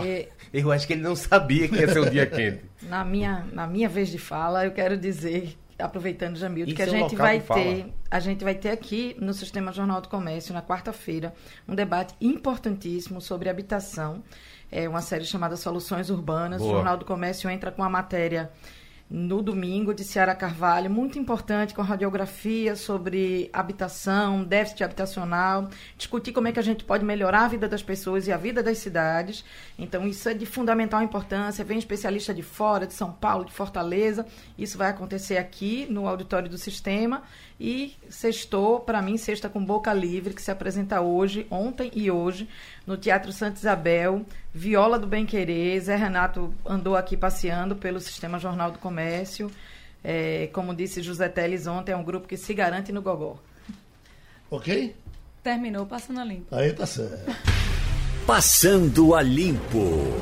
É, 0.05 0.29
eu 0.53 0.71
acho 0.71 0.87
que 0.87 0.93
ele 0.93 1.01
não 1.01 1.15
sabia 1.15 1.67
que 1.67 1.75
ia 1.75 1.87
ser 1.87 1.99
um 1.99 2.09
dia 2.09 2.25
quente. 2.27 2.61
Na 2.83 3.03
minha, 3.03 3.45
na 3.51 3.67
minha 3.67 3.89
vez 3.89 4.09
de 4.09 4.17
fala, 4.17 4.65
eu 4.65 4.71
quero 4.71 4.97
dizer, 4.97 5.57
aproveitando 5.77 6.37
Jamildo, 6.37 6.73
que 6.73 6.81
a 6.81 6.85
é 6.85 6.89
gente 6.89 7.15
vai 7.15 7.39
ter, 7.39 7.93
a 8.09 8.19
gente 8.19 8.43
vai 8.43 8.55
ter 8.55 8.69
aqui 8.69 9.15
no 9.19 9.33
Sistema 9.33 9.71
Jornal 9.71 10.01
do 10.01 10.09
Comércio 10.09 10.53
na 10.53 10.61
quarta-feira 10.61 11.33
um 11.67 11.75
debate 11.75 12.15
importantíssimo 12.19 13.21
sobre 13.21 13.49
habitação. 13.49 14.23
É 14.71 14.87
uma 14.87 15.01
série 15.01 15.23
chamada 15.23 15.55
Soluções 15.55 16.09
Urbanas. 16.09 16.61
Boa. 16.61 16.71
O 16.71 16.75
Jornal 16.75 16.97
do 16.97 17.05
Comércio 17.05 17.49
entra 17.49 17.71
com 17.71 17.83
a 17.83 17.89
matéria 17.89 18.51
no 19.09 19.41
domingo 19.41 19.93
de 19.93 20.03
Ciara 20.03 20.35
Carvalho, 20.35 20.89
muito 20.89 21.17
importante, 21.17 21.73
com 21.73 21.81
radiografia 21.81 22.75
sobre 22.75 23.49
habitação, 23.53 24.43
déficit 24.43 24.83
habitacional, 24.83 25.69
discutir 25.97 26.33
como 26.33 26.49
é 26.49 26.51
que 26.51 26.59
a 26.59 26.63
gente 26.63 26.83
pode 26.83 27.05
melhorar 27.05 27.45
a 27.45 27.47
vida 27.47 27.69
das 27.69 27.81
pessoas 27.81 28.27
e 28.27 28.33
a 28.33 28.37
vida 28.37 28.61
das 28.61 28.79
cidades. 28.79 29.45
Então, 29.79 30.05
isso 30.05 30.27
é 30.27 30.33
de 30.33 30.45
fundamental 30.45 31.01
importância. 31.01 31.63
Vem 31.63 31.77
especialista 31.77 32.33
de 32.33 32.43
fora, 32.43 32.85
de 32.85 32.93
São 32.93 33.11
Paulo, 33.11 33.45
de 33.45 33.53
Fortaleza. 33.53 34.25
Isso 34.57 34.77
vai 34.77 34.89
acontecer 34.89 35.37
aqui 35.37 35.87
no 35.89 36.05
auditório 36.05 36.49
do 36.49 36.57
sistema. 36.57 37.23
E 37.59 37.95
sextou, 38.09 38.79
para 38.79 39.01
mim, 39.01 39.17
sexta 39.17 39.49
com 39.49 39.63
boca 39.63 39.91
livre, 39.91 40.33
que 40.33 40.41
se 40.41 40.51
apresenta 40.51 41.01
hoje, 41.01 41.47
ontem 41.49 41.91
e 41.93 42.11
hoje, 42.11 42.47
no 42.85 42.95
Teatro 42.95 43.31
Santa 43.31 43.57
Isabel, 43.57 44.23
Viola 44.53 44.99
do 44.99 45.07
Bem 45.07 45.25
Querer. 45.25 45.79
Zé 45.81 45.95
Renato 45.95 46.53
andou 46.63 46.95
aqui 46.95 47.17
passeando 47.17 47.75
pelo 47.75 47.99
Sistema 47.99 48.37
Jornal 48.37 48.71
do 48.71 48.77
Comércio. 48.77 49.51
É, 50.03 50.49
como 50.53 50.75
disse 50.75 51.01
José 51.01 51.27
Teles 51.27 51.65
ontem, 51.65 51.93
é 51.93 51.97
um 51.97 52.03
grupo 52.03 52.27
que 52.27 52.37
se 52.37 52.53
garante 52.53 52.91
no 52.91 53.01
Gogó. 53.01 53.37
Ok? 54.49 54.95
Terminou 55.41 55.85
passando 55.85 56.19
a 56.19 56.23
limpo. 56.23 56.55
Aí 56.55 56.71
tá 56.73 56.85
certo. 56.85 57.35
Passando 58.25 59.15
a 59.15 59.21
limpo. 59.21 60.21